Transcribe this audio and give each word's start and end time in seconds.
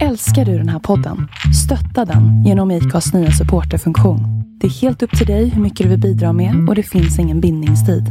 Älskar 0.00 0.44
du 0.44 0.58
den 0.58 0.68
här 0.68 0.78
podden? 0.78 1.28
Stötta 1.64 2.12
den 2.12 2.44
genom 2.44 2.70
IKAs 2.70 3.12
nya 3.12 3.30
supporterfunktion. 3.30 4.20
Det 4.60 4.66
är 4.66 4.70
helt 4.70 5.02
upp 5.02 5.18
till 5.18 5.26
dig 5.26 5.48
hur 5.48 5.62
mycket 5.62 5.84
du 5.84 5.90
vill 5.90 6.00
bidra 6.00 6.32
med 6.32 6.68
och 6.68 6.74
det 6.74 6.82
finns 6.82 7.18
ingen 7.18 7.40
bindningstid. 7.40 8.04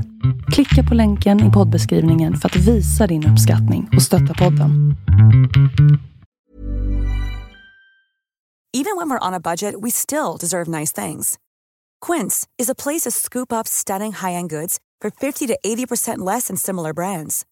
Klicka 0.52 0.90
på 0.90 0.96
länken 0.96 1.50
i 1.50 1.52
poddbeskrivningen 1.52 2.38
för 2.38 2.50
att 2.50 2.56
visa 2.56 3.08
din 3.08 3.28
uppskattning 3.28 3.90
och 3.96 4.02
stötta 4.02 4.34
podden. 4.34 4.96
Even 8.74 8.98
when 8.98 9.10
we're 9.10 9.28
on 9.28 9.34
a 9.34 9.40
budget, 9.40 9.76
we 9.84 9.92
still 9.92 10.38
deserve 10.40 10.80
nice 10.80 11.02
things. 11.06 11.36
Quince 12.06 12.48
is 12.58 12.70
a 12.70 12.76
place 12.84 13.10
to 13.10 13.12
scoop 13.12 13.52
up 13.52 13.68
stunning 13.68 14.14
high-end 14.14 14.50
goods 14.50 14.78
for 15.02 15.12
50 15.12 15.48
to 15.48 15.56
80% 15.66 16.34
less 16.36 16.48
than 16.48 16.58
similar 16.58 16.94
brands. 16.94 17.46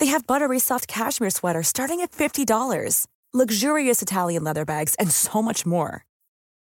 They 0.00 0.10
have 0.10 0.26
buttery 0.26 0.58
soft 0.60 0.86
cashmere 0.86 1.30
sweaters 1.30 1.68
starting 1.68 2.00
at 2.00 2.12
$50, 2.12 3.06
luxurious 3.34 4.00
Italian 4.02 4.44
leather 4.44 4.64
bags, 4.64 4.94
and 4.98 5.10
so 5.10 5.42
much 5.42 5.66
more. 5.66 6.04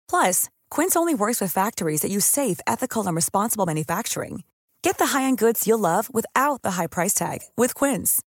Plus, 0.08 0.48
Quince 0.70 0.96
only 0.96 1.14
works 1.14 1.40
with 1.40 1.52
factories 1.52 2.00
that 2.02 2.10
use 2.10 2.24
safe, 2.26 2.60
ethical, 2.66 3.06
and 3.06 3.14
responsible 3.16 3.66
manufacturing. 3.66 4.44
Get 4.82 4.98
the 4.98 5.06
high-end 5.18 5.38
goods 5.38 5.66
you'll 5.66 5.78
love 5.78 6.08
without 6.12 6.62
the 6.62 6.72
high 6.72 6.88
price 6.88 7.14
tag 7.14 7.38
with 7.56 7.74
Quince. 7.74 8.22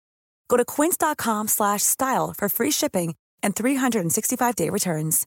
Go 0.48 0.56
to 0.56 0.64
quince.com 0.64 1.48
slash 1.48 1.82
style 1.82 2.34
for 2.36 2.48
free 2.48 2.70
shipping 2.70 3.14
and 3.42 3.54
365-day 3.54 4.70
returns. 4.70 5.26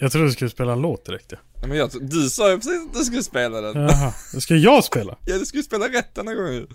Jag 0.00 0.12
trodde 0.12 0.26
du 0.26 0.32
skulle 0.32 0.50
spela 0.50 0.72
en 0.72 0.80
låt 0.80 1.04
direkt 1.06 1.32
ja. 1.32 1.38
Ja, 1.60 1.66
Men 1.68 1.76
jag, 1.78 1.90
du 2.00 2.30
sa 2.30 2.50
ju 2.50 2.56
precis 2.56 2.86
att 2.86 2.94
du 2.94 3.04
skulle 3.04 3.22
spela 3.22 3.60
den. 3.60 3.82
Jaha, 3.82 4.12
då 4.34 4.40
ska 4.40 4.54
jag 4.54 4.84
spela? 4.84 5.18
Ja, 5.24 5.38
du 5.38 5.46
skulle 5.46 5.62
spela 5.62 5.88
rätt 5.88 6.14
denna 6.14 6.34
gången. 6.34 6.66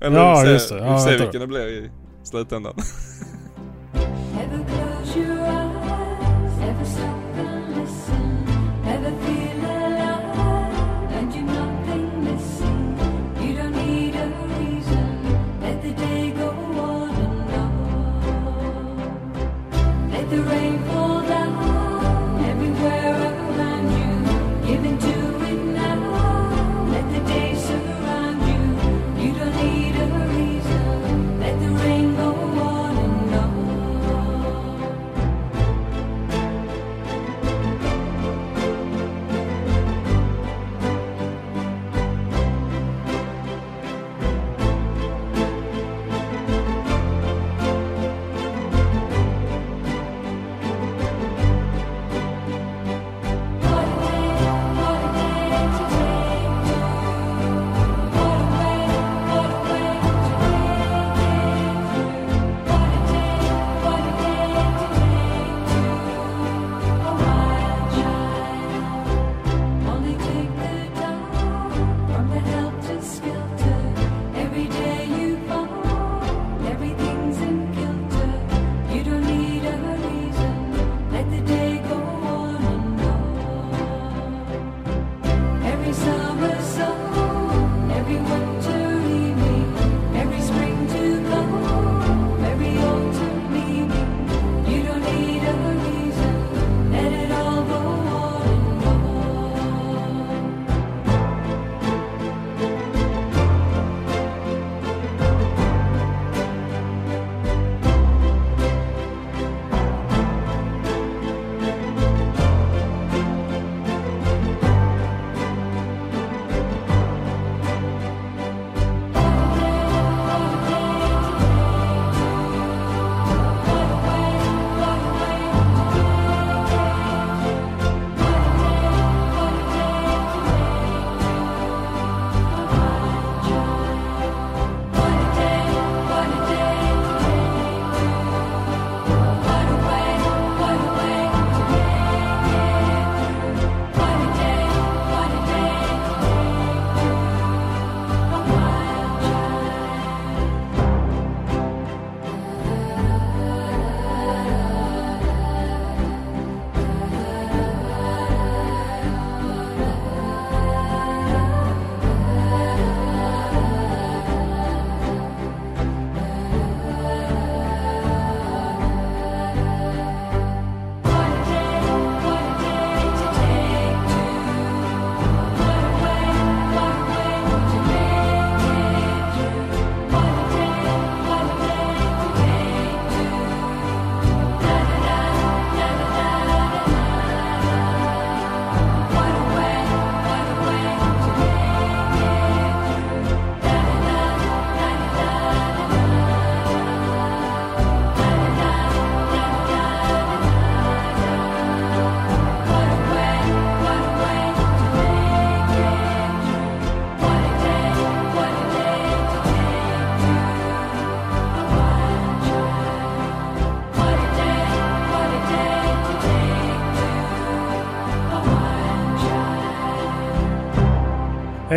Eller 0.00 0.16
Ja, 0.16 0.40
vi 0.40 0.46
se, 0.46 0.52
just 0.52 0.68
det. 0.68 0.74
Vi 0.74 0.80
får 0.80 0.98
se 0.98 1.04
vänta 1.04 1.18
då. 1.18 1.24
vilken 1.24 1.40
det 1.40 1.46
blir 1.46 1.92
i 2.22 2.70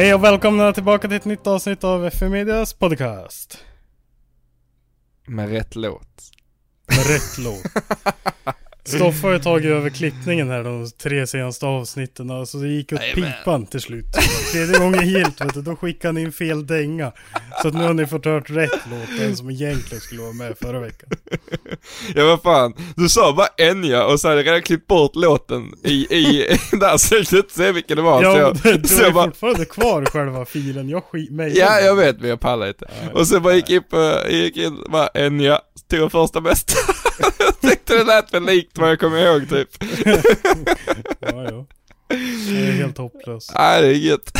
Hej 0.04 0.14
och 0.14 0.24
välkomna 0.24 0.74
tillbaka 0.74 1.08
till 1.08 1.18
ett 1.18 1.26
nytt 1.26 1.48
avsnitt 1.48 1.84
av 1.84 2.06
FM 2.06 2.32
Medias 2.32 2.74
podcast. 2.74 3.66
Med 5.28 5.50
rätt 5.50 5.76
låt. 5.76 6.32
Med 6.88 7.08
rätt 7.08 7.38
låt. 7.38 7.64
Stoffe 8.85 9.27
har 9.27 9.33
ju 9.33 9.39
tagit 9.39 9.65
över 9.71 9.89
klippningen 9.89 10.50
här 10.50 10.63
de 10.63 10.89
tre 11.03 11.27
senaste 11.27 11.65
avsnitten. 11.65 12.31
Alltså 12.31 12.57
det 12.57 12.68
gick 12.68 12.94
åt 12.94 13.00
Jajamän. 13.01 13.31
pipan 13.39 13.65
till 13.65 13.80
slut. 13.81 14.06
Tredje 14.51 14.80
gången 14.80 15.07
gillt 15.09 15.41
vet 15.41 15.53
du, 15.53 15.62
då 15.62 15.75
skickade 15.75 16.07
han 16.07 16.18
in 16.18 16.31
fel 16.31 16.68
dänga. 16.68 17.12
Så 17.62 17.68
att 17.68 17.74
nu 17.74 17.83
har 17.83 17.94
ni 17.94 18.06
fått 18.07 18.25
hört 18.25 18.50
rätt 18.50 18.71
låt, 18.91 19.19
den 19.19 19.35
som 19.38 19.50
egentligen 19.50 20.01
skulle 20.01 20.21
vara 20.21 20.33
med 20.33 20.57
förra 20.62 20.80
veckan. 20.80 21.09
Ja 22.15 22.25
vad 22.25 22.41
fan, 22.41 22.74
du 22.95 23.09
sa 23.09 23.33
bara 23.33 23.47
Enya 23.57 24.06
och 24.06 24.19
så 24.19 24.27
hade 24.27 24.39
jag 24.41 24.47
redan 24.47 24.62
klippt 24.62 24.88
bort 24.88 25.15
låten 25.15 25.74
i, 25.83 25.94
i, 25.94 26.57
där 26.71 26.97
så 26.97 27.15
jag 27.15 27.27
kunde 27.27 27.41
inte 27.44 27.53
se 27.56 27.71
vilken 27.71 27.97
det 27.97 28.03
var. 28.03 28.21
så 28.24 28.27
Ja, 28.27 28.38
jag, 28.38 28.57
men 28.63 28.81
du 28.81 28.88
så 28.88 28.95
har 28.95 29.03
jag 29.03 29.13
bara, 29.13 29.25
fortfarande 29.25 29.65
kvar 29.65 30.06
själva 30.06 30.45
filen. 30.45 30.89
Jag 30.89 31.03
skit 31.03 31.31
mig. 31.31 31.57
ja 31.57 31.80
jag 31.80 31.95
vet 31.95 32.19
men 32.19 32.30
jag 32.30 32.39
pallar 32.39 32.68
inte. 32.68 32.85
Ja, 33.03 33.19
Och 33.19 33.27
så 33.27 33.39
bara 33.39 33.53
gick 33.56 33.69
in 33.69 33.83
på, 33.89 34.19
gick 34.30 34.57
in, 34.57 34.77
bara 34.89 35.07
Enya, 35.13 35.59
tog 35.89 36.00
jag 36.00 36.12
första 36.12 36.41
bästa. 36.41 36.74
Jag 37.39 37.62
tyckte 37.62 37.98
det 37.98 38.04
lät 38.04 38.30
för 38.30 38.39
likt 38.39 38.77
vad 38.77 38.89
jag 38.89 39.00
kommer 39.00 39.18
ihåg 39.18 39.50
typ. 39.50 39.69
Ja, 41.19 41.44
ja. 41.44 41.65
Det 42.50 42.68
är 42.68 42.71
helt 42.71 42.98
hopplöst. 42.98 43.51
Nej 43.56 43.81
det 43.81 43.94
är. 43.94 44.31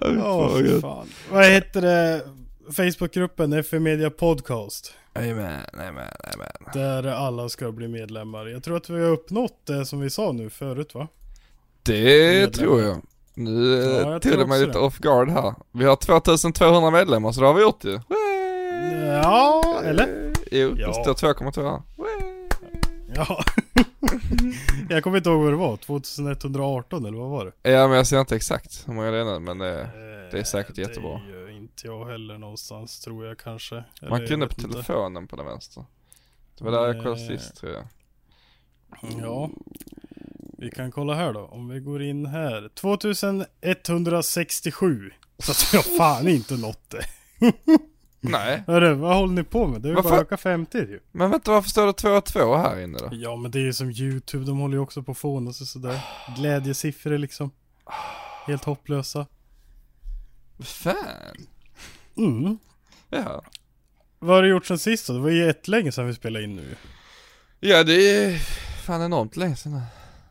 Åh, 0.00 0.14
Ja, 0.18 0.60
gött. 0.60 0.80
fan. 0.80 1.08
Vad 1.30 1.44
heter 1.46 1.80
det? 1.82 2.20
Facebookgruppen 2.76 3.64
FE 3.64 3.78
Media 3.78 4.10
Podcast. 4.10 4.92
Jajamän, 5.14 5.60
jajamän, 5.78 6.08
jajamän. 6.24 6.48
Där 6.72 7.06
alla 7.12 7.48
ska 7.48 7.72
bli 7.72 7.88
medlemmar. 7.88 8.46
Jag 8.46 8.62
tror 8.64 8.76
att 8.76 8.90
vi 8.90 9.00
har 9.02 9.10
uppnått 9.10 9.66
det 9.66 9.86
som 9.86 10.00
vi 10.00 10.10
sa 10.10 10.32
nu 10.32 10.50
förut 10.50 10.94
va? 10.94 11.08
Det 11.82 11.92
Medlemmar. 12.02 12.52
tror 12.52 12.82
jag. 12.82 13.02
Nu 13.34 13.76
Ja, 13.76 14.00
ja, 14.00 14.10
jag 14.12 14.22
det 14.38 14.46
mig 14.46 14.58
också 14.60 14.66
lite 14.66 14.78
off 14.78 14.98
guard 14.98 15.30
här. 15.30 15.54
Vi 15.72 15.84
har 15.84 15.96
2200 15.96 16.90
medlemmar 16.90 17.32
så 17.32 17.40
det 17.40 17.46
har 17.46 17.54
vi 17.54 17.62
gjort 17.62 17.84
ju. 17.84 18.00
Ja, 19.06 19.59
eller? 19.84 20.32
Jo, 20.50 20.74
Ja. 20.76 20.86
det 20.88 20.94
står 21.14 21.34
2,2 21.34 21.70
här. 21.70 21.82
Ja. 23.14 23.44
jag 24.88 25.02
kommer 25.04 25.16
inte 25.16 25.30
ihåg 25.30 25.42
vad 25.42 25.52
det 25.52 25.56
var. 25.56 25.76
2118 25.76 27.06
eller 27.06 27.18
vad 27.18 27.30
var 27.30 27.44
det? 27.62 27.70
Ja 27.70 27.88
men 27.88 27.96
jag 27.96 28.06
ser 28.06 28.20
inte 28.20 28.36
exakt 28.36 28.88
hur 28.88 28.94
många 28.94 29.10
det 29.10 29.18
är 29.18 29.38
men 29.40 29.58
det, 29.58 29.90
det 30.32 30.38
är 30.38 30.44
säkert 30.44 30.78
Eh, 30.78 30.88
jättebra. 30.88 31.20
Det 31.26 31.30
gör 31.32 31.50
inte 31.50 31.86
jag 31.86 32.06
heller 32.06 32.38
någonstans 32.38 33.00
tror 33.00 33.26
jag 33.26 33.38
kanske. 33.38 33.84
Eller 34.00 34.10
Man 34.10 34.26
kunde 34.26 34.46
på 34.46 34.54
inte. 34.58 34.70
telefonen 34.72 35.26
på 35.28 35.36
den 35.36 35.46
vänster. 35.46 35.84
Det 36.58 36.64
var 36.64 36.72
där 36.72 36.86
jag 36.94 37.02
kollade 37.02 37.26
sist 37.38 37.56
tror 37.56 37.72
jag. 37.72 37.84
Ja. 39.22 39.50
Vi 40.58 40.70
kan 40.70 40.92
kolla 40.92 41.14
här 41.14 41.32
då. 41.32 41.40
Om 41.40 41.68
vi 41.68 41.80
går 41.80 42.02
in 42.02 42.26
här. 42.26 42.70
2167. 42.74 45.10
Så 45.38 45.50
att 45.52 45.72
jag 45.72 45.84
fan 45.96 46.28
inte 46.28 46.56
nått 46.56 46.90
det. 46.90 47.04
Nej, 48.20 48.62
Hörru, 48.66 48.94
vad 48.94 49.16
håller 49.16 49.34
ni 49.34 49.44
på 49.44 49.66
med? 49.66 49.80
Det 49.80 49.88
är 49.88 49.96
ju 49.96 50.02
bara 50.02 50.20
öka 50.20 50.36
50 50.36 50.78
ju. 50.78 51.00
men 51.12 51.30
vänta 51.30 51.52
varför 51.52 51.70
står 51.70 51.86
det 51.86 51.92
2 51.92 52.08
och 52.10 52.24
2 52.24 52.56
här 52.56 52.80
inne 52.80 52.98
då? 52.98 53.08
Ja 53.12 53.36
men 53.36 53.50
det 53.50 53.58
är 53.58 53.62
ju 53.62 53.72
som 53.72 53.90
YouTube, 53.90 54.44
de 54.44 54.58
håller 54.58 54.74
ju 54.74 54.80
också 54.80 55.02
på 55.02 55.12
att 55.12 55.18
fåna 55.18 55.52
sig 55.52 55.66
sådär. 55.66 56.00
Glädjesiffror 56.36 57.18
liksom. 57.18 57.50
Helt 58.46 58.64
hopplösa. 58.64 59.26
Fan. 60.64 60.96
Mm. 62.16 62.58
Ja. 63.08 63.42
Vad 64.18 64.36
har 64.36 64.42
du 64.42 64.48
gjort 64.48 64.66
sen 64.66 64.78
sist 64.78 65.06
då? 65.06 65.12
Det 65.12 65.18
var 65.20 65.30
ju 65.30 65.46
jättelänge 65.46 65.92
sedan 65.92 66.06
vi 66.06 66.14
spelade 66.14 66.44
in 66.44 66.56
nu. 66.56 66.76
Ja 67.60 67.82
det 67.84 67.94
är 67.94 68.38
fan 68.86 69.02
enormt 69.02 69.36
länge 69.36 69.56
sedan. 69.56 69.80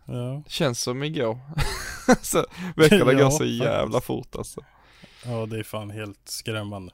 Ja. 0.06 0.44
Känns 0.48 0.82
som 0.82 1.04
igår. 1.04 1.40
så 2.22 2.46
veckorna 2.76 3.12
Ja, 3.14 3.24
går 3.24 3.30
så 3.30 3.46
jävla 3.46 4.02
fort 4.02 4.36
alltså. 4.36 4.62
Ja 5.26 5.46
det 5.46 5.60
är 5.60 5.64
fan 5.64 5.90
helt 5.90 6.20
skrämmande. 6.26 6.94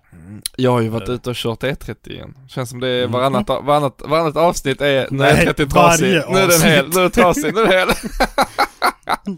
Jag 0.56 0.72
har 0.72 0.81
ju 0.81 0.89
varit 0.89 1.10
ute 1.10 1.30
och 1.30 1.36
kört 1.36 1.63
E30 1.63 2.12
igen. 2.12 2.38
Känns 2.48 2.69
som 2.69 2.80
det 2.80 2.88
är 2.88 3.04
Mhm. 3.04 3.12
varannat, 3.12 3.50
varannat, 3.50 4.01
varannat 4.06 4.36
avsnitt 4.38 4.81
är, 4.81 5.07
nu 5.12 5.24
är 5.24 5.45
E30 5.45 5.69
trasig, 5.69 6.22
nu 6.30 6.38
är 6.39 6.48
den 6.48 6.62
hel, 6.62 6.89
nu 6.89 6.98
är 6.98 7.01
den 7.01 7.12
trasig, 7.12 7.54
nu 7.56 7.62
är 7.62 7.86
den 7.86 7.95
hel. 7.95 9.38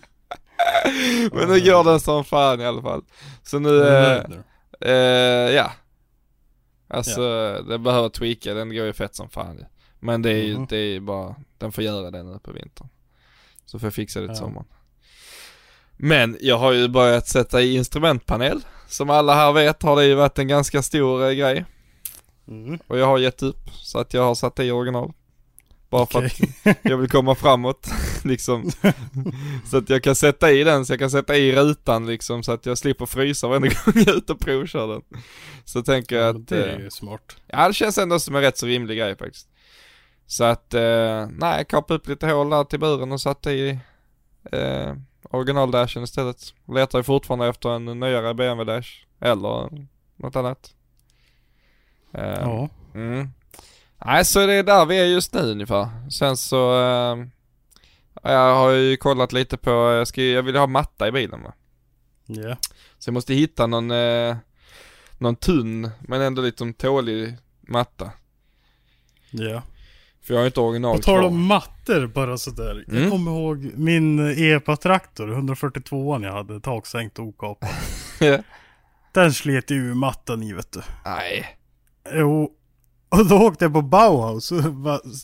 Men 1.34 1.48
nu 1.50 1.60
går 1.66 1.84
den 1.84 2.00
som 2.00 2.24
fan 2.24 2.62
i 2.62 2.66
alla 2.66 2.82
fall. 2.82 3.02
Så 3.44 3.60
nu, 3.60 3.88
eh, 3.88 4.24
eh, 4.82 4.96
ja. 5.56 5.72
Alltså, 6.90 7.22
den 7.70 7.84
behöver 7.84 8.10
tweaka, 8.10 8.54
den 8.54 8.76
går 8.76 8.86
ju 8.86 8.94
fett 8.94 9.16
som 9.16 9.30
fan. 9.30 9.66
Men 10.00 10.22
det 10.22 10.30
är 10.32 10.44
ju, 10.44 10.54
Mhm. 10.58 10.66
det 10.70 10.78
är 10.78 10.86
ju 10.94 11.00
bara, 11.00 11.36
den 11.58 11.72
får 11.72 11.84
göra 11.84 12.12
det 12.12 12.24
nu 12.24 12.40
på 12.44 12.52
vintern. 12.52 12.88
Så 13.66 13.80
får 13.80 13.88
jag 13.88 13.94
fixa 13.94 14.20
det 14.20 14.26
till 14.28 14.36
Ja. 14.36 14.40
sommaren. 14.40 14.68
Men 15.98 16.38
jag 16.42 16.58
har 16.58 16.72
ju 16.72 16.88
börjat 16.88 17.28
sätta 17.28 17.62
i 17.62 17.76
instrumentpanel. 17.76 18.62
Som 18.88 19.10
alla 19.10 19.36
här 19.36 19.54
vet 19.54 19.84
har 19.84 19.96
det 19.96 20.06
ju 20.06 20.16
varit 20.16 20.40
en 20.40 20.48
ganska 20.48 20.82
stor 20.82 21.26
eh, 21.26 21.32
grej. 21.32 21.66
Mm. 22.48 22.80
Och 22.88 22.98
jag 22.98 23.06
har 23.06 23.18
gett 23.18 23.44
upp, 23.44 23.70
så 23.74 24.00
att 24.00 24.14
jag 24.14 24.22
har 24.22 24.36
satt 24.36 24.60
i 24.60 24.72
original. 24.72 25.14
Bara 25.90 26.06
för 26.06 26.26
Okej. 26.26 26.50
att 26.66 26.78
jag 26.82 26.98
vill 26.98 27.10
komma 27.10 27.36
framåt, 27.36 27.88
liksom. 28.24 28.72
Så 29.72 29.78
att 29.78 29.90
jag 29.90 30.04
kan 30.04 30.16
sätta 30.16 30.52
i 30.52 30.64
den, 30.64 30.86
så 30.86 30.94
jag 30.94 31.00
kan 31.00 31.12
sätta 31.12 31.38
i 31.38 31.56
rutan 31.56 32.06
liksom, 32.06 32.44
så 32.44 32.52
att 32.52 32.66
jag 32.66 32.78
slipper 32.78 33.06
frysa 33.06 33.48
varenda 33.48 33.68
gång 33.68 33.94
jag 33.96 34.08
är 34.08 34.18
ute 34.18 34.34
och 34.34 34.40
provkör 34.40 34.88
den. 34.88 35.02
Så 35.66 35.84
tänker 35.84 36.16
jag 36.16 36.36
att, 36.36 36.48
det 36.48 36.64
är 36.64 36.78
eh, 36.78 36.84
ju 36.84 36.90
smart. 36.90 37.36
ja 37.48 37.68
det 37.68 37.74
känns 37.74 37.98
ändå 37.98 38.20
som 38.20 38.36
en 38.36 38.42
rätt 38.42 38.58
så 38.58 38.66
rimlig 38.66 38.98
grej 38.98 39.18
faktiskt. 39.18 39.48
Så 40.28 40.44
att, 40.44 40.74
eh, 40.74 41.28
nej, 41.32 41.58
jag 41.58 41.68
kapade 41.68 42.00
upp 42.00 42.08
lite 42.08 42.28
hål 42.28 42.50
där 42.50 42.64
till 42.64 42.80
buren 42.80 43.12
och 43.12 43.22
satte 43.22 43.52
i 43.52 43.80
eh, 44.52 44.94
originaldashen 45.30 46.04
istället. 46.04 46.54
Letar 46.68 47.00
ju 47.00 47.04
fortfarande 47.04 47.48
efter 47.48 47.70
en 47.70 47.86
nyare 47.86 48.34
BMW 48.34 48.74
Dash, 48.74 48.90
eller 49.20 49.70
något 50.16 50.36
annat. 50.36 50.74
Eh, 52.14 52.24
Ja. 52.42 52.70
Mm. 52.94 53.30
Nej, 54.06 54.26
så 54.26 54.46
det 54.46 54.54
är 54.54 54.64
där 54.64 54.86
vi 54.86 55.00
är 55.00 55.06
just 55.06 55.34
nu 55.34 55.40
ungefär. 55.42 56.10
Sen 56.12 56.38
så, 56.38 56.74
eh, 56.80 57.18
jag 58.24 58.56
har 58.56 58.72
ju 58.72 58.98
kollat 58.98 59.34
lite 59.34 59.58
på, 59.58 59.70
jag, 59.70 60.08
ska, 60.08 60.22
jag 60.22 60.44
vill 60.44 60.56
ha 60.56 60.68
matta 60.68 61.08
i 61.08 61.12
bilen 61.12 61.44
va. 61.44 61.54
Ja. 62.26 62.58
Så 63.00 63.08
jag 63.10 63.14
måste 63.14 63.34
hitta 63.34 63.68
någon, 63.68 63.92
eh, 63.92 64.36
någon 65.18 65.36
tunn, 65.36 65.90
men 66.00 66.22
ändå 66.22 66.42
lite 66.42 66.74
tålig 66.74 67.38
matta. 67.62 68.12
Ja. 69.32 69.62
För 70.28 70.34
jag 70.34 70.42
har 70.42 70.46
inte 70.46 70.60
original 70.60 70.98
På 70.98 71.04
tal 71.04 71.24
om 71.24 71.46
mattor 71.46 72.08
bara 72.08 72.38
sådär. 72.38 72.86
Mm. 72.88 73.02
Jag 73.02 73.12
kommer 73.12 73.32
ihåg 73.32 73.72
min 73.76 74.20
EPA-traktor, 74.20 75.28
142an 75.28 76.26
jag 76.26 76.34
hade, 76.34 76.60
taksänkt 76.60 77.20
och 77.20 77.26
okapad. 77.26 77.70
Den 79.14 79.34
slet 79.34 79.72
ju 79.72 79.94
mattan 79.94 80.44
i 80.44 80.54
vet 80.54 80.72
du. 80.72 80.82
Nej. 81.06 81.58
Jo. 82.14 82.52
Och 83.10 83.26
då 83.28 83.38
åkte 83.38 83.66
jag 83.66 83.74
på 83.74 83.82
Bauhaus 83.82 84.52
och 84.52 84.60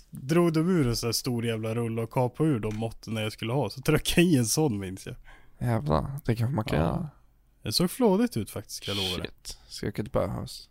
drog 0.09 0.53
de 0.53 0.69
ur 0.69 0.87
en 0.87 0.95
sån 0.95 1.07
här 1.07 1.13
stor 1.13 1.45
jävla 1.45 1.75
rulle 1.75 2.01
och 2.01 2.11
kapade 2.11 2.49
ur 2.49 2.59
de 2.59 2.75
måtten 2.75 3.15
jag 3.15 3.31
skulle 3.31 3.53
ha. 3.53 3.69
Så 3.69 3.81
tryckte 3.81 4.21
jag 4.21 4.29
i 4.29 4.37
en 4.37 4.45
sån 4.45 4.79
minns 4.79 5.05
jag. 5.05 5.15
Jävlar, 5.59 6.19
det 6.25 6.35
kanske 6.35 6.55
man 6.55 6.65
kan 6.65 6.79
Ja, 6.79 6.85
göra. 6.85 7.09
Det 7.63 7.71
såg 7.71 7.91
flådigt 7.91 8.37
ut 8.37 8.49
faktiskt 8.49 8.83
kan 8.83 8.95
jag 8.95 9.03
lova. 9.11 9.23
Shit. 9.23 9.57
Ska 9.67 9.85
jag 9.85 9.93
åka 9.93 10.03
till 10.03 10.11
Bauhaus? 10.11 10.69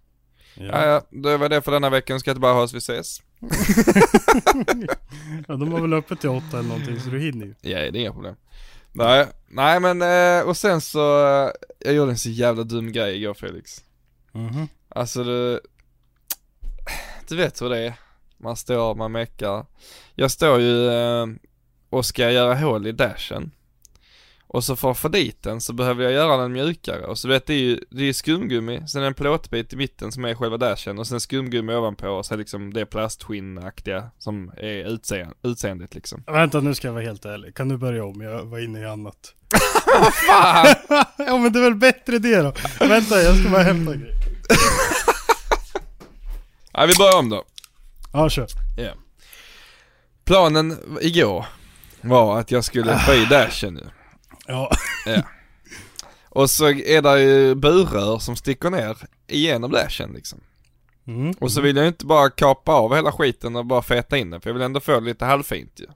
Ja. 0.54 0.64
Ja. 0.64 0.86
ja, 0.86 1.02
det 1.10 1.36
var 1.36 1.48
det 1.48 1.62
för 1.62 1.72
denna 1.72 1.90
veckan. 1.90 2.20
Ska 2.20 2.30
jag 2.30 2.36
till 2.36 2.40
Bauhaus, 2.40 2.74
vi 2.74 2.78
ses. 2.78 3.22
ja, 5.48 5.56
de 5.56 5.72
har 5.72 5.80
väl 5.80 5.92
öppet 5.92 6.20
till 6.20 6.30
åtta 6.30 6.58
eller 6.58 6.68
någonting 6.68 7.00
så 7.00 7.10
du 7.10 7.20
hinner 7.20 7.46
ju. 7.46 7.54
Ja, 7.60 7.78
det 7.78 7.86
är 7.86 7.96
inga 7.96 8.12
problem. 8.12 8.34
Nej, 8.92 9.26
nej 9.48 9.80
men 9.80 10.02
eh, 10.02 10.48
och 10.48 10.56
sen 10.56 10.80
så, 10.80 11.26
eh, 11.26 11.50
jag 11.78 11.94
gjorde 11.94 12.10
en 12.10 12.18
så 12.18 12.30
jävla 12.30 12.62
dum 12.62 12.92
grej 12.92 13.16
igår 13.16 13.34
Felix. 13.34 13.84
Mhm. 14.32 14.68
Alltså 14.88 15.24
du, 15.24 15.60
du 17.28 17.36
vet 17.36 17.62
hur 17.62 17.68
det 17.68 17.78
är. 17.78 17.94
Man 18.38 18.56
står, 18.56 18.94
man 18.94 19.12
meckar. 19.12 19.66
Jag 20.14 20.30
står 20.30 20.60
ju 20.60 20.88
eh, 20.88 21.26
och 21.90 22.06
ska 22.06 22.30
göra 22.30 22.54
hål 22.54 22.86
i 22.86 22.92
dashen. 22.92 23.50
Och 24.52 24.64
så 24.64 24.76
för 24.76 24.90
att 24.90 24.98
få 24.98 25.08
dit 25.08 25.42
den 25.42 25.60
så 25.60 25.72
behöver 25.72 26.04
jag 26.04 26.12
göra 26.12 26.36
den 26.36 26.52
mjukare. 26.52 27.06
Och 27.06 27.18
så 27.18 27.28
vet 27.28 27.46
det 27.46 27.54
är 27.54 27.58
ju, 27.58 27.80
det 27.90 28.04
är 28.04 28.12
skumgummi, 28.12 28.88
sen 28.88 29.02
en 29.02 29.14
plåtbit 29.14 29.72
i 29.72 29.76
mitten 29.76 30.12
som 30.12 30.24
är 30.24 30.34
själva 30.34 30.56
dashen 30.56 30.98
och 30.98 31.06
sen 31.06 31.20
skumgummi 31.20 31.74
ovanpå 31.74 32.08
och 32.08 32.26
så 32.26 32.36
liksom 32.36 32.72
det 32.72 32.86
plastskinnaktiga 32.86 34.10
som 34.18 34.52
är 34.56 34.94
utseende, 34.94 35.34
utseendet 35.42 35.94
liksom. 35.94 36.24
Vänta 36.32 36.60
nu 36.60 36.74
ska 36.74 36.88
jag 36.88 36.92
vara 36.92 37.04
helt 37.04 37.24
ärlig. 37.24 37.54
Kan 37.54 37.68
du 37.68 37.76
börja 37.76 38.04
om? 38.04 38.20
Jag 38.20 38.44
var 38.44 38.58
inne 38.58 38.80
i 38.80 38.84
annat. 38.84 39.34
Fan! 40.26 40.74
ja 41.18 41.38
men 41.38 41.52
det 41.52 41.58
är 41.58 41.62
väl 41.62 41.74
bättre 41.74 42.18
det 42.18 42.36
då. 42.36 42.52
Vänta 42.80 43.22
jag 43.22 43.36
ska 43.36 43.48
bara 43.48 43.62
hämta 43.62 43.94
grejer. 43.94 44.14
Nej 46.76 46.86
vi 46.86 46.94
börjar 46.98 47.18
om 47.18 47.28
då. 47.28 47.44
Ja 48.12 48.28
kör. 48.30 48.46
Planen 50.24 50.78
igår 51.00 51.46
var 52.00 52.40
att 52.40 52.50
jag 52.50 52.64
skulle 52.64 52.98
få 52.98 53.14
i 53.14 53.24
dashen 53.24 53.74
nu. 53.74 53.90
Ja. 54.46 54.70
Och 56.28 56.50
så 56.50 56.70
är 56.70 57.02
det 57.02 57.22
ju 57.22 57.54
burrör 57.54 58.18
som 58.18 58.36
sticker 58.36 58.70
ner 58.70 58.96
igenom 59.26 59.70
dashen 59.70 60.12
liksom. 60.12 60.40
Mm. 61.06 61.34
Och 61.40 61.52
så 61.52 61.60
vill 61.60 61.76
jag 61.76 61.82
ju 61.82 61.88
inte 61.88 62.06
bara 62.06 62.30
kapa 62.30 62.72
av 62.72 62.94
hela 62.94 63.12
skiten 63.12 63.56
och 63.56 63.66
bara 63.66 63.82
feta 63.82 64.18
in 64.18 64.30
den 64.30 64.40
för 64.40 64.50
jag 64.50 64.54
vill 64.54 64.62
ändå 64.62 64.80
få 64.80 65.00
det 65.00 65.06
lite 65.06 65.24
halvfint 65.24 65.80
ju. 65.80 65.86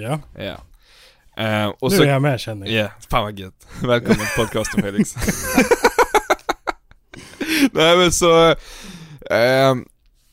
Ja. 0.00 0.20
Ja. 0.38 0.56
Eh, 1.44 1.66
och 1.66 1.90
nu 1.90 1.96
så, 1.96 2.02
är 2.02 2.08
jag 2.08 2.22
med 2.22 2.40
känner 2.40 2.66
ja, 2.66 2.72
jag. 2.72 2.90
fan 3.10 3.22
vad 3.22 3.38
gött. 3.38 3.66
Välkommen 3.82 4.16
till 4.16 4.36
podcasten 4.36 4.82
Felix. 4.82 5.14
Nej 7.72 7.96
men 7.96 8.12
så, 8.12 8.50
eh, 9.30 9.74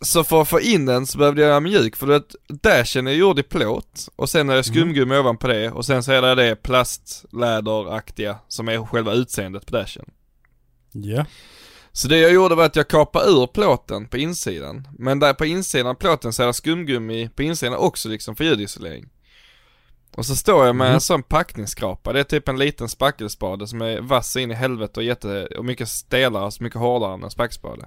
så 0.02 0.24
för 0.24 0.42
att 0.42 0.48
få 0.48 0.62
in 0.62 0.86
den 0.86 1.08
så 1.08 1.18
behövde 1.18 1.42
jag 1.42 1.50
göra 1.50 1.60
mjuk 1.60 1.96
för 1.96 2.08
det 2.08 2.24
dashen 2.50 3.08
är 3.08 3.12
gjord 3.12 3.40
i 3.40 3.44
plåt 3.44 4.10
och 4.16 4.30
sen 4.30 4.50
är 4.50 4.56
det 4.56 4.64
skumgummi 4.64 5.18
ovanpå 5.18 5.48
det 5.48 5.72
och 5.72 5.86
sen 5.86 6.04
så 6.04 6.12
är 6.12 6.22
det 6.22 6.36
det 6.36 6.56
plastläderaktiga 6.56 8.38
som 8.48 8.68
är 8.70 8.86
själva 8.86 9.14
utseendet 9.14 9.66
på 9.66 9.72
dashen. 9.76 10.06
Ja. 10.92 11.26
Så 11.92 12.08
det 12.08 12.18
jag 12.18 12.34
gjorde 12.34 12.56
var 12.56 12.66
att 12.66 12.76
jag 12.76 12.88
kapade 12.88 13.32
ur 13.32 13.48
plåten 13.48 14.08
på 14.08 14.18
insidan. 14.18 14.88
Men 15.00 15.20
där 15.20 15.34
på 15.34 15.46
insidan 15.46 15.88
av 15.88 15.94
plåten 15.94 16.34
så 16.34 16.44
är 16.44 16.48
det 16.48 16.54
skumgummi 16.54 17.30
på 17.36 17.44
insidan 17.44 17.76
också 17.76 18.10
liksom 18.10 18.36
för 18.36 18.44
ljudisolering. 18.44 19.10
Och 20.16 20.26
så 20.26 20.36
står 20.36 20.66
jag 20.66 20.76
med 20.76 20.86
Mm. 20.86 20.96
en 20.96 21.02
sån 21.02 21.24
packningsskrapa, 21.24 22.14
det 22.14 22.20
är 22.20 22.24
typ 22.24 22.48
en 22.48 22.58
liten 22.60 22.90
spackelspade 22.90 23.68
som 23.68 23.82
är 23.82 24.02
vass 24.02 24.36
in 24.36 24.52
i 24.52 24.54
helvete 24.54 25.00
och 25.00 25.04
jätte, 25.04 25.46
och 25.58 25.66
mycket 25.66 25.90
stelare, 25.90 26.44
alltså 26.44 26.64
mycket 26.64 26.80
hårdare 26.80 27.14
än 27.14 27.24
en 27.24 27.32
spackelspade. 27.32 27.86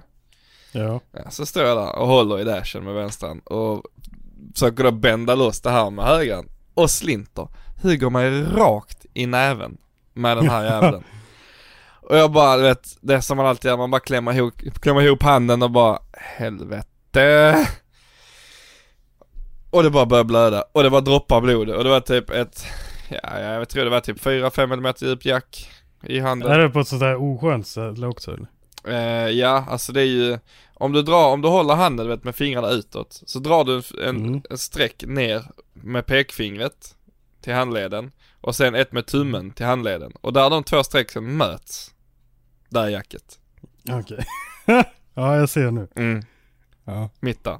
Ja. 0.73 0.99
Ja, 1.11 1.29
så 1.29 1.45
står 1.45 1.63
jag 1.63 1.77
där 1.77 1.95
och 1.95 2.07
håller 2.07 2.39
i 2.39 2.43
dashen 2.43 2.83
med 2.83 2.93
vänstern 2.93 3.39
och 3.39 3.83
försöker 4.53 4.83
då 4.83 4.91
bända 4.91 5.35
loss 5.35 5.61
det 5.61 5.69
här 5.69 5.89
med 5.89 6.05
högern. 6.05 6.49
Och 6.73 6.89
slinter, 6.89 7.47
hugger 7.81 8.09
mig 8.09 8.43
rakt 8.43 9.05
i 9.13 9.25
näven 9.25 9.77
med 10.13 10.37
den 10.37 10.49
här 10.49 10.63
jäveln. 10.71 11.03
och 12.01 12.17
jag 12.17 12.31
bara, 12.31 12.57
du 12.57 12.63
vet, 12.63 12.97
det 13.01 13.13
är 13.13 13.21
som 13.21 13.37
man 13.37 13.45
alltid 13.45 13.69
gör, 13.69 13.77
man 13.77 13.91
bara 13.91 14.01
klämmer 14.01 14.33
ihop, 14.33 14.53
klämmer 14.81 15.01
ihop 15.01 15.23
handen 15.23 15.63
och 15.63 15.71
bara, 15.71 15.99
helvete. 16.13 17.67
Och 19.69 19.83
det 19.83 19.89
bara 19.89 20.05
började 20.05 20.27
blöda, 20.27 20.63
och 20.71 20.83
det 20.83 20.89
var 20.89 21.01
droppar 21.01 21.41
blod, 21.41 21.69
och 21.69 21.83
det 21.83 21.89
var 21.89 21.99
typ 21.99 22.29
ett, 22.29 22.65
ja 23.09 23.39
jag 23.39 23.69
tror 23.69 23.83
det 23.83 23.89
var 23.89 23.99
typ 23.99 24.19
4-5 24.25 24.73
mm 24.73 24.93
djupt 25.01 25.25
jack 25.25 25.69
i 26.03 26.19
handen. 26.19 26.51
Är 26.51 26.59
det 26.59 26.69
på 26.69 26.79
ett 26.79 26.87
sånt 26.87 27.01
där 27.01 27.15
oskönt 27.15 27.67
ställe 27.67 28.07
också 28.07 28.31
eller? 28.31 28.47
Ja, 29.29 29.65
alltså 29.69 29.91
det 29.91 30.01
är 30.01 30.05
ju 30.05 30.39
Om 30.73 30.91
du 30.91 31.01
drar, 31.01 31.29
om 31.33 31.41
du 31.41 31.47
håller 31.47 31.75
handen 31.75 32.07
vet 32.07 32.23
med 32.23 32.35
fingrarna 32.35 32.69
utåt 32.69 33.21
Så 33.25 33.39
drar 33.39 33.63
du 33.63 33.75
en, 33.77 33.83
en, 34.09 34.25
Mm. 34.25 34.41
en 34.49 34.57
streck 34.57 35.03
ner 35.07 35.43
med 35.73 36.05
pekfingret 36.05 36.95
Till 37.41 37.53
handleden 37.53 38.11
Och 38.41 38.55
sen 38.55 38.75
ett 38.75 38.91
med 38.91 39.05
tummen 39.05 39.51
till 39.51 39.65
handleden 39.65 40.11
Och 40.21 40.33
där 40.33 40.49
de 40.49 40.63
två 40.63 40.83
strecken 40.83 41.37
möts 41.37 41.91
Där 42.69 42.83
är 42.83 42.89
jacket 42.89 43.39
Okej. 43.91 44.25
ja, 45.13 45.37
jag 45.37 45.49
ser 45.49 45.71
nu. 45.71 45.87
mm, 45.95 46.23
Ja. 46.85 47.09
Mitt 47.19 47.43
där 47.43 47.59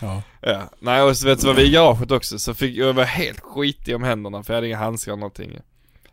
Ja. 0.00 0.22
Ja, 0.40 0.62
nej 0.78 1.02
och 1.02 1.16
så 1.16 1.26
vet 1.26 1.40
du 1.40 1.46
vad 1.46 1.56
vi 1.56 1.66
i 1.66 1.70
garaget 1.70 2.10
också 2.10 2.38
så 2.38 2.54
fick 2.54 2.76
jag 2.76 2.92
var 2.92 3.04
helt 3.04 3.40
skitig 3.40 3.96
om 3.96 4.02
händerna 4.02 4.42
för 4.42 4.52
jag 4.52 4.56
hade 4.56 4.66
inga 4.66 4.76
handskar 4.76 5.12
eller 5.12 5.20
någonting 5.20 5.58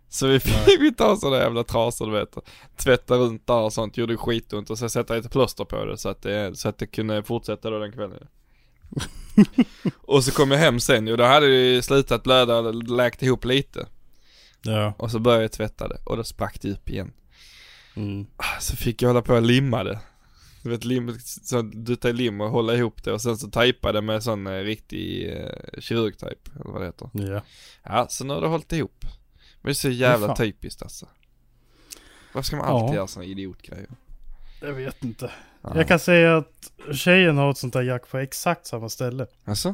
Så 0.09 0.27
vi 0.27 0.39
fick 0.39 0.67
vi 0.81 0.93
ta 0.93 1.15
sådana 1.15 1.37
jävla 1.37 1.63
trasor 1.63 2.05
du 2.05 2.11
vet 2.11 2.35
Tvätta 2.77 3.15
runt 3.15 3.47
där 3.47 3.59
och 3.59 3.73
sånt, 3.73 3.97
gjorde 3.97 4.17
skitont 4.17 4.69
och 4.69 4.77
så 4.77 4.89
sätta 4.89 5.15
lite 5.15 5.29
plåster 5.29 5.65
på 5.65 5.85
det 5.85 5.97
så 5.97 6.09
att 6.09 6.21
det, 6.21 6.57
så 6.57 6.69
att 6.69 6.77
det 6.77 6.87
kunde 6.87 7.23
fortsätta 7.23 7.69
då 7.69 7.79
den 7.79 7.91
kvällen. 7.91 8.27
Och 10.01 10.23
så 10.23 10.31
kom 10.31 10.51
jag 10.51 10.57
hem 10.57 10.79
sen 10.79 11.07
och 11.07 11.17
då 11.17 11.23
hade 11.23 11.47
det 11.47 11.55
ju 11.55 11.81
slutat 11.81 12.23
blöda 12.23 12.57
och 12.57 12.75
läkt 12.75 13.23
ihop 13.23 13.45
lite. 13.45 13.87
Ja. 14.61 14.93
Och 14.97 15.11
så 15.11 15.19
började 15.19 15.43
jag 15.43 15.51
tvätta 15.51 15.87
det 15.87 15.97
och 16.05 16.17
då 16.17 16.23
sprack 16.23 16.61
det 16.61 16.71
upp 16.71 16.89
igen. 16.89 17.11
Mm. 17.95 18.25
Ah, 18.37 18.59
Så 18.59 18.75
fick 18.75 19.01
jag 19.01 19.09
hålla 19.09 19.21
på 19.21 19.33
och 19.33 19.41
limma 19.41 19.83
det. 19.83 19.99
Du 20.63 20.69
vet 20.69 20.85
lim, 20.85 21.19
så 21.19 21.61
du 21.61 21.95
tar 21.95 22.13
lim 22.13 22.41
och 22.41 22.49
hålla 22.49 22.75
ihop 22.75 23.03
det 23.03 23.11
och 23.11 23.21
sen 23.21 23.37
så 23.37 23.47
tejpa 23.49 23.91
det 23.91 24.01
med 24.01 24.23
sån 24.23 24.47
eh, 24.47 24.63
riktig 24.63 25.33
eh, 25.33 25.79
kirurgtejp 25.79 26.51
eller 26.55 26.71
vad 26.71 26.81
det 26.81 26.85
heter. 26.85 27.09
Ja. 27.13 27.41
Ja, 27.83 28.07
så 28.09 28.25
nu 28.25 28.33
har 28.33 28.41
det 28.41 28.47
hållit 28.47 28.73
ihop 28.73 29.05
Men 29.61 29.69
det 29.69 29.71
är 29.71 29.73
så 29.73 29.89
jävla 29.89 30.27
fan. 30.27 30.35
typiskt 30.35 30.81
alltså 30.81 31.07
Varför 32.33 32.45
ska 32.45 32.55
man 32.55 32.67
Ja. 32.67 32.79
alltid 32.83 32.95
göra 32.95 33.07
såna 33.07 33.25
idiotgrejer? 33.25 33.89
Jag 34.61 34.73
vet 34.73 35.03
inte. 35.03 35.31
Ja. 35.61 35.71
Jag 35.75 35.87
kan 35.87 35.99
säga 35.99 36.37
att 36.37 36.71
tjejen 36.95 37.37
har 37.37 37.51
ett 37.51 37.57
sånt 37.57 37.73
där 37.73 37.81
jack 37.81 38.09
på 38.09 38.17
exakt 38.17 38.65
samma 38.65 38.89
ställe. 38.89 39.27
Alltså? 39.45 39.73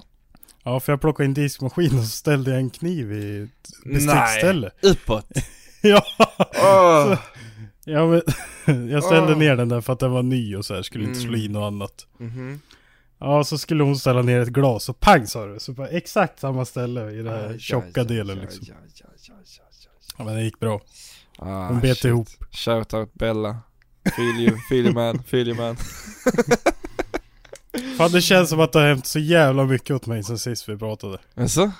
Ja, 0.63 0.79
för 0.79 0.91
jag 0.93 1.01
plockade 1.01 1.25
in 1.25 1.33
diskmaskinen 1.33 1.97
och 1.99 2.03
så 2.05 2.09
ställde 2.09 2.51
jag 2.51 2.59
en 2.59 2.69
kniv 2.69 3.11
i 3.13 3.41
ett 3.43 3.83
bestickställe. 3.93 4.71
Uppåt! 4.81 5.25
Ja. 5.81 6.03
Åh! 6.55 7.19
ja, 7.85 8.07
men 8.07 8.21
jag 8.89 9.03
ställde 9.03 9.31
Åh. 9.33 9.37
ner 9.37 9.55
den 9.55 9.69
där 9.69 9.81
för 9.81 9.93
att 9.93 9.99
den 9.99 10.11
var 10.11 10.23
ny 10.23 10.55
och 10.55 10.65
så 10.65 10.75
här 10.75 10.81
skulle 10.81 11.03
inte 11.03 11.19
slå 11.19 11.29
Mm. 11.33 11.41
i 11.41 11.47
något 11.47 11.67
annat. 11.67 12.07
Mhm. 12.17 12.59
Ja, 13.19 13.43
så 13.43 13.57
skulle 13.57 13.83
hon 13.83 13.97
ställa 13.97 14.21
ner 14.21 14.39
ett 14.39 14.49
glas 14.49 14.89
och 14.89 14.99
pang 14.99 15.27
sa 15.27 15.45
det. 15.45 15.59
Så 15.59 15.73
på 15.73 15.83
exakt 15.85 16.39
samma 16.39 16.65
ställe 16.65 17.11
i 17.11 17.15
den 17.17 17.27
här 17.27 17.57
tjocka 17.59 18.03
delen 18.03 18.39
liksom. 18.39 18.65
aj, 18.69 18.75
aj, 19.03 19.33
aj. 19.39 19.64
Ja, 20.17 20.23
men 20.23 20.35
det 20.35 20.43
gick 20.43 20.59
bra. 20.59 20.81
Ah, 21.37 21.67
Hon 21.67 21.79
bet 21.79 21.97
shit. 21.97 22.05
ihop. 22.05 22.27
Shoutout 22.51 23.13
Bella 23.13 23.57
Feel 24.15 24.39
you, 24.39 24.57
feel 24.69 24.85
you 24.85 24.93
man, 24.93 25.23
feel 25.23 25.47
you 25.47 25.57
man 25.57 25.75
Fan 27.97 28.11
det 28.11 28.21
känns 28.21 28.49
som 28.49 28.59
att 28.59 28.71
det 28.73 28.79
har 28.79 28.87
hänt 28.87 29.05
så 29.05 29.19
jävla 29.19 29.63
mycket 29.65 29.95
åt 29.95 30.05
mig 30.05 30.23
sen 30.23 30.39
sist 30.39 30.69
vi 30.69 30.77
pratade. 30.77 31.17
Alltså? 31.35 31.71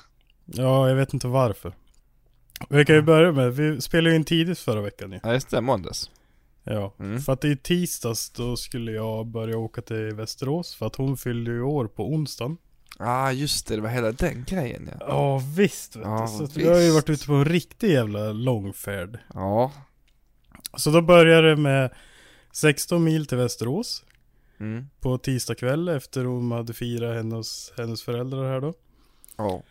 Ja, 0.46 0.90
jag 0.90 0.96
vet 0.96 1.14
inte 1.14 1.28
varför. 1.28 1.74
Vi 2.70 2.86
kan 2.86 2.96
ju 2.96 3.02
börja 3.02 3.32
med, 3.32 3.54
vi 3.56 3.82
spelade 3.82 4.10
ju 4.10 4.16
in 4.16 4.24
tidigt 4.24 4.60
förra 4.60 4.82
veckan 4.82 5.12
ju. 5.12 5.20
Ja 5.24 5.34
just 5.34 5.50
det, 5.50 5.62
måndags 5.62 6.10
Ja, 6.64 6.94
Mm. 7.00 7.22
för 7.22 7.34
att 7.34 7.46
i 7.46 7.58
tisdags 7.58 8.30
då 8.30 8.56
skulle 8.58 8.92
jag 8.92 9.26
börja 9.28 9.58
åka 9.58 9.82
till 9.82 10.14
Västerås 10.14 10.76
för 10.76 10.86
att 10.88 10.96
hon 10.96 11.18
fyllde 11.18 11.52
ju 11.52 11.62
år 11.62 11.88
på 11.88 12.10
onsdagen. 12.14 12.58
Ah 13.00 13.32
just 13.32 13.68
det, 13.68 13.76
det 13.76 13.82
var 13.82 13.90
hela 13.90 14.12
den 14.12 14.44
grejen 14.48 14.90
ja 15.00 15.06
Ja 15.08 15.42
visst 15.56 15.96
vet 15.96 16.06
Ja, 16.06 16.22
du. 16.32 16.38
Så 16.38 16.44
att 16.44 16.58
vi 16.58 16.68
har 16.68 16.76
ju 16.76 16.82
visst. 16.82 16.94
varit 16.96 17.10
ute 17.10 17.26
på 17.28 17.34
en 17.34 17.46
riktig 17.46 17.92
jävla 17.92 18.32
långfärd. 18.32 19.20
Ja 19.34 19.72
Så 20.78 20.92
då 20.92 21.02
började 21.02 21.50
det 21.50 21.56
med 21.56 21.94
16 22.52 23.04
mil 23.04 23.26
till 23.26 23.38
Västerås. 23.38 24.04
mm. 24.60 24.88
På 25.00 25.18
tisdag 25.18 25.56
kväll 25.56 25.88
efter 25.90 26.26
hon 26.26 26.52
hade 26.52 26.74
firat 26.74 27.16
hennes, 27.16 27.74
hennes 27.78 28.04
föräldrar 28.04 28.52
här 28.54 28.62
då. 28.62 28.74
Ja 29.38 29.64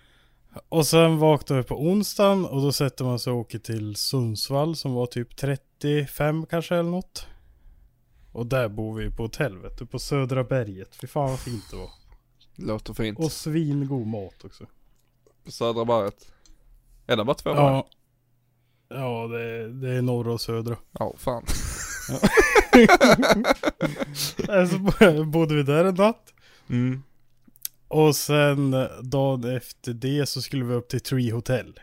Och 0.69 0.87
sen 0.87 1.19
vaknade 1.19 1.63
vi 1.63 1.69
på 1.69 1.83
onsdagen 1.87 2.45
och 2.47 2.63
då 2.63 2.73
sätter 2.73 3.05
man 3.05 3.19
sig 3.19 3.33
och 3.33 3.39
åker 3.39 3.59
till 3.59 3.97
Sundsvall 3.97 4.77
som 4.77 4.93
var 4.95 5.07
typ 5.07 5.37
35 5.37 6.47
kanske 6.47 6.75
eller 6.75 6.91
något. 6.91 7.27
Och 8.33 8.47
där 8.47 8.69
bor 8.69 8.95
vi 8.99 9.11
på 9.11 9.23
hotell 9.23 9.59
vet 9.59 9.79
du, 9.79 9.87
på 9.87 9.99
Södra 9.99 10.45
berget. 10.45 10.97
Fy 11.01 11.07
fan 11.07 11.31
vad 11.31 11.41
fint 11.41 11.65
det 11.71 11.77
var. 11.77 11.91
Låter 12.57 12.95
fint 12.95 13.19
Och 13.19 13.33
svingod 13.33 14.07
mat 14.07 14.45
också. 14.45 14.65
På 15.45 15.51
Södra 15.51 15.85
berget 15.85 16.33
Är 17.07 17.17
det 17.17 17.25
bara 17.25 17.35
två 17.35 17.51
berg? 17.55 17.63
Ja. 17.65 17.87
Ja 18.89 19.27
det, 19.27 19.73
det 19.73 19.91
är 19.91 20.03
norra 20.03 20.33
och 20.33 20.41
södra. 20.41 20.77
Ja, 20.93 21.15
fan 21.19 21.43
Så 24.71 24.79
bo- 24.79 25.25
bodde 25.25 25.55
vi 25.55 25.63
där 25.63 25.85
en 25.85 25.95
natt. 25.95 26.33
mm. 26.71 27.03
Och 27.89 28.17
sen 28.17 28.71
dagen 29.03 29.57
efter 29.57 29.93
det 29.93 30.27
så 30.29 30.43
skulle 30.43 30.65
vi 30.65 30.75
upp 30.75 30.89
till 30.89 31.01
Tree 31.01 31.33
Hotel. 31.33 31.81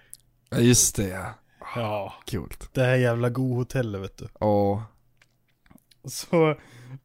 Ja 0.49 0.57
just 0.59 0.95
det 0.95 1.07
ja, 1.07 1.33
Ja, 1.75 2.13
coolt 2.31 2.69
det 2.73 2.81
här 2.83 2.95
jävla 2.95 3.29
go 3.29 3.55
hotellet 3.55 4.01
vet 4.01 4.17
du. 4.17 4.27
Åh 4.39 4.81
Så 6.09 6.55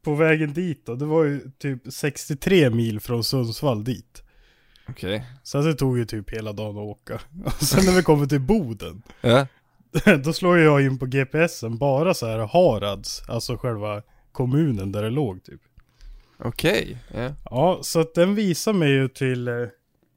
på 0.02 0.14
vägen 0.14 0.52
dit 0.52 0.86
då, 0.86 0.94
det 0.94 1.04
var 1.04 1.24
ju 1.24 1.50
typ 1.58 1.82
63 1.92 2.70
mil 2.70 3.00
från 3.00 3.24
Sundsvall 3.24 3.84
dit. 3.84 4.22
Okej 4.88 5.26
Så 5.42 5.60
det 5.62 5.74
tog 5.74 5.98
ju 5.98 6.04
typ 6.04 6.30
hela 6.30 6.52
dagen 6.52 6.76
att 6.76 6.82
åka. 6.82 7.14
Och 7.44 7.52
sen 7.52 7.84
när 7.84 7.92
vi 7.92 8.02
kommer 8.02 8.26
till 8.26 8.40
Boden, 8.40 9.02
Ja, 9.20 9.46
då 10.24 10.32
slår 10.32 10.58
jag 10.58 10.82
in 10.82 10.98
på 10.98 11.06
GPSen 11.06 11.78
bara 11.78 12.14
så 12.14 12.26
här 12.26 12.38
Harads, 12.38 13.22
alltså 13.28 13.56
själva 13.56 14.02
kommunen 14.32 14.92
där 14.92 15.02
det 15.02 15.10
låg 15.10 15.44
typ. 15.44 15.60
okej, 16.38 16.98
ja 17.14 17.32
Ja, 17.50 17.78
så 17.82 18.00
att 18.00 18.14
den 18.14 18.34
visar 18.34 18.72
mig 18.72 18.90
ju 18.90 19.08
till 19.08 19.48
eh, 19.48 19.54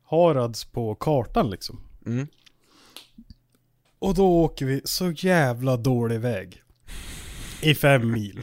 Harads 0.09 0.65
på 0.65 0.95
kartan 0.95 1.49
liksom. 1.49 1.81
mm. 2.05 2.27
Och 4.01 4.13
då 4.13 4.43
åker 4.43 4.65
vi 4.65 4.81
så 4.83 5.11
jävla 5.11 5.77
dålig 5.77 6.19
väg. 6.19 6.63
I 7.61 7.75
fem 7.75 8.11
mil. 8.11 8.41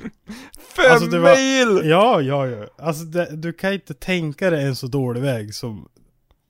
Fem 0.76 0.85
Alltså, 0.92 1.06
det 1.11 1.18
var- 1.18 1.37
mil! 1.76 1.90
Ja, 1.90 2.20
ja, 2.20 2.46
ja. 2.46 2.66
Alltså 2.78 3.04
det, 3.04 3.37
du 3.37 3.52
kan 3.52 3.73
inte 3.73 3.94
tänka 3.94 4.50
dig 4.50 4.64
en 4.64 4.76
så 4.76 4.87
dålig 4.87 5.20
väg 5.23 5.54
som 5.54 5.88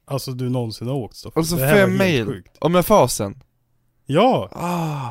Alltså 0.08 0.30
du 0.32 0.48
någonsin 0.48 0.86
har 0.88 0.94
åkt 0.94 1.16
så. 1.16 1.30
Och 1.34 1.46
så 1.46 1.56
Det 1.56 1.64
här 1.66 1.74
var 1.74 1.80
fem 1.80 1.96
mil, 1.98 2.26
sjukt. 2.26 2.56
och 2.60 2.70
med 2.70 2.86
fasen 2.86 3.42
Ja! 4.06 4.48
Ah, 4.52 5.10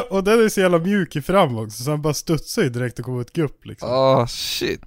Och 0.10 0.24
den 0.24 0.44
är 0.44 0.48
så 0.48 0.60
jävla 0.60 0.78
mjuk 0.78 1.16
i 1.16 1.22
fram 1.22 1.58
också 1.58 1.82
så 1.82 1.90
han 1.90 2.02
bara 2.02 2.14
studsar 2.14 2.62
ju 2.62 2.68
direkt 2.68 2.98
och 2.98 3.04
kommer 3.04 3.20
ett 3.20 3.32
gupp 3.32 3.66
liksom. 3.66 3.88
ah 3.92 4.26
shit 4.26 4.80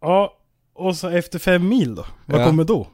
Ja, 0.00 0.38
och 0.74 0.96
så 0.96 1.08
efter 1.08 1.38
fem 1.38 1.68
mil 1.68 1.94
då, 1.94 2.06
vad 2.26 2.40
Ja. 2.40 2.46
kommer 2.46 2.64
då? 2.64 2.88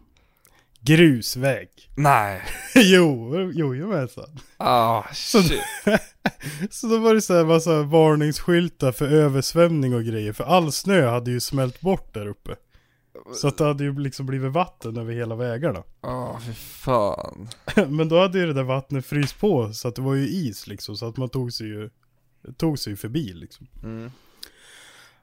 Grusväg. 0.80 1.68
Nej, 1.96 2.42
jo, 2.75 3.37
jo, 3.54 3.75
jomensan. 3.75 4.38
ah 4.56 5.02
Så- 5.12 5.42
shit 5.42 5.60
Så 6.70 6.87
då 6.87 6.99
var 6.99 7.14
det 7.14 7.20
så 7.20 7.34
här 7.37 7.44
massa 7.44 7.82
varningsskyltar 7.82 8.92
för 8.92 9.08
översvämning 9.08 9.94
och 9.94 10.04
grejer. 10.04 10.32
För 10.32 10.44
all 10.44 10.72
snö 10.72 11.06
hade 11.10 11.30
ju 11.30 11.40
smält 11.40 11.80
bort 11.80 12.14
där 12.14 12.26
uppe. 12.26 12.56
Så 13.34 13.49
att 13.49 13.58
det 13.58 13.64
hade 13.64 13.84
ju 13.84 13.99
liksom 13.99 14.26
blivit 14.26 14.52
vatten 14.52 14.96
över 14.96 15.12
hela 15.12 15.34
vägarna. 15.34 15.82
Ah 16.00 16.40
fy 16.46 16.52
fan 16.54 17.49
Men 17.88 18.08
då 18.08 18.20
hade 18.20 18.38
ju 18.38 18.46
det 18.46 18.52
där 18.52 18.62
vattnet 18.62 19.06
fryst 19.06 19.40
på 19.40 19.72
så 19.72 19.88
att 19.88 19.94
det 19.94 20.02
var 20.02 20.14
ju 20.14 20.28
is 20.28 20.66
liksom. 20.66 20.96
Så 20.96 21.08
att 21.08 21.16
man 21.16 21.28
tog 21.28 21.52
sig 21.52 21.66
ju, 21.66 21.90
tog 22.56 22.78
sig 22.78 22.92
ju 22.92 22.96
förbi 22.96 23.32
liksom. 23.32 23.66
mm. 23.82 24.10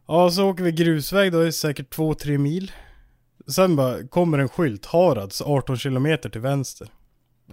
Ja, 0.07 0.31
så 0.31 0.49
åker 0.49 0.63
vi 0.63 0.71
grusväg 0.71 1.31
då, 1.31 1.41
det 1.41 1.47
är 1.47 1.51
säkert 1.51 1.95
2-3 1.95 2.37
mil. 2.37 2.71
Sen 3.51 3.75
bara 3.75 4.07
kommer 4.07 4.37
en 4.39 4.49
skylt, 4.49 4.85
Harads 4.85 5.41
18 5.41 5.77
kilometer 5.77 6.29
till 6.29 6.41
vänster. 6.41 6.87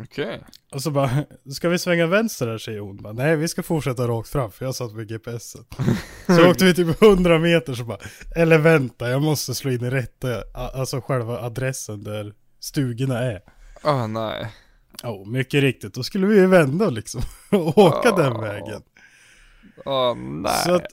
Okej. 0.00 0.44
Och 0.72 0.82
så 0.82 0.90
bara, 0.90 1.10
ska 1.52 1.68
vi 1.68 1.78
svänga 1.78 2.06
vänster 2.06 2.46
här 2.48 2.58
säger 2.58 2.80
hon. 2.80 2.96
Bara, 3.02 3.12
Nej 3.12 3.36
vi 3.36 3.48
ska 3.48 3.62
fortsätta 3.62 4.08
rakt 4.08 4.28
fram 4.28 4.50
för 4.50 4.64
jag 4.64 4.74
satt 4.74 4.92
med 4.92 5.08
GPSen. 5.08 5.64
Så 6.26 6.50
åkte 6.50 6.64
vi 6.64 6.74
typ 6.74 7.02
100 7.02 7.38
meter 7.38 7.74
så 7.74 7.84
bara, 7.84 7.98
eller 8.36 8.58
vänta 8.58 9.10
jag 9.10 9.22
måste 9.22 9.54
slå 9.54 9.70
in 9.70 9.84
i 9.84 9.90
rätta, 9.90 10.42
alltså 10.54 11.00
själva 11.00 11.38
adressen 11.40 12.04
där 12.04 12.34
stugorna 12.60 13.18
är. 13.18 13.40
Åh 13.84 14.06
nej. 14.06 14.50
Ja, 15.02 15.24
mycket 15.26 15.60
riktigt. 15.60 15.94
Då 15.94 16.02
skulle 16.02 16.26
vi 16.26 16.34
ju 16.36 16.46
vända 16.46 16.90
liksom. 16.90 17.22
Och 17.50 17.78
åka 17.78 18.10
den 18.12 18.32
Ja. 18.32 18.40
vägen. 18.40 18.82
Åh 19.84 20.14
nej. 20.16 20.52
Så 20.64 20.74
att, 20.74 20.86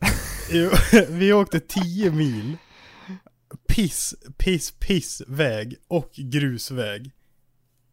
vi 1.09 1.33
åkte 1.33 1.59
10 1.59 2.11
mil. 2.11 2.57
Piss, 3.75 4.15
piss, 4.37 4.71
piss 4.71 5.21
väg 5.27 5.75
och 5.87 6.11
grusväg. 6.15 7.11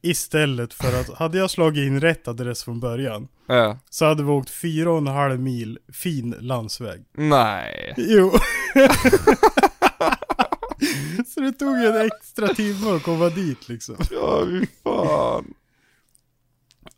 Istället 0.03 0.75
för 0.75 1.01
att, 1.01 1.19
hade 1.19 1.39
jag 1.39 1.51
slagit 1.51 1.87
in 1.87 2.01
rätt 2.01 2.29
adress 2.29 2.65
från 2.65 2.81
början. 2.81 3.29
Ja. 3.47 3.79
Så 3.91 4.05
hade 4.05 4.23
vi 4.23 4.31
åkt 4.31 4.51
4,5 4.51 5.39
mil 5.39 5.79
fin 5.93 6.35
landsväg. 6.41 7.05
Nej. 7.13 7.95
Jo. 7.97 8.33
så 11.27 11.41
det 11.41 11.53
tog 11.53 11.77
en 11.77 12.07
extra 12.07 12.49
timme 12.49 12.91
att 12.97 13.03
komma 13.03 13.29
dit 13.29 13.69
liksom. 13.69 13.97
Ja, 14.11 14.45
fy 14.47 14.67
fan. 14.85 15.55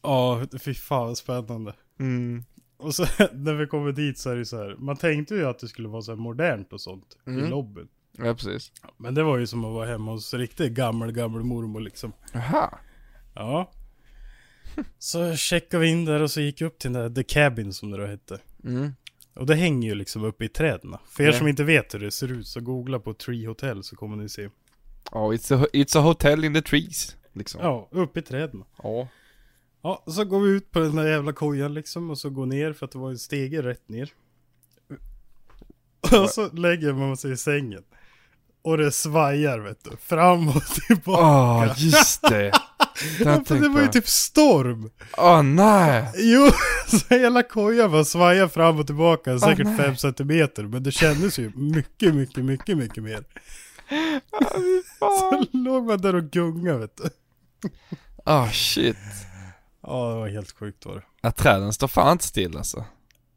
Ja, 0.02 0.42
fy 0.64 0.75
fan 0.75 1.06
vad 1.06 1.18
spännande. 1.18 1.75
Mm. 2.00 2.44
Och 2.78 2.94
så 2.94 3.02
när 3.32 3.54
vi 3.54 3.66
kommer 3.66 3.92
dit 3.92 4.18
så 4.18 4.30
är 4.30 4.37
det 4.37 4.46
så 4.46 4.56
här. 4.56 4.76
Man 4.78 4.96
tänkte 4.96 5.34
ju 5.34 5.46
att 5.46 5.58
det 5.58 5.68
skulle 5.68 5.88
vara 5.88 6.02
så 6.02 6.10
här 6.12 6.16
modernt 6.18 6.72
och 6.72 6.80
sånt 6.80 7.16
i 7.26 7.30
Mm. 7.30 7.50
lobbyn. 7.50 7.88
Ja, 8.18 8.34
precis. 8.34 8.72
Men 8.96 9.14
det 9.14 9.22
var 9.22 9.38
ju 9.38 9.46
som 9.46 9.64
att 9.64 9.72
vara 9.72 9.86
hemma 9.86 10.10
hos 10.10 10.34
riktigt 10.34 10.72
gammal, 10.72 11.12
gammal 11.12 11.44
mormor 11.44 11.80
liksom. 11.80 12.12
Jaha. 12.32 12.78
Ja. 13.34 13.70
Så 14.98 15.36
checkade 15.36 15.82
vi 15.82 15.88
in 15.90 16.04
där 16.04 16.22
och 16.22 16.30
så 16.30 16.40
gick 16.40 16.62
upp 16.62 16.78
till 16.78 16.92
den 16.92 17.02
där 17.02 17.22
The 17.22 17.34
Cabin 17.34 17.72
som 17.72 17.90
det 17.90 17.96
då 17.96 18.06
hette. 18.06 18.38
Mm. 18.64 18.92
Och 19.34 19.46
det 19.46 19.54
hänger 19.54 19.88
ju 19.88 19.94
liksom 19.94 20.24
uppe 20.24 20.44
i 20.44 20.48
träden. 20.48 20.96
För 21.06 21.22
er 21.22 21.26
Ja. 21.26 21.32
som 21.32 21.48
inte 21.48 21.64
vet 21.64 21.94
hur 21.94 21.98
det 21.98 22.10
ser 22.10 22.32
ut 22.32 22.46
så 22.46 22.60
googla 22.60 22.98
på 22.98 23.14
Tree 23.14 23.46
Hotel 23.46 23.82
så 23.84 23.96
kommer 23.96 24.16
ni 24.16 24.28
se. 24.28 24.48
Oh, 25.12 25.34
it's 25.34 25.62
a, 25.64 25.66
it's 25.72 25.98
a 25.98 26.00
hotel 26.00 26.44
in 26.44 26.54
the 26.54 26.62
trees. 26.62 27.16
Liksom. 27.32 27.60
Ja, 27.60 27.88
uppe 27.90 28.18
i 28.20 28.22
träden. 28.22 28.64
Ja. 28.82 29.08
Ja, 29.82 30.04
så 30.06 30.24
går 30.24 30.40
vi 30.40 30.50
ut 30.50 30.70
på 30.70 30.78
den 30.78 30.96
där 30.96 31.06
jävla 31.08 31.32
kojan 31.32 31.74
liksom 31.74 32.10
och 32.10 32.18
så 32.18 32.30
går 32.30 32.46
ner 32.46 32.72
för 32.72 32.86
att 32.86 32.92
det 32.92 32.98
var 32.98 33.10
en 33.10 33.18
stege 33.18 33.62
rätt 33.62 33.88
ner. 33.88 34.12
Och 36.22 36.30
så 36.30 36.50
lägger 36.52 36.92
man 36.92 37.16
sig 37.16 37.32
i 37.32 37.36
sängen. 37.36 37.84
Och 38.62 38.78
det 38.78 38.92
svajar 38.92 39.58
vet 39.58 39.84
du. 39.84 39.96
Fram 39.96 40.48
och 40.48 40.62
tillbaka. 40.64 41.22
Åh, 41.22 41.72
just 41.76 42.22
det. 42.22 42.52
Ja, 43.20 43.42
det 43.48 43.68
var 43.68 43.80
ju 43.80 43.88
typ 43.88 44.08
storm. 44.08 44.90
Åh 45.16 45.42
nej. 45.42 46.12
Jo, 46.14 46.50
så 46.86 47.14
hela 47.14 47.42
kojan 47.42 47.90
bara 47.90 48.04
svajar 48.04 48.48
fram 48.48 48.78
och 48.78 48.86
tillbaka 48.86 49.38
säkert 49.38 49.66
nej. 49.66 49.76
5 49.76 49.96
centimeter. 49.96 50.62
Men 50.62 50.82
det 50.82 50.92
kändes 50.92 51.38
ju 51.38 51.52
mycket, 51.54 52.14
mycket, 52.14 52.44
mycket, 52.44 52.76
mycket 52.76 53.02
mer. 53.02 53.24
Så 54.98 55.44
låg 55.52 55.86
man 55.86 56.00
där 56.00 56.14
och 56.14 56.24
gungade 56.24 56.78
vet 56.78 56.96
du. 56.96 57.10
Åh 58.26 58.50
shit. 58.50 58.96
Ja, 59.82 60.08
det 60.10 60.14
var 60.14 60.28
helt 60.28 60.52
sjukt 60.58 60.86
var 60.86 60.94
det. 60.94 61.02
Ja, 61.20 61.30
träden 61.30 61.72
står 61.72 61.88
fan 61.88 62.12
inte 62.12 62.24
still 62.24 62.56
alltså. 62.56 62.84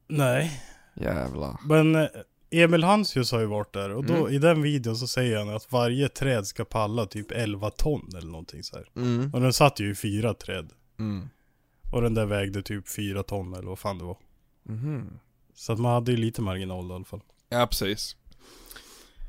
Nej, 0.10 0.62
Jävlar. 0.96 1.58
men 1.66 1.96
eh, 1.96 2.08
Emil 2.54 2.84
Hansius 2.84 3.32
har 3.32 3.40
ju 3.40 3.46
varit 3.46 3.74
där 3.74 3.90
och 3.92 4.06
då 4.06 4.14
Mm. 4.16 4.34
i 4.34 4.38
den 4.38 4.62
videon 4.62 4.98
så 4.98 5.08
säger 5.08 5.38
han 5.38 5.50
att 5.50 5.72
varje 5.72 6.10
träd 6.10 6.48
ska 6.48 6.66
palla 6.66 7.06
typ 7.06 7.32
11 7.32 7.70
ton 7.70 8.10
eller 8.18 8.28
någonting 8.32 8.64
så 8.64 8.76
här. 8.76 8.90
Mm. 8.96 9.32
Och 9.34 9.42
den 9.42 9.54
satt 9.54 9.80
ju 9.80 9.92
i 9.92 9.96
fyra 9.96 10.34
träd. 10.34 10.70
Mm. 11.00 11.30
Och 11.92 12.02
den 12.02 12.14
där 12.14 12.26
vägde 12.26 12.62
typ 12.62 12.90
4 12.90 13.24
ton 13.24 13.54
eller 13.54 13.68
vad 13.68 13.80
fan 13.80 13.98
det 13.98 14.04
var. 14.04 14.18
Mhm. 14.64 15.20
Så 15.56 15.74
att 15.74 15.80
man 15.80 15.94
hade 15.94 16.12
ju 16.12 16.18
lite 16.18 16.42
marginal 16.42 16.92
i 16.92 16.94
alla 16.94 17.06
fall. 17.06 17.22
Ja, 17.50 17.68
precis. 17.68 18.16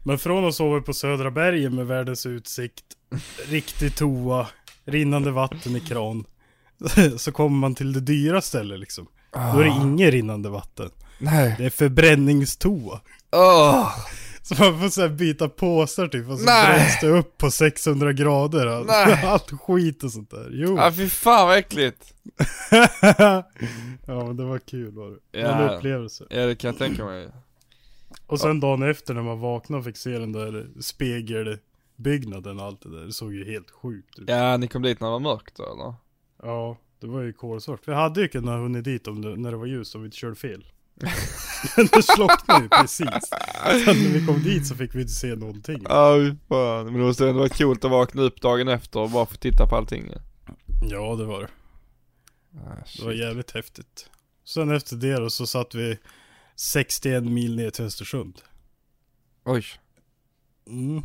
Men 0.03 0.19
från 0.19 0.45
att 0.49 0.55
sova 0.55 0.81
på 0.81 0.95
Södra 0.95 1.31
bergen 1.31 1.75
med 1.75 1.87
världens 1.87 2.27
utsikt, 2.27 2.85
riktig 3.49 3.97
toa, 3.97 4.47
rinnande 4.85 5.31
vatten 5.31 5.77
i 5.77 5.81
kran. 5.81 6.25
Så 7.19 7.33
kommer 7.33 7.57
man 7.59 7.75
till 7.75 7.93
det 7.93 8.01
dyra 8.01 8.41
stället 8.41 8.81
liksom. 8.81 9.07
Då 9.33 9.39
är 9.61 9.65
det 9.65 9.71
Ah. 9.71 9.83
inget 9.83 10.13
rinnande 10.13 10.49
vatten. 10.49 10.91
Nej. 11.19 11.55
Det 11.59 11.65
är 11.65 11.71
förbränningstoa. 11.71 13.01
Åh. 13.35 13.99
Så 14.43 14.55
man 14.63 14.81
får 14.81 14.89
så 14.89 15.01
här 15.01 15.09
byta 15.09 15.49
påsar 15.49 16.09
typ 16.09 16.29
och 16.29 16.39
så 16.39 16.45
bränns 16.45 17.01
det 17.01 17.07
upp 17.07 17.39
på 17.39 17.51
600 17.51 18.13
grader. 18.13 18.67
Allt, 18.67 18.91
allt 19.25 19.61
skit 19.61 20.05
och 20.05 20.13
sånt 20.13 20.31
där. 20.31 20.49
Jo. 20.53 20.77
Ja, 20.77 20.93
fy 20.93 21.09
fan 21.09 21.49
vad 21.49 21.59
äckligt. 21.59 22.15
ja 24.07 24.27
men 24.27 24.37
det 24.37 24.45
var 24.45 24.59
kul 24.59 24.91
var 24.91 25.11
det. 25.11 25.41
Ja. 25.41 25.49
En 25.49 25.71
upplevelse. 25.71 26.25
Ja, 26.31 26.47
det 26.47 26.57
kan 26.57 26.69
jag 26.69 26.79
tänka 26.79 27.05
mig. 27.05 27.29
Och 28.27 28.41
sen 28.41 28.61
dagen 28.61 28.83
efter 28.83 29.15
när 29.15 29.23
man 29.23 29.41
vaknade 29.41 29.79
och 29.79 29.85
fick 29.85 29.97
se 29.97 30.19
den 30.19 30.33
där 30.33 30.67
spegelbyggnaden 30.81 32.61
och 32.61 32.67
allt 32.67 32.83
det 32.83 32.91
där. 32.99 33.05
Det 33.07 33.13
såg 33.13 33.35
ju 33.35 33.53
helt 33.53 33.71
sjukt 33.71 34.19
ut. 34.19 34.29
Ja, 34.29 34.57
ni 34.57 34.69
kom 34.69 34.83
dit 34.83 35.01
när 35.01 35.09
det 35.09 35.13
var 35.13 35.21
mörkt 35.21 35.57
då 35.57 35.73
eller? 35.73 35.95
Ja, 36.43 36.77
det 37.01 37.07
var 37.07 37.21
ju 37.23 37.33
kolsvart. 37.33 37.81
Vi 37.85 37.93
hade 37.95 38.21
ju 38.21 38.29
kunnat 38.29 38.61
hunnit 38.61 38.85
dit 38.85 39.09
om 39.09 39.23
det, 39.23 39.37
när 39.37 39.51
det 39.51 39.57
var 39.57 39.67
ljus 39.67 39.95
om 39.95 40.01
vi 40.01 40.07
inte 40.07 40.17
körde 40.17 40.35
fel. 40.35 40.65
Det 41.77 42.03
slocknade 42.03 42.63
ju 42.63 42.69
precis. 42.69 43.29
Så 43.85 43.93
när 43.95 44.13
vi 44.13 44.27
kom 44.27 44.43
dit 44.43 44.67
så 44.67 44.75
fick 44.75 44.95
vi 44.95 45.01
inte 45.01 45.13
se 45.13 45.35
någonting. 45.35 45.87
Ja, 45.89 46.17
fan. 46.49 46.85
Men 46.85 46.95
det 46.95 47.01
måste 47.01 47.29
ändå 47.29 47.39
vara 47.39 47.49
coolt 47.49 47.85
att 47.85 47.91
vakna 47.91 48.23
upp 48.23 48.41
dagen 48.41 48.69
efter 48.69 49.01
och 49.01 49.11
bara 49.11 49.27
få 49.27 49.37
titta 49.37 49.67
på 49.67 49.77
allting. 49.77 50.13
Ja, 50.91 51.17
det 51.17 51.25
var 51.25 51.41
det. 51.41 51.49
Ah, 52.61 52.85
Det 52.99 53.05
var 53.05 53.13
jävligt 53.13 53.51
häftigt. 53.51 54.11
Sen 54.45 54.71
efter 54.71 54.97
det 54.97 55.17
då 55.17 55.31
så 55.31 55.47
satt 55.47 55.75
vi 55.75 55.99
61 56.57 57.25
mil 57.25 57.57
ner 57.57 57.71
till 57.71 57.85
Östersund. 57.85 58.41
Oj. 59.45 59.65
Mm. 60.67 61.03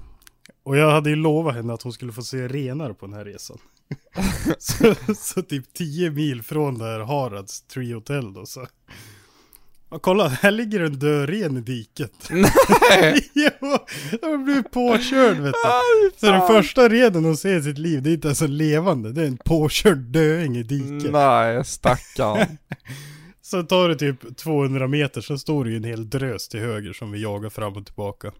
Och 0.63 0.77
jag 0.77 0.91
hade 0.91 1.09
ju 1.09 1.15
lovat 1.15 1.55
henne 1.55 1.73
att 1.73 1.81
hon 1.81 1.93
skulle 1.93 2.11
få 2.13 2.21
se 2.21 2.47
renar 2.47 2.93
på 2.93 3.05
den 3.05 3.15
här 3.15 3.25
resan. 3.25 3.57
så, 4.59 4.95
så 5.15 5.41
typ 5.41 5.73
10 5.73 6.11
mil 6.11 6.43
från 6.43 6.77
där 6.77 6.99
Harads 6.99 7.61
Tree 7.61 7.93
Hotel 7.93 8.33
då 8.33 8.45
så. 8.45 8.67
Ja, 9.91 9.99
kolla, 9.99 10.27
här 10.27 10.51
ligger 10.51 10.79
en 10.79 10.99
död 10.99 11.29
ren 11.29 11.57
i 11.57 11.61
diket. 11.61 12.29
Nej! 12.29 13.29
jo, 13.33 13.77
jag 14.21 14.43
blev 14.43 14.63
påkörd 14.63 15.37
vet 15.37 15.53
du. 15.53 16.11
Så 16.17 16.25
den 16.25 16.47
första 16.47 16.89
renen 16.89 17.25
hon 17.25 17.37
ser 17.37 17.57
i 17.57 17.63
sitt 17.63 17.77
liv, 17.77 18.01
det 18.01 18.09
är 18.09 18.13
inte 18.13 18.27
ens 18.27 18.41
en 18.41 18.57
levande. 18.57 19.11
Det 19.11 19.21
är 19.21 19.27
en 19.27 19.37
påkörd 19.37 19.97
döing 19.97 20.57
i 20.57 20.63
diket. 20.63 21.11
Nej, 21.11 21.65
stackarn. 21.65 22.57
Så 23.41 23.63
tar 23.63 23.89
det 23.89 23.95
typ 23.95 24.37
200 24.37 24.87
meter, 24.87 25.21
sen 25.21 25.39
står 25.39 25.63
det 25.65 25.71
ju 25.71 25.77
en 25.77 25.83
hel 25.83 26.09
drös 26.09 26.47
till 26.47 26.59
höger 26.59 26.93
som 26.93 27.11
vi 27.11 27.21
jagar 27.21 27.49
fram 27.49 27.73
och 27.77 27.85
tillbaka. 27.85 28.31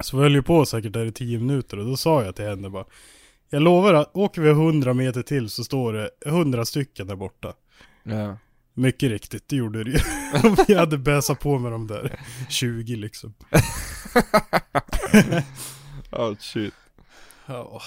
Så 0.00 0.16
vi 0.16 0.22
höll 0.22 0.34
ju 0.34 0.42
på 0.42 0.66
säkert 0.66 0.92
där 0.92 1.04
i 1.06 1.12
10 1.12 1.38
minuter 1.38 1.78
och 1.78 1.86
då 1.86 1.96
sa 1.96 2.24
jag 2.24 2.36
till 2.36 2.44
henne 2.44 2.70
bara 2.70 2.84
Jag 3.50 3.62
lovar 3.62 3.94
att 3.94 4.16
åker 4.16 4.42
vi 4.42 4.50
100 4.50 4.94
meter 4.94 5.22
till 5.22 5.50
så 5.50 5.64
står 5.64 5.92
det 5.92 6.10
100 6.26 6.64
stycken 6.64 7.06
där 7.06 7.16
borta. 7.16 7.52
ja. 8.02 8.36
Mycket 8.74 9.10
riktigt, 9.10 9.48
det 9.48 9.56
gjorde 9.56 9.84
det 9.84 9.90
ju. 9.90 9.98
Om 10.48 10.56
vi 10.68 10.74
hade 10.74 10.98
bäsat 10.98 11.40
på 11.40 11.58
med 11.58 11.72
de 11.72 11.86
där 11.86 12.20
20 12.48 12.96
liksom. 12.96 13.34
Oh 16.12 16.36
shit. 16.38 16.74
Ja. 17.46 17.82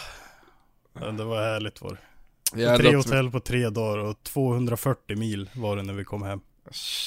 Men 0.93 1.17
det 1.17 1.23
var 1.23 1.37
härligt 1.43 1.81
var 1.81 1.97
det. 2.51 2.77
Tre 2.77 2.95
hotell 2.95 3.31
på 3.31 3.39
tre 3.39 3.69
dagar 3.69 3.97
och 3.97 4.23
240 4.23 5.17
mil 5.17 5.49
var 5.55 5.75
det 5.77 5.83
när 5.83 5.93
vi 5.93 6.03
kom 6.03 6.23
hem. 6.23 6.39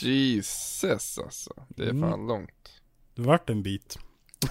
Jesus 0.02 1.18
alltså. 1.18 1.50
Det 1.68 1.82
är 1.84 1.90
Mm. 1.90 2.10
fan 2.10 2.26
långt. 2.26 2.80
Det 3.14 3.22
vart 3.22 3.50
en 3.50 3.62
bit. 3.62 3.98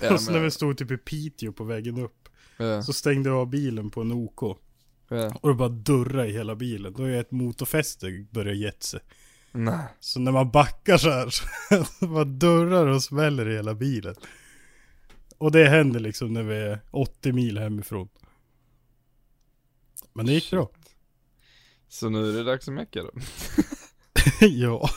Ja, 0.02 0.13
och 0.13 0.22
så 0.22 0.32
när 0.32 0.39
vi 0.39 0.52
stod 0.52 0.78
typ 0.78 0.92
i 0.92 0.98
Piteå 0.98 1.52
på 1.52 1.63
vägen 1.63 1.98
upp. 2.00 2.30
Ja, 2.58 2.84
Så 2.84 2.94
stängde 2.94 3.30
jag 3.30 3.38
av 3.38 3.50
bilen 3.50 3.89
på 3.89 4.02
en 4.02 4.12
OK. 4.12 4.58
ja. 5.10 5.34
Och 5.42 5.50
det 5.50 5.56
bara 5.56 5.70
durra 5.70 6.28
i 6.28 6.32
hela 6.32 6.56
bilen. 6.56 6.94
Då 6.94 7.04
är 7.04 7.20
ett 7.20 7.32
motorfäste 7.32 8.26
börjar 8.32 8.54
gett 8.54 8.84
sig. 8.84 9.00
Nej. 9.52 9.86
Så 10.00 10.20
när 10.20 10.32
man 10.32 10.52
backar 10.52 10.98
så 10.98 11.10
här 11.10 11.30
så 12.00 12.08
bara 12.08 12.24
durrar 12.24 12.88
och 12.88 13.04
smäller 13.04 13.50
i 13.50 13.56
hela 13.56 13.74
bilen. 13.74 14.16
Och 15.38 15.52
det 15.52 15.70
händer 15.70 16.00
liksom 16.00 16.34
när 16.34 16.44
vi 16.44 16.56
är 16.56 16.80
80 16.92 17.32
mil 17.32 17.58
hemifrån. 17.58 18.10
Men 20.14 20.26
det 20.26 20.34
gick 20.34 20.52
bra. 20.52 20.70
Så 21.88 22.10
nu 22.10 22.30
är 22.30 22.34
det 22.34 22.44
dags 22.44 22.68
att 22.68 22.74
mecka 22.74 23.04
då. 23.04 23.12
ja. 24.48 24.90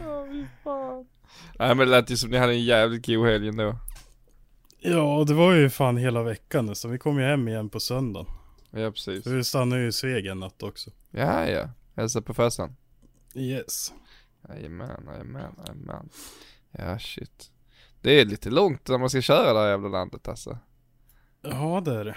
Ja, 0.00 0.26
fy 0.30 0.46
fan. 0.64 1.06
Nej 1.58 1.74
men 1.74 1.78
det 1.78 1.86
lät 1.86 2.10
ju 2.10 2.16
som 2.16 2.30
ni 2.30 2.36
hade 2.36 2.52
en 2.52 2.64
jävligt 2.64 3.06
god 3.06 3.26
helg 3.26 3.48
ändå. 3.48 3.78
Ja, 4.78 5.24
det 5.26 5.34
var 5.34 5.52
ju 5.52 5.70
fan 5.70 5.96
hela 5.96 6.22
veckan 6.22 6.66
nästan. 6.66 6.90
Vi 6.90 6.98
kom 6.98 7.18
ju 7.18 7.24
hem 7.24 7.48
igen 7.48 7.70
på 7.70 7.80
söndagen. 7.80 8.26
Ja 8.70 8.90
precis. 8.90 9.24
För 9.24 9.30
vi 9.30 9.44
stannade 9.44 9.82
ju 9.82 9.88
i 9.88 9.92
Sveg 9.92 10.26
en 10.26 10.40
natt 10.40 10.62
också. 10.62 10.90
Ja 11.10 11.48
ja. 11.48 11.68
Hälsa 11.94 12.22
på 12.22 12.34
farsan. 12.34 12.76
Yes. 13.34 13.92
Jajamän, 14.48 15.04
jajamän, 15.06 15.54
jajamän. 15.66 16.08
Ja 16.70 16.98
shit. 16.98 17.50
Det 18.00 18.20
är 18.20 18.24
lite 18.24 18.50
långt 18.50 18.88
när 18.88 18.98
man 18.98 19.10
ska 19.10 19.20
köra 19.20 19.52
det 19.52 19.60
här 19.60 19.68
jävla 19.68 19.88
landet 19.88 20.28
alltså. 20.28 20.58
Ja 21.42 21.82
det 21.84 21.94
är 21.94 22.04
det. 22.04 22.16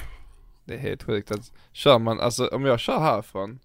Det 0.66 0.74
är 0.74 0.80
helt 0.80 1.04
sjukt 1.04 1.32
att 1.32 1.52
kör 1.72 2.00
man, 2.00 2.20
alltså 2.20 2.48
om 2.48 2.66
jag 2.66 2.80
kör 2.80 3.00
härifrån 3.00 3.60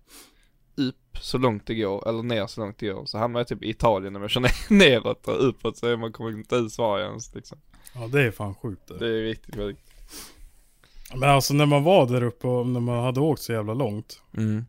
upp 0.77 1.19
så 1.21 1.39
långt 1.39 1.67
det 1.67 1.75
går, 1.75 2.09
eller 2.09 2.23
ner 2.23 2.47
så 2.47 2.61
långt 2.61 2.79
det 2.79 2.89
går, 2.89 3.07
så 3.07 3.19
hamnar 3.19 3.41
jag 3.41 3.49
typ 3.49 3.63
i 3.63 3.71
Italien 3.71 4.17
om 4.17 4.23
jag 4.23 4.31
kör 4.31 4.41
ner, 4.41 4.53
neråt 4.71 5.29
och 5.29 5.49
uppåt 5.49 5.77
så 5.77 5.87
är 5.87 5.97
man 5.97 6.13
kommer 6.13 6.31
inte 6.31 6.57
ut 6.57 6.73
Sverige 6.73 7.07
ens 7.07 7.35
liksom. 7.35 7.59
Ja 7.95 8.09
det 8.09 8.23
är 8.23 8.31
fan 8.31 8.55
sjukt 8.55 8.89
det. 8.89 8.99
Det 8.99 9.07
är 9.07 9.23
riktigt 9.23 9.55
sjukt. 9.55 9.81
Men 11.15 11.29
alltså 11.29 11.55
när 11.55 11.67
man 11.67 11.85
var 11.85 12.07
där 12.07 12.23
uppe 12.23 12.47
och 12.47 12.67
när 12.67 12.81
man 12.81 13.05
hade 13.05 13.21
åkt 13.21 13.43
så 13.43 13.53
jävla 13.53 13.75
långt. 13.75 14.23
Mm. 14.37 14.65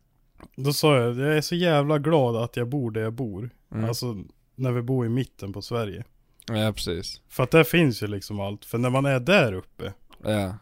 Då 0.56 0.72
sa 0.72 0.96
jag, 0.96 1.18
jag 1.18 1.36
är 1.36 1.40
så 1.40 1.54
jävla 1.54 1.98
glad 1.98 2.36
att 2.36 2.56
jag 2.56 2.68
bor 2.68 2.90
där 2.90 3.00
jag 3.00 3.12
bor. 3.12 3.50
Mm. 3.72 3.84
Alltså 3.88 4.16
när 4.54 4.72
vi 4.72 4.82
bor 4.82 5.06
i 5.06 5.08
mitten 5.08 5.52
på 5.52 5.62
Sverige. 5.62 6.04
Ja 6.46 6.72
precis. 6.72 7.20
För 7.28 7.42
att 7.42 7.50
där 7.50 7.64
finns 7.64 8.02
ju 8.02 8.06
liksom 8.06 8.40
allt. 8.40 8.64
För 8.64 8.78
när 8.78 8.90
man 8.90 9.04
är 9.06 9.20
där 9.20 9.52
uppe, 9.52 9.92
Ja. 10.24 10.54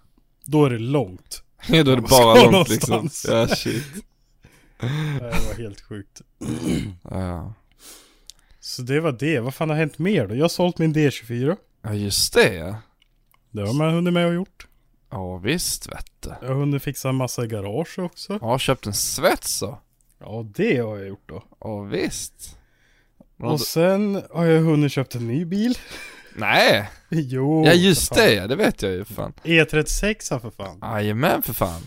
då 0.44 0.64
är 0.64 0.70
det 0.70 0.78
långt. 0.78 1.42
Ja, 1.68 1.82
då 1.84 1.90
är 1.92 1.96
det 1.96 2.02
bara 2.02 2.34
långt 2.34 2.52
någonstans. 2.52 3.24
liksom. 3.24 3.36
Ja 3.38 3.48
shit. 3.48 3.84
Det 5.18 5.20
var 5.48 5.54
helt 5.62 5.80
sjukt. 5.80 6.22
Ja. 7.10 7.54
Så 8.60 8.82
det 8.82 9.00
var 9.00 9.12
det. 9.12 9.40
Vad 9.40 9.54
fan 9.54 9.68
har 9.70 9.76
hänt 9.76 9.98
mer 9.98 10.26
då? 10.26 10.34
Jag 10.34 10.44
har 10.44 10.48
sålt 10.48 10.78
min 10.78 10.94
D24. 10.94 11.56
Ja 11.82 11.94
just 11.94 12.34
det 12.34 12.54
ja. 12.54 12.76
Det 13.50 13.62
har 13.66 13.74
man 13.74 13.94
hunnit 13.94 14.12
med 14.14 14.26
och 14.26 14.34
gjort. 14.34 14.66
Ja 15.12 15.36
visst 15.36 15.88
vet 15.92 16.06
du. 16.20 16.28
Jag 16.40 16.48
har 16.48 16.54
hunnit 16.54 16.82
fixa 16.82 17.08
en 17.08 17.14
massa 17.14 17.46
garage 17.46 17.98
också. 17.98 18.32
Jag 18.32 18.40
har 18.48 18.58
köpt 18.58 18.86
en 18.86 18.94
svetsare. 18.94 19.76
Ja 20.20 20.46
det 20.54 20.76
har 20.78 20.96
jag 20.98 21.08
gjort 21.08 21.28
då. 21.28 21.44
Ja 21.60 21.80
visst. 21.82 22.58
Men 23.36 23.46
Och 23.48 23.58
då- 23.58 23.64
sen 23.64 24.22
har 24.30 24.44
jag 24.44 24.62
hunnit 24.62 24.92
köpt 24.92 25.14
en 25.14 25.26
ny 25.28 25.44
bil. 25.44 25.78
Nej! 26.36 26.90
Jo. 27.10 27.64
Ja 27.66 27.72
just 27.72 28.08
för 28.08 28.14
fan. 28.14 28.24
det 28.24 28.34
ja, 28.34 28.46
det 28.46 28.56
vet 28.56 28.82
jag 28.82 28.92
ju 28.92 29.04
för 29.04 29.14
fan. 29.14 29.32
E36 29.42 30.38
för 30.40 30.50
fan. 30.50 30.78
Jajamän 30.82 31.42
för 31.42 31.52
fan. 31.52 31.82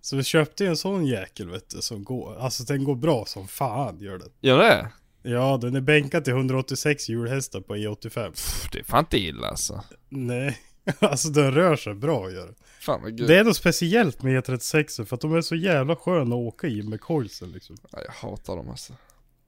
Så 0.00 0.16
vi 0.16 0.24
köpte 0.24 0.64
ju 0.64 0.70
en 0.70 0.76
sån 0.76 1.06
jäkel 1.06 1.50
vet 1.50 1.70
du, 1.70 1.82
som 1.82 2.04
går. 2.04 2.36
Alltså 2.38 2.62
den 2.64 2.84
går 2.84 2.94
bra 2.94 3.24
som 3.26 3.48
fan 3.48 4.00
gör 4.00 4.18
den. 4.18 4.28
Gör 4.40 4.58
det? 4.58 4.88
Ja, 5.30 5.56
den 5.62 5.76
är 5.76 5.80
bänkad 5.80 6.24
till 6.24 6.32
186 6.32 7.08
hjulhästar 7.08 7.60
på 7.60 7.76
E85. 7.76 8.30
Pff, 8.30 8.68
det 8.72 8.78
är 8.78 8.84
fan 8.84 8.98
inte 9.00 9.18
illa 9.18 9.48
alltså. 9.48 9.84
Nej, 10.08 10.58
alltså 10.98 11.28
den 11.28 11.52
rör 11.52 11.76
sig 11.76 11.94
bra 11.94 12.30
gör. 12.30 12.54
Fan 12.80 13.02
vad 13.02 13.16
gud. 13.16 13.28
Det 13.28 13.38
är 13.38 13.44
något 13.44 13.56
speciellt 13.56 14.22
med 14.22 14.44
E36 14.44 15.04
för 15.04 15.14
att 15.16 15.20
de 15.20 15.34
är 15.34 15.40
så 15.40 15.54
jävla 15.54 15.96
sköna 15.96 16.34
att 16.34 16.40
åka 16.40 16.66
i 16.66 16.82
med 16.82 17.00
coilsen 17.00 17.50
liksom. 17.50 17.76
Nej, 17.92 18.04
jag 18.06 18.28
hatar 18.28 18.56
dem 18.56 18.70
alltså. 18.70 18.92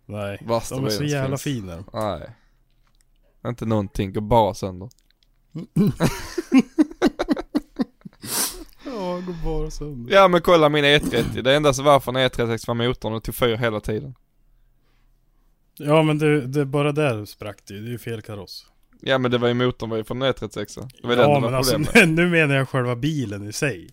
Nej, 0.06 0.42
Värsta 0.46 0.74
de 0.74 0.84
är 0.84 0.90
så 0.90 1.04
jävla 1.04 1.36
finns. 1.38 1.42
fina. 1.42 1.84
Nej. 1.92 2.30
Inte 3.46 3.66
någonting, 3.66 4.12
går 4.12 4.20
bara 4.20 4.54
sönder. 4.54 4.88
Ja, 8.84 9.20
går 9.20 9.44
bara 9.44 9.70
sönder. 9.70 10.14
Ja 10.14 10.28
men 10.28 10.40
kolla 10.42 10.68
min 10.68 10.84
E30, 10.84 11.42
det 11.42 11.54
enda 11.56 11.72
som 11.72 11.84
var 11.84 12.00
från 12.00 12.16
E36 12.16 12.66
var 12.66 12.74
motorn 12.74 13.12
och 13.12 13.24
tog 13.24 13.34
fyr 13.34 13.56
hela 13.56 13.80
tiden. 13.80 14.14
Ja 15.76 16.02
men 16.02 16.18
det, 16.18 16.46
det 16.46 16.64
bara 16.64 16.92
där 16.92 17.24
sprack 17.24 17.58
det 17.66 17.74
ju. 17.74 17.80
det 17.80 17.88
är 17.88 17.90
ju 17.92 17.98
fel 17.98 18.22
kaross. 18.22 18.66
Ja 19.06 19.18
men 19.18 19.30
det 19.30 19.38
var 19.38 19.48
ju 19.48 19.54
motorn 19.54 19.90
var 19.90 19.96
ju 19.96 20.04
från 20.04 20.22
E36 20.22 20.88
Det 21.02 21.06
var 21.08 21.16
ja 21.16 21.22
den 21.22 21.34
det 21.34 21.40
men 21.40 21.42
var 21.42 21.58
alltså 21.58 21.78
med. 21.78 22.08
nu 22.08 22.28
menar 22.28 22.54
jag 22.54 22.68
själva 22.68 22.96
bilen 22.96 23.48
i 23.48 23.52
sig. 23.52 23.90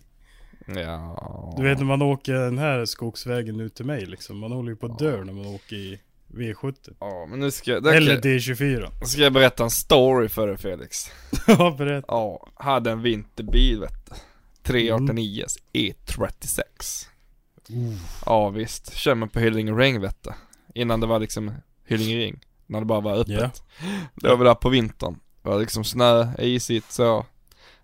Ja. 0.66 1.54
Du 1.56 1.62
vet 1.62 1.78
när 1.78 1.84
man 1.84 2.02
åker 2.02 2.32
den 2.32 2.58
här 2.58 2.84
skogsvägen 2.84 3.60
ut 3.60 3.74
till 3.74 3.84
mig 3.84 4.06
liksom. 4.06 4.38
Man 4.38 4.52
håller 4.52 4.70
ju 4.70 4.76
på 4.76 4.86
att 4.86 4.98
dö 4.98 5.24
när 5.24 5.32
man 5.32 5.46
åker 5.46 5.76
i 5.76 6.00
V70. 6.32 6.74
Ja 7.00 7.26
men 7.30 7.40
nu 7.40 7.50
ska, 7.50 7.80
det 7.80 7.94
Eller 7.96 8.14
kan, 8.20 8.30
D24. 8.30 9.04
ska 9.04 9.20
jag 9.20 9.32
berätta 9.32 9.64
en 9.64 9.70
story 9.70 10.28
för 10.28 10.46
dig 10.46 10.56
Felix. 10.56 11.10
Ja 11.46 11.74
berätta. 11.78 12.06
Ja, 12.08 12.48
hade 12.54 12.90
en 12.90 13.02
vinterbil 13.02 13.80
vet 13.80 14.06
du. 14.06 14.14
389 14.62 15.44
E36. 15.72 17.06
Ja 18.26 18.48
visst, 18.48 18.94
kör 18.94 19.14
man 19.14 19.28
på 19.28 19.40
Hyllinge 19.40 19.72
Ring 19.72 20.00
vet 20.00 20.22
du. 20.22 20.30
Innan 20.74 21.00
det 21.00 21.06
var 21.06 21.18
liksom 21.20 21.52
Hyllinge 21.86 22.16
Ring. 22.16 22.40
När 22.66 22.80
det 22.80 22.86
bara 22.86 23.00
var 23.00 23.16
öppet. 23.16 23.32
Ja. 23.40 23.50
Då 24.14 24.28
var 24.28 24.36
vi 24.36 24.44
där 24.44 24.54
på 24.54 24.68
vintern. 24.68 25.18
Det 25.42 25.48
var 25.48 25.58
liksom 25.58 25.84
snö, 25.84 26.32
isigt 26.38 26.92
så. 26.92 27.26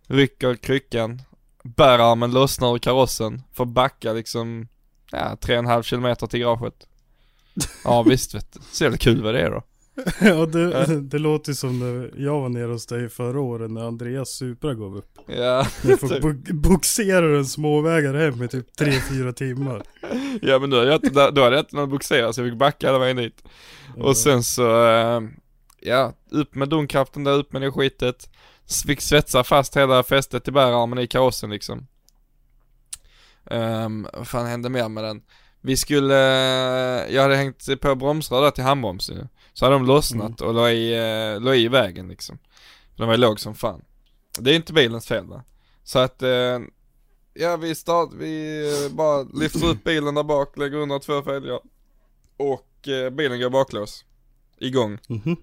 Rycker 0.06 0.54
kryckan. 0.54 1.22
Bärarmen 1.62 2.30
lossnar 2.32 2.74
ur 2.74 2.78
karossen. 2.78 3.42
Får 3.52 3.64
backa 3.66 4.12
liksom, 4.12 4.68
ja, 5.10 5.36
tre 5.40 5.54
och 5.54 5.58
en 5.58 5.66
halv 5.66 5.82
kilometer 5.82 6.26
till 6.26 6.40
garaget. 6.40 6.86
Ja 7.84 8.02
visst 8.02 8.34
vet 8.34 8.52
du. 8.52 8.60
Så 8.72 8.84
jävla 8.84 8.98
kul 8.98 9.22
vad 9.22 9.34
det 9.34 9.40
är 9.40 9.50
då. 9.50 9.62
Ja 10.20 10.46
det, 10.46 11.00
det 11.00 11.18
låter 11.18 11.52
som 11.52 11.78
när 11.78 12.12
jag 12.16 12.40
var 12.40 12.48
nere 12.48 12.72
hos 12.72 12.86
dig 12.86 13.08
förra 13.08 13.40
året 13.40 13.70
när 13.70 13.86
Andreas 13.86 14.28
Supra 14.30 14.74
gav 14.74 14.96
upp. 14.96 15.18
Ja, 15.26 15.66
Jag 15.82 16.00
får 16.00 16.08
bu- 16.08 16.52
boxera 16.52 17.38
en 17.38 17.46
småvägare 17.46 18.18
hem 18.18 18.42
i 18.42 18.48
typ 18.48 18.80
3-4 18.80 19.32
timmar. 19.32 19.82
ja 20.42 20.58
men 20.58 20.70
då 20.70 20.76
hade 20.76 20.90
jag 20.90 21.58
inte 21.58 21.76
någon 21.76 21.90
boxera 21.90 22.32
så 22.32 22.40
jag 22.40 22.50
fick 22.50 22.58
backa 22.58 22.86
hela 22.86 22.98
vägen 22.98 23.16
dit. 23.16 23.42
Och 23.96 24.16
sen 24.16 24.42
så, 24.42 24.86
eh, 24.86 25.20
ja, 25.80 26.12
upp 26.30 26.54
med 26.54 26.68
domkraften 26.68 27.24
där, 27.24 27.32
upp 27.32 27.52
med 27.52 27.62
det 27.62 27.70
skitet. 27.72 28.30
Fick 28.86 29.00
svetsa 29.00 29.44
fast 29.44 29.76
hela 29.76 30.02
fästet 30.02 30.48
i 30.48 30.50
bärarmen 30.50 30.98
i 30.98 31.06
karossen 31.06 31.50
liksom. 31.50 31.86
Um, 33.50 34.08
vad 34.12 34.28
fan 34.28 34.46
hände 34.46 34.68
mer 34.68 34.88
med 34.88 35.04
den? 35.04 35.22
Vi 35.60 35.76
skulle, 35.76 36.14
eh, 36.14 37.14
jag 37.14 37.22
hade 37.22 37.36
hängt 37.36 37.80
på 37.80 37.94
bromsrör 37.94 38.42
där 38.42 38.50
till 38.50 38.64
handbromsen. 38.64 39.28
Så 39.58 39.64
hade 39.64 39.74
de 39.74 39.86
lossnat 39.86 40.40
och 40.40 40.54
la 40.54 40.70
i, 40.70 40.90
la 41.40 41.54
i 41.54 41.68
vägen 41.68 42.08
liksom. 42.08 42.38
Den 42.96 43.08
var 43.08 43.16
låg 43.16 43.40
som 43.40 43.54
fan. 43.54 43.82
Det 44.38 44.50
är 44.50 44.54
inte 44.54 44.72
bilens 44.72 45.06
fel 45.06 45.26
va? 45.26 45.44
Så 45.84 45.98
att, 45.98 46.22
eh, 46.22 46.58
ja 47.34 47.56
vi 47.56 47.74
start, 47.74 48.10
vi 48.18 48.64
eh, 48.84 48.92
bara 48.92 49.22
lyfter 49.22 49.66
upp 49.66 49.84
bilen 49.84 50.14
där 50.14 50.22
bak, 50.22 50.56
lägger 50.56 50.76
under 50.76 50.98
två 50.98 51.22
fälgar. 51.22 51.60
Och 52.36 52.88
eh, 52.88 53.10
bilen 53.10 53.40
går 53.40 53.50
baklås. 53.50 54.04
Igång. 54.58 54.98
Mhm. 55.08 55.36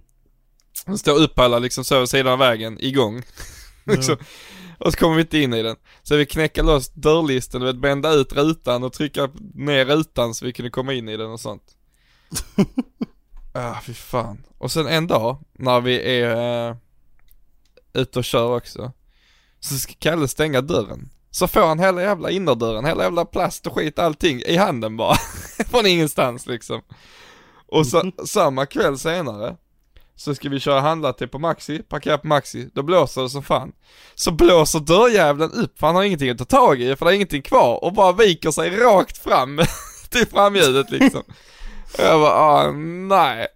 Den 0.85 0.97
står 0.97 1.21
uppallad 1.21 1.61
liksom 1.61 1.83
så 1.83 1.99
vid 1.99 2.09
sidan 2.09 2.33
av 2.33 2.39
vägen, 2.39 2.77
igång. 2.79 3.23
liksom. 3.83 4.17
Och 4.79 4.91
så 4.91 4.99
kommer 4.99 5.15
vi 5.15 5.21
inte 5.21 5.37
in 5.37 5.53
i 5.53 5.63
den. 5.63 5.75
Så 6.03 6.15
vi 6.15 6.25
knäcker 6.25 6.63
loss 6.63 6.89
dörrlisten, 6.89 7.61
du 7.61 7.67
vet 7.67 7.81
bända 7.81 8.13
ut 8.13 8.33
rutan 8.33 8.83
och 8.83 8.93
trycka 8.93 9.29
ner 9.53 9.85
rutan 9.85 10.33
så 10.33 10.45
vi 10.45 10.53
kunde 10.53 10.69
komma 10.69 10.93
in 10.93 11.09
i 11.09 11.17
den 11.17 11.31
och 11.31 11.39
sånt. 11.39 11.77
ah, 13.55 13.81
fy 13.83 13.93
fan. 13.93 14.43
Och 14.57 14.71
sen 14.71 14.87
en 14.87 15.07
dag, 15.07 15.37
när 15.53 15.81
vi 15.81 16.19
är 16.19 16.69
eh, 16.69 16.75
ute 17.93 18.19
och 18.19 18.25
kör 18.25 18.57
också, 18.57 18.91
så 19.59 19.75
ska 19.75 19.93
Kalle 19.99 20.27
stänga 20.27 20.61
dörren. 20.61 21.09
Så 21.31 21.47
får 21.47 21.61
han 21.61 21.79
hela 21.79 22.01
jävla 22.01 22.29
innerdörren, 22.29 22.85
hela 22.85 23.03
jävla 23.03 23.25
plast 23.25 23.67
och 23.67 23.73
skit, 23.73 23.99
allting 23.99 24.41
i 24.41 24.57
handen 24.57 24.97
bara. 24.97 25.15
Från 25.69 25.85
ingenstans 25.85 26.47
liksom. 26.47 26.81
Och 27.67 27.87
så, 27.87 28.11
samma 28.25 28.65
kväll 28.65 28.99
senare, 28.99 29.55
så 30.15 30.35
ska 30.35 30.49
vi 30.49 30.59
köra 30.59 30.81
handla 30.81 31.13
till 31.13 31.27
på 31.27 31.39
Maxi, 31.39 31.83
parkera 31.83 32.17
på 32.17 32.27
Maxi, 32.27 32.69
då 32.73 32.83
blåser 32.83 33.21
det 33.21 33.29
som 33.29 33.43
fan. 33.43 33.71
Så 34.15 34.31
blåser 34.31 34.79
dörrjävlen 34.79 35.51
upp 35.51 35.79
för 35.79 35.87
han 35.87 35.95
har 35.95 36.03
ingenting 36.03 36.29
att 36.29 36.37
ta 36.37 36.45
tag 36.45 36.81
i, 36.81 36.95
för 36.95 37.05
det 37.05 37.11
är 37.11 37.15
ingenting 37.15 37.41
kvar 37.41 37.83
och 37.83 37.93
bara 37.93 38.11
viker 38.11 38.51
sig 38.51 38.69
rakt 38.69 39.17
fram 39.17 39.61
till 40.09 40.27
framhjulet 40.27 40.91
liksom. 40.91 41.23
Och 41.93 42.03
jag 42.03 42.19
bara, 42.19 42.33
ah, 42.33 42.71
nej. 43.07 43.47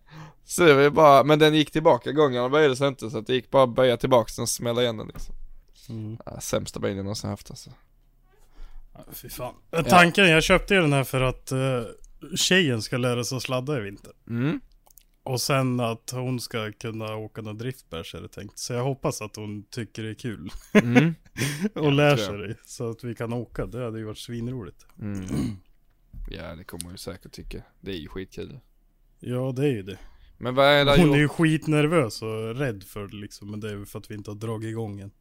Så 0.45 0.63
det 0.63 0.73
var 0.73 0.81
ju 0.81 0.89
bara, 0.89 1.23
men 1.23 1.39
den 1.39 1.53
gick 1.53 1.71
tillbaka, 1.71 2.11
gången 2.11 2.51
böjde 2.51 2.75
sig 2.75 2.87
inte 2.87 3.09
så 3.09 3.17
att 3.17 3.27
det 3.27 3.33
gick 3.33 3.51
bara 3.51 3.63
att 3.63 3.75
böja 3.75 3.97
tillbaka 3.97 4.31
den 4.35 4.43
och 4.43 4.49
smälla 4.49 4.81
igen 4.81 4.97
den 4.97 5.07
liksom. 5.07 5.35
Mm. 5.89 6.17
Ja, 6.25 6.39
sämsta 6.41 6.79
bilen 6.79 6.97
jag 6.97 7.03
någonsin 7.03 7.29
haft 7.29 7.49
alltså. 7.49 7.69
Ja, 8.93 8.99
Fy 9.11 9.29
fan. 9.29 9.53
Tanken, 9.89 10.29
jag 10.29 10.43
köpte 10.43 10.73
ju 10.73 10.81
den 10.81 10.93
här 10.93 11.03
för 11.03 11.21
att 11.21 11.51
uh, 11.51 11.83
tjejen 12.35 12.81
ska 12.81 12.97
lära 12.97 13.23
sig 13.23 13.35
att 13.35 13.43
sladda 13.43 13.77
i 13.77 13.81
vinter. 13.81 14.11
Mm. 14.29 14.59
Och 15.23 15.41
sen 15.41 15.79
att 15.79 16.11
hon 16.11 16.39
ska 16.39 16.71
kunna 16.71 17.15
åka 17.15 17.41
någon 17.41 17.57
driftbärs 17.57 18.15
är 18.15 18.21
det 18.21 18.27
tänkt. 18.27 18.59
Så 18.59 18.73
jag 18.73 18.83
hoppas 18.83 19.21
att 19.21 19.35
hon 19.35 19.63
tycker 19.63 20.03
det 20.03 20.09
är 20.09 20.13
kul. 20.13 20.51
Mm. 20.73 21.15
och 21.75 21.91
lär 21.91 22.17
tror 22.17 22.37
sig 22.37 22.47
det. 22.47 22.55
Så 22.65 22.89
att 22.89 23.03
vi 23.03 23.15
kan 23.15 23.33
åka. 23.33 23.65
Det 23.65 23.83
hade 23.83 23.99
ju 23.99 24.05
varit 24.05 24.17
svinroligt. 24.17 24.85
Mm. 25.01 25.25
Ja 26.31 26.55
det 26.55 26.63
kommer 26.63 26.83
hon 26.83 26.91
ju 26.93 26.97
säkert 26.97 27.31
tycka. 27.31 27.61
Det 27.81 27.91
är 27.91 27.95
ju 27.95 28.07
skitkul. 28.07 28.59
Ja 29.19 29.51
det 29.55 29.63
är 29.65 29.71
ju 29.71 29.83
det. 29.83 29.97
Men 30.37 30.55
vad 30.55 30.65
är 30.65 30.85
det 30.85 30.91
Hon 30.91 31.07
gjort? 31.07 31.15
är 31.15 31.19
ju 31.19 31.27
skitnervös 31.27 32.21
och 32.21 32.55
rädd 32.55 32.83
för 32.83 33.07
det 33.07 33.15
liksom. 33.15 33.51
Men 33.51 33.59
det 33.59 33.69
är 33.69 33.73
ju 33.73 33.85
för 33.85 33.99
att 33.99 34.11
vi 34.11 34.15
inte 34.15 34.31
har 34.31 34.35
dragit 34.35 34.69
igång 34.69 34.99
än. 34.99 35.11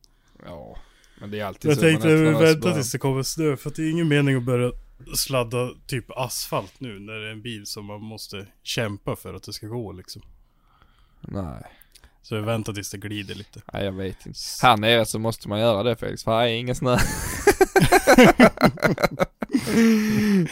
Ja, 0.45 0.77
men 1.21 1.31
det 1.31 1.41
är 1.41 1.45
alltid 1.45 1.71
Jag 1.71 1.79
så. 1.79 1.85
man 1.85 1.91
tänkte 1.93 2.09
vi 2.17 2.31
vänta 2.31 2.75
tills 2.75 2.93
det 2.93 2.99
kommer 2.99 3.23
snö. 3.23 3.57
För 3.57 3.71
att 3.71 3.77
det 3.77 3.83
är 3.83 3.91
ingen 3.91 4.09
mening 4.09 4.37
att 4.37 4.43
börja 4.43 4.73
sladda 5.17 5.71
typ 5.87 6.11
asfalt 6.11 6.81
nu. 6.81 6.99
När 6.99 7.13
det 7.13 7.29
är 7.29 7.33
en 7.33 7.43
bil 7.43 7.67
som 7.67 7.85
man 7.85 8.01
måste 8.03 8.47
kämpa 8.63 9.17
för 9.17 9.35
att 9.35 9.43
det 9.43 9.53
ska 9.53 9.67
gå 9.67 9.93
liksom. 9.93 10.23
Nej. 11.21 11.65
Så 12.29 12.35
vi 12.35 12.41
väntar 12.41 12.73
tills 12.73 12.91
det 12.91 12.99
glider 12.99 13.35
lite. 13.35 13.61
Nej 13.73 13.85
jag 13.85 13.93
vet 13.93 14.27
inte. 14.27 14.39
Här 14.63 14.77
nere 14.77 15.07
så 15.07 15.19
måste 15.19 15.49
man 15.49 15.61
göra 15.61 15.83
det 15.83 15.97
Felix, 15.97 16.25
för 16.25 16.39
här 16.39 16.47
är 16.47 16.53
ingen 16.53 16.75
snö. 16.75 16.91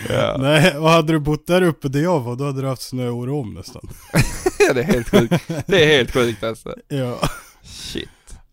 ja. 0.09 0.37
Nej, 0.39 0.77
och 0.77 0.91
hade 0.91 1.13
du 1.13 1.19
bott 1.19 1.47
där 1.47 1.63
uppe 1.63 1.89
där 1.89 2.01
jag 2.01 2.21
var, 2.21 2.37
då 2.37 2.45
hade 2.45 2.61
du 2.61 2.69
haft 2.69 2.83
snö 2.83 3.09
året 3.09 3.33
om 3.33 3.55
nästan. 3.55 3.89
det 4.75 4.81
är 4.81 4.85
helt 4.85 5.09
sjukt. 5.09 5.49
Det 5.67 5.85
är 5.85 5.87
helt 5.87 6.11
sjukt 6.11 6.43
alltså. 6.43 6.75
Ja. 6.89 7.21
Shit. 7.63 8.09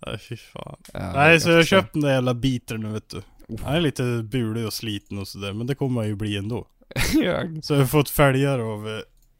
Nej 0.06 0.18
fy 0.30 0.38
fan. 0.38 0.78
Ja, 0.94 1.14
Nej 1.14 1.40
så 1.40 1.50
jag 1.50 1.56
har 1.56 1.64
köpt 1.64 1.94
den 1.94 2.02
där 2.02 2.14
jävla 2.14 2.34
biten 2.34 2.82
nu 2.82 2.90
vet 2.90 3.10
du. 3.10 3.22
Han 3.64 3.76
är 3.76 3.82
lite 3.82 4.04
bulig 4.24 4.66
och 4.66 4.74
sliten 4.74 5.18
och 5.18 5.28
sådär 5.28 5.54
men 5.54 5.68
det 5.68 5.76
kommer 5.76 6.02
han 6.02 6.08
ju 6.08 6.16
bli 6.16 6.38
ändå. 6.38 6.68
ja. 7.14 7.44
Så 7.62 7.74
jag 7.74 7.80
har 7.80 7.88
fått 7.88 8.10
följare 8.10 8.64
av 8.64 8.88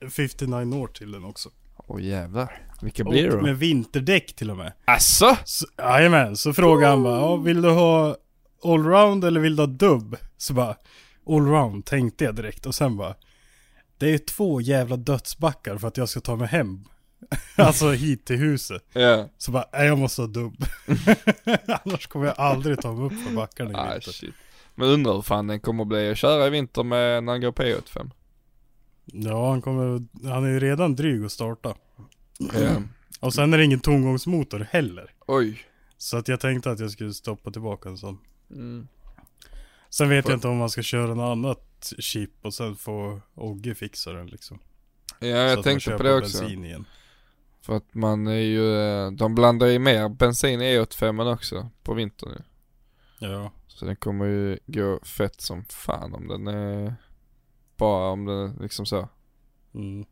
eh, 0.02 0.10
59 0.10 0.76
år 0.76 0.88
till 0.88 1.12
den 1.12 1.24
också. 1.24 1.50
Åh 1.94 2.02
jävlar. 2.04 2.62
Vilka 2.82 3.04
blir 3.04 3.24
det 3.24 3.30
Och 3.32 3.38
då? 3.38 3.44
med 3.44 3.58
vinterdäck 3.58 4.36
till 4.36 4.52
och 4.52 4.58
med. 4.58 4.74
Asså? 4.86 5.38
Så, 5.46 5.66
jajamän, 5.78 6.38
så 6.38 6.54
frågade 6.54 6.92
han 6.92 7.04
bara, 7.04 7.38
vill 7.38 7.62
du 7.62 7.70
ha 7.70 8.16
allround 8.64 9.26
eller 9.26 9.40
vill 9.40 9.56
du 9.56 9.62
ha 9.62 9.68
dubb? 9.68 10.16
Så 10.38 10.54
bara, 10.54 10.76
allround 11.30 11.86
tänkte 11.86 12.24
jag 12.24 12.36
direkt 12.36 12.66
och 12.66 12.76
sen 12.76 12.98
bara, 12.98 13.16
det 13.98 14.14
är 14.14 14.18
två 14.18 14.62
jävla 14.62 14.96
dödsbackar 14.98 15.78
för 15.78 15.88
att 15.88 15.98
jag 15.98 16.10
ska 16.10 16.20
ta 16.20 16.36
mig 16.36 16.48
hem. 16.48 16.84
alltså 17.58 17.92
hit 17.92 18.26
till 18.26 18.36
huset. 18.38 18.84
Ja. 18.94 19.30
Så 19.38 19.52
bara, 19.52 19.66
nej 19.74 19.88
jag 19.88 19.98
måste 19.98 20.22
ha 20.22 20.28
dubb. 20.28 20.66
Annars 21.86 22.08
kommer 22.08 22.26
jag 22.26 22.36
aldrig 22.40 22.82
ta 22.82 22.94
mig 22.94 23.06
upp 23.06 23.28
för 23.28 23.36
backarna 23.36 23.72
i 23.72 23.76
Ah 23.76 23.92
vinter. 23.92 24.12
shit. 24.12 24.34
Men 24.76 24.88
undrar 24.90 25.14
hur 25.14 25.22
fan 25.22 25.48
den 25.48 25.60
kommer 25.60 25.86
bli 25.86 26.12
att 26.12 26.18
köra 26.18 26.48
i 26.48 26.50
vinter 26.50 26.84
med 26.84 27.24
när 27.24 27.32
han 27.32 27.42
går 27.42 27.52
på 27.52 27.64
E85. 27.64 28.12
Ja, 29.06 29.50
han 29.50 29.62
kommer, 29.62 30.02
han 30.30 30.44
är 30.46 30.50
ju 30.50 30.60
redan 30.60 30.96
dryg 30.96 31.26
att 31.26 31.32
starta. 31.32 31.74
Ja. 32.54 32.82
Och 33.20 33.34
sen 33.34 33.54
är 33.54 33.58
det 33.58 33.64
ingen 33.66 33.80
tomgångsmotor 33.80 34.60
heller. 34.72 35.14
Oj. 35.28 35.62
Så 35.98 36.18
att 36.18 36.28
jag 36.28 36.40
tänkte 36.40 36.72
att 36.72 36.80
jag 36.80 36.92
skulle 36.92 37.14
stoppa 37.14 37.52
tillbaka 37.52 37.90
en 37.90 37.98
sån. 37.98 38.18
Mm. 38.52 38.88
Sen 39.90 40.10
vet 40.10 40.24
Får- 40.24 40.32
jag 40.32 40.38
inte 40.38 40.48
om 40.48 40.58
man 40.58 40.70
ska 40.70 40.82
köra 40.82 41.14
något 41.14 41.32
annat 41.32 41.94
chip 42.00 42.32
och 42.42 42.54
sen 42.54 42.76
få 42.76 43.22
Ogge 43.36 43.76
fixa 43.76 44.14
den 44.14 44.28
liksom. 44.28 44.60
Ja 45.10 45.18
Så 45.20 45.26
jag 45.28 45.50
att 45.50 45.56
man 45.58 45.64
tänkte 45.64 45.92
på 45.98 46.04
det 46.04 46.16
också. 46.16 46.40
bensin 46.40 46.66
igen. 46.66 46.86
För 47.62 47.76
att 47.78 47.94
man 47.94 48.28
är 48.28 48.34
ju, 48.34 48.66
de 49.16 49.36
blandar 49.36 49.68
ju 49.68 49.80
mer 49.80 50.10
bensin 50.10 50.62
i 50.62 50.80
E85 50.80 51.34
också 51.34 51.70
på 51.84 51.94
vintern 51.94 52.30
ju. 52.30 52.42
Ja. 53.28 53.52
Så 53.68 53.86
den 53.86 53.96
kommer 53.96 54.26
ju 54.26 54.60
gå 54.66 55.00
fett 55.04 55.42
som 55.42 55.66
fan 55.66 56.14
om 56.14 56.28
den 56.28 56.48
är, 56.48 56.96
bara 57.78 58.10
om 58.10 58.26
den 58.26 58.38
är 58.38 58.62
liksom 58.64 58.86
så. 58.86 59.10
Mm. 59.74 60.06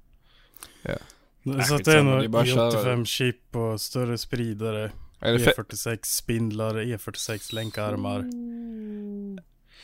Ja. 0.81 0.95
Så 1.43 1.49
att 1.51 1.67
skitsamma, 1.67 1.77
det 1.85 1.91
är 1.99 2.03
nog 2.03 2.19
det 2.19 2.25
är 2.25 2.29
bara 2.29 2.41
att 2.41 2.47
köra. 2.47 2.71
E85 2.95 3.05
chip 3.05 3.55
och 3.55 3.81
större 3.81 4.17
spridare. 4.17 4.91
Är 5.19 5.33
det 5.33 5.37
fe- 5.39 5.53
E46 5.55 5.99
spindlar, 6.03 6.75
E46 6.75 7.55
länkarmar. 7.55 8.19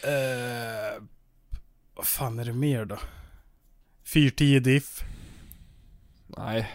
Eh, 0.03 1.03
vad 1.95 2.07
fan 2.07 2.39
är 2.39 2.45
det 2.45 2.53
mer 2.53 2.85
då? 2.85 2.97
410 4.05 4.59
diff. 4.59 5.03
Nej, 6.27 6.69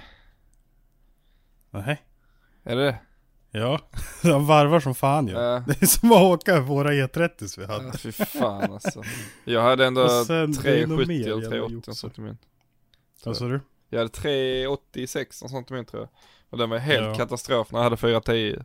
Nej. 1.71 2.03
är 2.65 2.77
det? 2.77 2.99
Ja, 3.51 3.81
han 4.23 4.47
varvar 4.47 4.81
som 4.81 4.95
fan 4.95 5.27
ju. 5.29 5.33
Ja. 5.35 5.65
Det 5.67 5.83
är 5.83 5.87
som 5.87 6.13
att 6.13 6.23
åka 6.23 6.61
våra 6.61 6.93
E30 6.93 7.59
vi 7.59 7.65
Ja, 7.65 7.73
hade. 7.73 7.99
fy 7.99 8.13
fan 8.13 8.73
alltså. 8.73 9.03
Jag 9.45 9.63
hade 9.63 9.87
ändå 9.87 10.03
Och 10.05 10.11
sen, 10.27 10.53
det 10.53 10.83
är 10.83 10.87
nog 10.87 10.99
370 10.99 11.07
mer 11.09 11.15
eller 11.21 11.29
jävla 11.43 11.51
380 11.51 11.75
jox. 11.77 11.89
och 11.89 11.97
sånt 11.97 12.19
i 12.19 12.21
min. 12.21 12.39
Vad 13.25 13.37
sa 13.37 13.45
du? 13.49 13.61
Jag 13.93 13.99
hade 13.99 14.11
386 14.11 15.43
och 15.43 15.51
sånt 15.51 15.71
min 15.71 15.85
tror 15.85 16.03
jag. 16.03 16.09
Och 16.51 16.59
den 16.59 16.71
var 16.71 16.79
helt 16.79 17.07
Ja. 17.07 17.15
katastrof 17.15 17.73
när 17.73 17.79
jag 17.79 17.85
hade 17.85 17.97
410. 17.97 18.59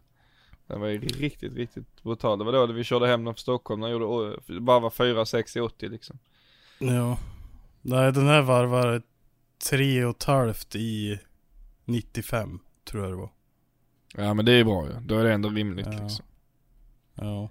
Den 0.68 0.82
var 0.82 0.88
ju 0.88 1.00
riktigt, 1.00 1.54
riktigt 1.54 2.04
brutal. 2.04 2.40
Det 2.40 2.46
var 2.46 2.52
då 2.52 2.66
vi 2.74 2.84
körde 2.84 3.08
hem 3.08 3.24
den 3.26 3.34
från 3.34 3.40
Stockholm 3.40 3.82
jag 3.82 3.92
gjorde, 4.02 4.38
bara 4.62 4.80
var 4.80 4.90
4, 4.90 5.26
6 5.26 5.56
i 5.56 5.60
80 5.60 5.90
liksom. 5.90 6.20
Ja. 6.80 7.18
Nej, 7.82 8.12
den 8.12 8.28
här 8.28 8.42
ett 10.10 10.24
halvt 10.24 10.76
i 10.76 11.20
95, 11.86 12.60
tror 12.86 13.04
jag 13.04 13.12
det 13.12 13.18
var. 13.18 13.30
Ja 14.16 14.34
men 14.34 14.46
det 14.46 14.52
är 14.52 14.64
bra 14.64 14.86
ju. 14.88 14.94
Då 15.00 15.18
är 15.18 15.24
det 15.24 15.34
ändå 15.34 15.50
rimligt 15.50 15.88
Ja. 15.92 16.04
liksom. 16.04 16.26
Ja. 17.16 17.50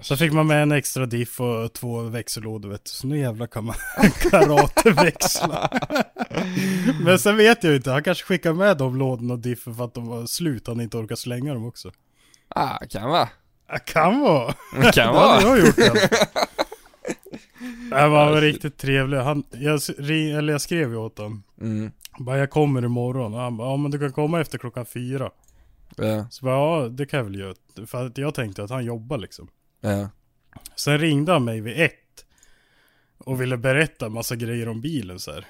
Så 0.00 0.16
fick 0.16 0.32
man 0.32 0.46
med 0.46 0.62
en 0.62 0.72
extra 0.72 1.06
diff 1.06 1.40
och 1.40 1.72
två 1.72 2.00
växellådor 2.00 2.68
vet 2.68 2.84
du. 2.84 2.90
Så 2.90 3.06
nu 3.06 3.18
jävlar 3.18 3.46
kan 3.46 3.64
man 3.64 3.74
karateväxla. 4.30 5.70
Men 7.04 7.18
sen 7.18 7.36
vet 7.36 7.64
jag 7.64 7.74
inte, 7.76 7.90
han 7.90 8.02
kanske 8.02 8.24
skickar 8.24 8.52
med 8.52 8.76
de 8.76 8.96
lådorna 8.96 9.34
och 9.34 9.40
diffen 9.40 9.74
för 9.74 9.84
att 9.84 9.94
de 9.94 10.06
var 10.06 10.26
slut, 10.26 10.66
han 10.66 10.80
inte 10.80 10.96
orkar 10.96 11.16
slänga 11.16 11.54
dem 11.54 11.66
också. 11.66 11.90
Ah, 12.48 12.78
kan 12.90 13.10
vara. 13.10 13.28
Ja, 13.68 13.78
kan 13.78 14.20
vara. 14.20 14.52
Kan 14.72 14.80
Det 14.94 15.02
hade 15.02 15.12
vara. 15.12 15.58
jag 15.58 15.66
gjort. 15.66 15.76
Han 17.92 18.10
var 18.10 18.32
shit. 18.34 18.42
riktigt 18.42 18.76
trevlig. 18.76 19.18
Han, 19.18 19.44
jag, 19.50 19.80
eller 20.38 20.52
jag 20.52 20.60
skrev 20.60 20.90
ju 20.90 20.96
åt 20.96 21.18
honom. 21.18 21.42
Mm. 21.60 21.90
Bara 22.18 22.38
jag 22.38 22.50
kommer 22.50 22.84
imorgon. 22.84 23.34
Och 23.34 23.40
han 23.40 23.56
bara, 23.56 23.68
ja 23.70 23.76
men 23.76 23.90
du 23.90 23.98
kan 23.98 24.12
komma 24.12 24.40
efter 24.40 24.58
klockan 24.58 24.86
fyra. 24.86 25.30
Ja, 25.96 26.26
Så 26.30 26.44
bara, 26.44 26.54
ja 26.82 26.88
det 26.88 27.06
kan 27.06 27.18
jag 27.18 27.24
väl 27.24 27.38
göra. 27.38 27.54
För 27.86 28.06
att 28.06 28.18
jag 28.18 28.34
tänkte 28.34 28.64
att 28.64 28.70
han 28.70 28.84
jobbar 28.84 29.18
liksom. 29.18 29.48
Ja. 29.90 30.10
Sen 30.76 30.98
ringde 30.98 31.32
han 31.32 31.44
mig 31.44 31.60
vid 31.60 31.80
ett. 31.80 32.00
Och 33.18 33.40
ville 33.40 33.56
berätta 33.56 34.08
massa 34.08 34.36
grejer 34.36 34.68
om 34.68 34.80
bilen 34.80 35.18
så 35.20 35.32
här. 35.32 35.46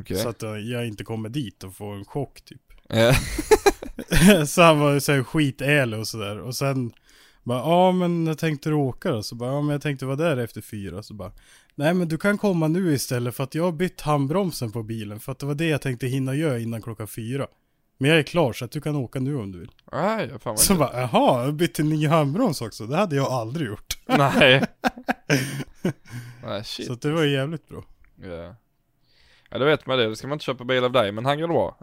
Okej. 0.00 0.16
Så 0.16 0.28
att 0.28 0.42
jag 0.42 0.86
inte 0.86 1.04
kommer 1.04 1.28
dit 1.28 1.64
och 1.64 1.74
får 1.74 1.94
en 1.94 2.04
chock 2.04 2.40
typ. 2.40 2.62
Ja. 2.88 3.14
så 4.46 4.62
han 4.62 4.80
var 4.80 4.92
ju 4.92 5.00
såhär 5.00 5.22
skitälig 5.22 6.00
och 6.00 6.08
sådär. 6.08 6.38
Och 6.38 6.56
sen 6.56 6.92
bara, 7.42 7.58
ja 7.58 7.92
men 7.92 8.26
jag 8.26 8.38
tänkte 8.38 8.68
du 8.68 8.74
åka 8.74 9.10
då? 9.10 9.22
Så 9.22 9.34
bara, 9.34 9.52
ja 9.52 9.60
men 9.60 9.70
jag 9.70 9.82
tänkte 9.82 10.06
vara 10.06 10.16
där 10.16 10.36
efter 10.36 10.60
fyra. 10.60 11.02
Så 11.02 11.14
bara, 11.14 11.32
nej 11.74 11.94
men 11.94 12.08
du 12.08 12.18
kan 12.18 12.38
komma 12.38 12.68
nu 12.68 12.94
istället 12.94 13.34
för 13.34 13.44
att 13.44 13.54
jag 13.54 13.64
har 13.64 13.72
bytt 13.72 14.00
handbromsen 14.00 14.72
på 14.72 14.82
bilen. 14.82 15.20
För 15.20 15.32
att 15.32 15.38
det 15.38 15.46
var 15.46 15.54
det 15.54 15.66
jag 15.66 15.82
tänkte 15.82 16.06
hinna 16.06 16.34
göra 16.34 16.58
innan 16.58 16.82
klockan 16.82 17.08
fyra. 17.08 17.46
Men 17.98 18.10
jag 18.10 18.18
är 18.18 18.22
klar 18.22 18.52
så 18.52 18.64
att 18.64 18.70
du 18.70 18.80
kan 18.80 18.96
åka 18.96 19.20
nu 19.20 19.36
om 19.36 19.52
du 19.52 19.58
vill. 19.58 19.70
Ja, 19.90 20.18
fan 20.28 20.38
vad 20.44 20.58
Så 20.60 20.72
kul. 20.72 20.78
bara, 20.78 21.00
jaha, 21.00 21.44
jag 21.44 21.54
bytte 21.54 21.82
ny 21.82 22.06
handbroms 22.06 22.60
också. 22.60 22.86
Det 22.86 22.96
hade 22.96 23.16
jag 23.16 23.26
aldrig 23.26 23.68
gjort. 23.68 23.98
Nej. 24.06 24.62
Nej 26.44 26.64
shit. 26.64 26.86
Så 26.86 26.94
det 26.94 27.10
var 27.12 27.22
ju 27.22 27.32
jävligt 27.32 27.68
bra. 27.68 27.84
Ja. 28.22 28.54
Ja, 29.50 29.58
då 29.58 29.64
vet 29.64 29.86
man 29.86 29.98
det. 29.98 30.06
Då 30.08 30.14
ska 30.16 30.26
man 30.26 30.34
inte 30.36 30.44
köpa 30.44 30.64
bil 30.64 30.84
av 30.84 30.92
dig, 30.92 31.12
men 31.12 31.24
han 31.26 31.40
går 31.40 31.48
det 31.48 31.52
bra. 31.54 31.78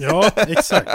Ja, 0.00 0.30
exakt. 0.36 0.90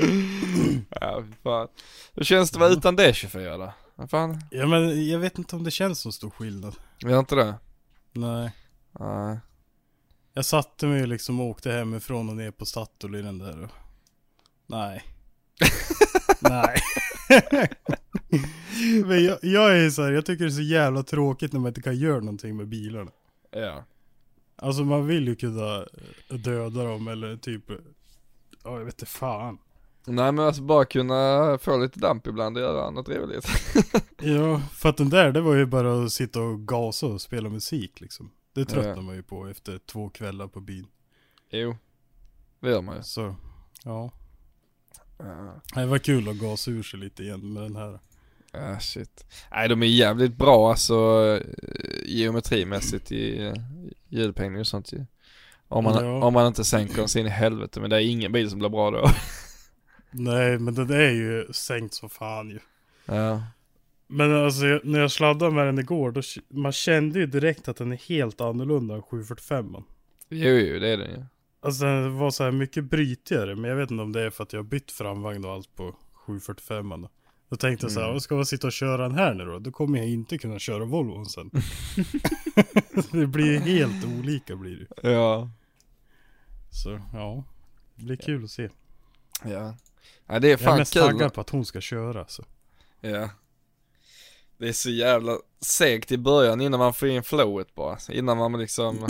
Ja, 1.00 1.24
fan. 1.42 1.68
Hur 2.14 2.24
känns 2.24 2.50
det 2.50 2.56
att 2.56 2.60
vara 2.60 2.70
utan 2.70 2.98
D24 2.98 3.58
då? 3.58 3.72
Vad 3.94 4.10
fan? 4.10 4.40
Ja 4.50 4.66
men 4.66 5.08
jag 5.08 5.18
vet 5.18 5.38
inte 5.38 5.56
om 5.56 5.64
det 5.64 5.70
känns 5.70 6.00
så 6.00 6.12
stor 6.12 6.30
skillnad. 6.30 6.74
Gör 6.98 7.18
inte 7.18 7.34
det? 7.34 7.54
Nej. 8.12 8.50
Nej. 9.00 9.38
Jag 10.36 10.44
satte 10.44 10.86
mig 10.86 11.06
liksom 11.06 11.40
och 11.40 11.46
åkte 11.46 11.70
hemifrån 11.70 12.28
och 12.28 12.36
ner 12.36 12.50
på 12.50 12.66
Statoil 12.66 13.14
i 13.14 13.22
den 13.22 13.38
där 13.38 13.62
och... 13.62 13.70
Nej. 14.66 15.04
Nej. 16.40 16.80
Men 19.04 19.24
jag, 19.24 19.38
jag 19.42 19.78
är 19.78 19.90
så 19.90 20.02
här, 20.02 20.12
jag 20.12 20.26
tycker 20.26 20.44
det 20.44 20.50
är 20.50 20.54
så 20.54 20.62
jävla 20.62 21.02
tråkigt 21.02 21.52
när 21.52 21.60
man 21.60 21.68
inte 21.68 21.82
kan 21.82 21.96
göra 21.96 22.20
någonting 22.20 22.56
med 22.56 22.68
bilarna. 22.68 23.10
Ja. 23.50 23.84
Alltså 24.56 24.84
man 24.84 25.06
vill 25.06 25.28
ju 25.28 25.36
kunna 25.36 25.86
döda 26.28 26.84
dem 26.84 27.08
eller 27.08 27.36
typ, 27.36 27.64
ja 28.64 28.78
jag 28.78 28.84
vet 28.84 28.94
inte 28.94 29.06
fan. 29.06 29.58
Nej 30.06 30.32
men 30.32 30.46
alltså 30.46 30.62
bara 30.62 30.84
kunna 30.84 31.58
få 31.58 31.76
lite 31.76 32.00
damp 32.00 32.26
ibland 32.26 32.56
och 32.56 32.62
göra 32.62 32.90
något 32.90 33.06
trevligt. 33.06 33.46
Ja, 34.18 34.62
för 34.72 34.88
att 34.88 34.96
den 34.96 35.08
där 35.08 35.32
det 35.32 35.40
var 35.40 35.54
ju 35.54 35.66
bara 35.66 36.04
att 36.04 36.12
sitta 36.12 36.40
och 36.40 36.68
gasa 36.68 37.06
och 37.06 37.20
spela 37.20 37.48
musik 37.48 38.00
liksom. 38.00 38.30
Det 38.60 38.64
tröttnar 38.64 38.96
Ja. 38.96 39.00
man 39.02 39.14
ju 39.14 39.22
på 39.22 39.46
efter 39.48 39.78
två 39.78 40.08
kvällar 40.08 40.46
på 40.48 40.60
byn. 40.60 40.86
jo. 41.50 41.76
Det 42.60 42.70
gör 42.70 42.82
man 42.82 42.96
ju. 42.96 43.02
Så, 43.02 43.36
ja. 43.84 44.10
Det 45.74 45.86
var 45.86 45.98
kul 45.98 46.28
att 46.28 46.36
gasa 46.36 46.70
ur 46.70 46.82
sig 46.82 47.00
lite 47.00 47.22
igen 47.22 47.52
med 47.52 47.62
den 47.62 47.76
här. 47.76 47.98
Ja 48.52 48.80
shit. 48.80 49.26
Nej 49.50 49.68
de 49.68 49.82
är 49.82 49.86
jävligt 49.86 50.36
bra 50.36 50.70
alltså 50.70 50.94
eh, 51.26 51.40
geometrimässigt 52.04 53.12
i 53.12 53.46
eh, 53.46 53.54
hjulupphängning 54.08 54.60
och 54.60 54.66
sånt 54.66 54.92
ju. 54.92 55.06
Om 55.68 55.84
man, 55.84 56.04
Ja. 56.04 56.24
om 56.24 56.32
man 56.34 56.46
inte 56.46 56.64
sänker 56.64 57.06
så 57.06 57.18
in 57.18 57.26
i 57.26 57.28
helvete 57.28 57.80
men 57.80 57.90
det 57.90 57.96
är 57.96 58.00
ingen 58.10 58.32
bil 58.32 58.50
som 58.50 58.58
blir 58.58 58.68
bra 58.68 58.90
då. 58.90 59.10
Nej, 60.10 60.58
men 60.58 60.74
den 60.74 60.90
är 60.90 61.10
ju 61.10 61.52
sänkt 61.52 61.94
som 61.94 62.10
fan 62.10 62.50
ju. 62.50 62.58
Ja. 63.06 63.42
Men 64.08 64.44
alltså 64.44 64.66
jag- 64.66 64.84
när 64.84 65.00
jag 65.00 65.10
sladdade 65.12 65.52
med 65.52 65.66
den 65.66 65.78
igår, 65.78 66.10
då, 66.10 66.22
man 66.48 66.72
kände 66.72 67.18
ju 67.18 67.26
direkt 67.26 67.68
att 67.68 67.76
den 67.76 67.92
är 67.92 67.96
helt 67.96 68.40
annorlunda 68.40 68.94
än 68.94 69.02
745 69.02 69.72
man. 69.72 69.84
Jo 70.28 70.48
jo 70.50 70.78
det 70.78 70.88
är 70.88 70.96
den 70.96 71.10
ju. 71.10 71.24
Alltså 71.60 71.84
den 71.84 72.16
var 72.18 72.30
så 72.30 72.44
här 72.44 72.50
mycket 72.50 72.84
brytigare, 72.84 73.56
men 73.56 73.70
jag 73.70 73.76
vet 73.76 73.90
inte 73.90 74.02
om 74.02 74.12
det 74.12 74.22
är 74.22 74.30
för 74.30 74.42
att 74.42 74.52
jag 74.52 74.60
har 74.60 74.64
bytt 74.64 74.92
framvagn 74.92 75.44
och 75.44 75.52
allt 75.52 75.76
på 75.76 75.94
745 76.14 76.86
man 76.86 77.08
då. 77.48 77.56
Tänkte 77.56 77.84
jag 77.84 77.92
så 77.92 77.98
här, 78.00 78.06
Mm. 78.06 78.14
"Vad 78.14 78.22
ska 78.22 78.34
man 78.34 78.46
sitta 78.46 78.66
och 78.66 78.72
köra 78.72 79.02
den 79.08 79.14
här 79.18 79.34
nu 79.34 79.44
då? 79.44 79.58
Då 79.58 79.70
kommer 79.70 79.98
jag 79.98 80.08
inte 80.08 80.38
kunna 80.38 80.58
köra 80.58 80.84
Volvon 80.84 81.26
sen. 81.26 81.50
det 83.12 83.26
blir 83.26 83.58
helt 83.60 84.04
olika 84.18 84.56
blir 84.56 84.86
det 85.00 85.10
Ja. 85.10 85.50
Så 86.70 87.00
ja, 87.12 87.44
det 87.94 88.04
blir 88.04 88.16
kul 88.16 88.44
att 88.44 88.50
se. 88.50 88.68
Ja. 89.44 89.76
Ja 90.26 90.38
det 90.40 90.48
är 90.48 90.50
Jag 90.50 90.60
är 90.60 90.64
fan 90.64 90.78
mest 90.78 90.92
kul. 90.92 91.02
taggad 91.02 91.34
på 91.34 91.40
att 91.40 91.50
hon 91.50 91.64
ska 91.64 91.80
köra 91.80 92.26
så. 92.26 92.44
Ja. 93.00 93.30
Det 94.58 94.68
är 94.68 94.72
så 94.72 94.90
jävla 94.90 95.38
segt 95.60 96.12
i 96.12 96.18
början 96.18 96.60
innan 96.60 96.80
man 96.80 96.94
får 96.94 97.08
in 97.08 97.22
flowet 97.22 97.74
bara. 97.74 97.98
Innan 98.10 98.36
man 98.36 98.58
liksom 98.58 99.06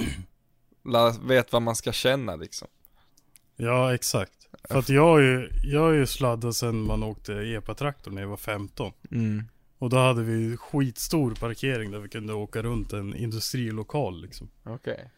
vet 1.22 1.52
vad 1.52 1.62
man 1.62 1.76
ska 1.76 1.92
känna 1.92 2.36
liksom. 2.36 2.68
Ja, 3.56 3.94
exakt. 3.94 4.32
För 4.68 4.78
att 4.78 4.88
jag 4.88 5.02
har 5.02 5.18
ju, 5.18 5.50
jag 5.64 5.80
har 5.80 5.92
ju 5.92 6.06
sladdat 6.06 6.54
sen 6.54 6.80
man 6.80 7.02
åkte 7.02 7.32
epa-traktor 7.32 8.10
när 8.10 8.22
jag 8.22 8.28
var 8.28 8.36
15. 8.36 8.92
Mm. 9.10 9.44
Och 9.78 9.90
då 9.90 9.96
hade 9.96 10.22
vi 10.22 10.56
skitstor 10.56 11.34
parkering 11.34 11.90
där 11.90 11.98
vi 11.98 12.08
kunde 12.08 12.32
åka 12.32 12.62
runt 12.62 12.92
en 12.92 13.16
industrilokal 13.16 14.22
liksom. 14.22 14.50
Okej. 14.64 15.10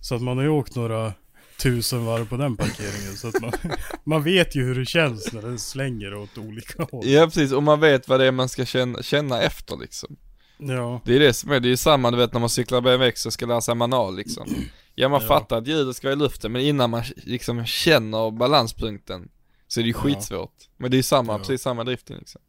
Så 0.00 0.14
att 0.14 0.22
man 0.22 0.36
har 0.36 0.44
ju 0.44 0.50
åkt 0.50 0.76
några 0.76 1.14
tusen 1.62 2.04
varv 2.06 2.28
på 2.28 2.36
den 2.36 2.56
parkeringen. 2.56 3.16
så 3.16 3.28
att 3.28 3.40
man, 3.42 3.52
man 4.04 4.22
vet 4.22 4.54
ju 4.54 4.64
hur 4.64 4.74
det 4.78 4.86
känns 4.86 5.32
när 5.32 5.42
den 5.42 5.58
slänger 5.58 6.14
åt 6.14 6.38
olika 6.38 6.82
håll. 6.90 7.06
Ja 7.06 7.24
precis, 7.24 7.52
och 7.52 7.62
man 7.62 7.80
vet 7.80 8.08
vad 8.08 8.20
det 8.20 8.26
är 8.26 8.32
man 8.32 8.48
ska 8.48 8.64
känna, 8.64 9.02
känna 9.02 9.42
efter 9.42 9.76
liksom. 9.76 10.16
Ja, 10.58 11.00
Det 11.04 11.16
är 11.16 11.20
det 11.20 11.32
som 11.32 11.50
är, 11.50 11.60
det 11.60 11.68
är 11.68 11.70
ju 11.70 11.76
samma 11.76 12.10
du 12.10 12.16
vet 12.16 12.32
när 12.32 12.40
man 12.40 12.48
cyklar 12.50 12.80
BMX 12.80 13.26
och 13.26 13.32
ska 13.32 13.46
lära 13.46 13.60
sig 13.60 13.74
manual 13.74 14.16
liksom. 14.16 14.48
Ja 14.94 15.08
man 15.08 15.20
Ja. 15.22 15.28
fattar 15.28 15.58
att 15.58 15.66
ljudet 15.66 15.96
ska 15.96 16.06
vara 16.08 16.12
i 16.16 16.18
luften 16.18 16.52
men 16.52 16.62
innan 16.62 16.90
man 16.90 17.02
liksom 17.16 17.66
känner 17.66 18.30
balanspunkten 18.30 19.28
så 19.68 19.80
är 19.80 19.82
det 19.84 19.88
ju 19.88 19.94
Ja. 19.96 20.00
skitsvårt. 20.02 20.54
Men 20.76 20.90
det 20.90 20.94
är 20.94 20.98
ju 20.98 21.02
samma, 21.02 21.32
Ja. 21.32 21.38
precis 21.38 21.62
samma 21.62 21.84
drifting 21.84 22.16
liksom. 22.16 22.40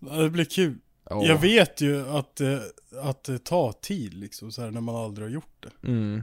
Det 0.00 0.30
blir 0.30 0.44
kul. 0.44 0.78
Ja. 1.10 1.24
Jag 1.26 1.38
vet 1.40 1.80
ju 1.80 2.08
att, 2.08 2.36
det- 2.36 2.62
att 3.02 3.24
det 3.24 3.38
tar 3.38 3.72
tid 3.72 4.14
liksom 4.14 4.52
så 4.52 4.62
här 4.62 4.70
när 4.70 4.80
man 4.80 4.96
aldrig 4.96 5.26
har 5.26 5.32
gjort 5.32 5.66
det. 5.82 5.88
Mm. 5.88 6.22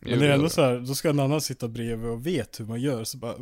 Men 0.00 0.18
det 0.18 0.26
är 0.26 0.30
ändå 0.30 0.48
så 0.48 0.62
här, 0.62 0.78
då 0.88 0.94
ska 0.94 1.10
en 1.10 1.20
annan 1.20 1.40
sitta 1.40 1.68
bredvid 1.68 2.10
och 2.10 2.26
vet 2.26 2.60
hur 2.60 2.64
man 2.64 2.80
gör. 2.80 3.04
Så 3.04 3.18
bara, 3.18 3.34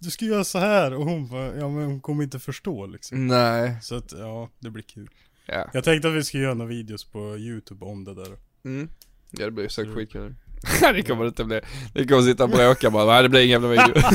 du 0.00 0.10
ska 0.10 0.24
göra 0.24 0.44
så 0.44 0.58
här 0.58 0.94
och 0.94 1.04
hon 1.04 1.28
bara, 1.28 1.46
ja 1.56 1.68
men 1.68 1.84
hon 1.84 2.00
kommer 2.00 2.24
inte 2.24 2.38
förstå 2.38 2.86
liksom. 2.86 3.26
Nej, 3.26 3.76
Så 3.82 3.94
att, 3.96 4.12
ja, 4.12 4.50
det 4.58 4.70
blir 4.70 4.82
kul. 4.82 5.10
ja. 5.46 5.70
Jag 5.72 5.84
tänkte 5.84 6.08
att 6.08 6.14
vi 6.14 6.24
skulle 6.24 6.42
göra 6.42 6.54
några 6.54 6.68
videos 6.68 7.04
på 7.04 7.36
YouTube 7.38 7.84
om 7.84 8.04
det 8.04 8.14
där. 8.14 8.36
Mm. 8.64 8.88
Ja 9.30 9.44
det 9.44 9.50
blir 9.50 9.68
säkert 9.68 9.86
Mm. 9.92 9.96
skitkul. 9.98 10.34
det 10.94 11.02
kommer 11.02 11.22
det 11.24 11.28
inte 11.28 11.44
bli. 11.44 11.60
Det 11.94 12.06
kommer 12.06 12.22
sitta 12.22 12.44
och 12.44 12.50
bråka 12.50 12.90
bara, 12.90 13.04
nej 13.12 13.22
det 13.22 13.28
blir 13.28 13.40
ingen 13.40 13.62
jävla 13.62 13.68
video. 13.68 14.02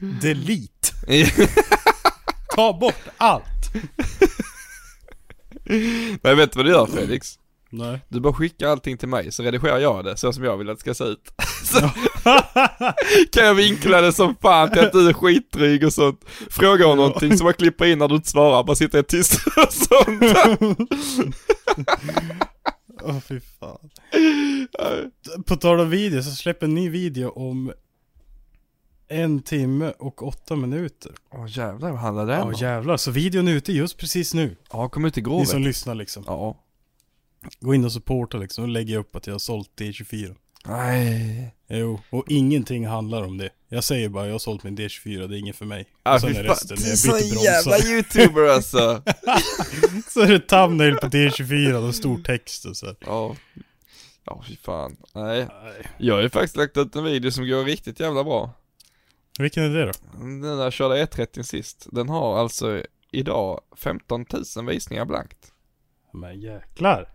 Delete! 0.20 0.90
Ta 2.56 2.72
bort 2.80 3.02
allt! 3.16 3.44
Men 6.22 6.36
vet 6.36 6.52
du 6.52 6.56
vad 6.58 6.66
du 6.66 6.70
gör 6.70 6.86
Felix? 6.86 7.38
Nej. 7.72 8.00
Du 8.08 8.20
bara 8.20 8.32
skickar 8.32 8.68
allting 8.68 8.96
till 8.98 9.08
mig 9.08 9.32
så 9.32 9.42
redigerar 9.42 9.78
jag 9.78 10.04
det 10.04 10.16
så 10.16 10.32
som 10.32 10.44
jag 10.44 10.56
vill 10.56 10.70
att 10.70 10.76
det 10.76 10.80
ska 10.80 10.94
se 10.94 11.04
ut. 11.04 11.32
så 11.64 11.80
kan 13.32 13.44
jag 13.46 13.54
vinkla 13.54 14.00
det 14.00 14.12
som 14.12 14.34
fan 14.42 14.70
till 14.70 14.80
att 14.80 14.92
du 14.92 15.08
är 15.08 15.12
skitdryg 15.12 15.84
och 15.84 15.92
sånt. 15.92 16.24
Fråga 16.50 16.86
om 16.86 16.96
någonting 16.96 17.38
så 17.38 17.44
bara 17.44 17.52
klipper 17.52 17.84
in 17.86 17.98
när 17.98 18.08
du 18.08 18.14
inte 18.14 18.30
svarar, 18.30 18.64
bara 18.64 18.76
sitter 18.76 19.02
tyst 19.02 19.32
och 19.56 19.72
sånt. 19.72 20.22
Åh 23.02 23.20
fy 23.20 23.40
fan. 23.40 23.90
På 25.46 25.56
tal 25.56 25.80
om 25.80 25.90
video 25.90 26.22
så 26.22 26.30
släpper 26.30 26.66
en 26.66 26.74
ny 26.74 26.88
video 26.90 27.28
om 27.30 27.72
en 29.08 29.42
timme 29.42 29.92
och 29.98 30.26
åtta 30.26 30.56
minuter. 30.56 31.12
Åh 31.32 31.46
jävlar, 31.48 31.90
vad 31.90 32.00
handlar 32.00 32.26
det 32.26 32.32
Ja 32.34 32.42
om? 32.42 32.52
jävlar, 32.52 32.96
så 32.96 33.10
videon 33.10 33.48
är 33.48 33.52
ute 33.52 33.72
just 33.72 33.96
precis 33.98 34.34
nu. 34.34 34.56
Ja, 34.72 34.88
kom 34.88 35.04
ut 35.04 35.16
igår 35.16 35.38
Ni 35.40 35.46
som 35.46 35.62
lyssnar 35.62 35.94
liksom. 35.94 36.24
Ja. 36.26 36.56
Gå 37.60 37.74
in 37.74 37.84
och 37.84 37.92
supporta 37.92 38.38
liksom 38.38 38.64
och 38.64 38.70
lägger 38.70 38.98
upp 38.98 39.16
att 39.16 39.26
jag 39.26 39.34
har 39.34 39.38
sålt 39.38 39.70
D24. 39.76 40.36
Nej. 40.66 41.54
Jo, 41.68 42.00
och 42.10 42.24
ingenting 42.28 42.86
handlar 42.86 43.22
om 43.22 43.38
det. 43.38 43.50
Jag 43.68 43.84
säger 43.84 44.08
bara 44.08 44.26
jag 44.26 44.32
har 44.34 44.38
sålt 44.38 44.62
min 44.62 44.76
D24, 44.76 45.28
det 45.28 45.36
är 45.36 45.38
inget 45.38 45.56
för 45.56 45.66
mig. 45.66 45.86
Ah, 46.02 46.14
och 46.14 46.20
sen 46.20 46.36
är 46.36 46.42
resten 46.42 46.76
när 46.80 46.86
är 46.86 46.90
jag 46.90 46.98
så 46.98 47.12
byter 47.12 47.44
jävla 47.44 47.70
bromsar. 47.70 47.88
youtuber 47.92 48.44
alltså. 48.48 49.02
Så 50.08 50.20
är 50.20 50.28
det 50.28 50.40
thumbnail 50.40 50.96
på 50.96 51.06
D24 51.06 51.88
och 51.88 51.94
stor 51.94 52.18
text 52.18 52.64
och 52.64 52.76
så. 52.76 52.94
Ja. 53.00 53.36
Ja, 54.24 54.44
fy 54.48 54.56
fan. 54.56 54.96
Nej. 55.14 55.46
Nej. 55.62 55.86
Jag 55.98 56.14
har 56.14 56.22
ju 56.22 56.30
faktiskt 56.30 56.56
lagt 56.56 56.76
ut 56.76 56.96
en 56.96 57.04
video 57.04 57.30
som 57.30 57.48
går 57.48 57.64
riktigt 57.64 58.00
jävla 58.00 58.24
bra. 58.24 58.52
Vilken 59.38 59.64
är 59.64 59.68
det 59.70 59.86
då? 59.86 59.92
Den 60.18 60.40
där 60.40 60.62
jag 60.62 60.72
körde 60.72 61.04
E30 61.04 61.42
sist, 61.42 61.86
den 61.92 62.08
har 62.08 62.38
alltså 62.38 62.82
idag 63.12 63.60
15 63.76 64.26
000 64.56 64.66
visningar 64.66 65.04
blankt. 65.04 65.52
Men 66.12 66.40
jäklar. 66.40 67.08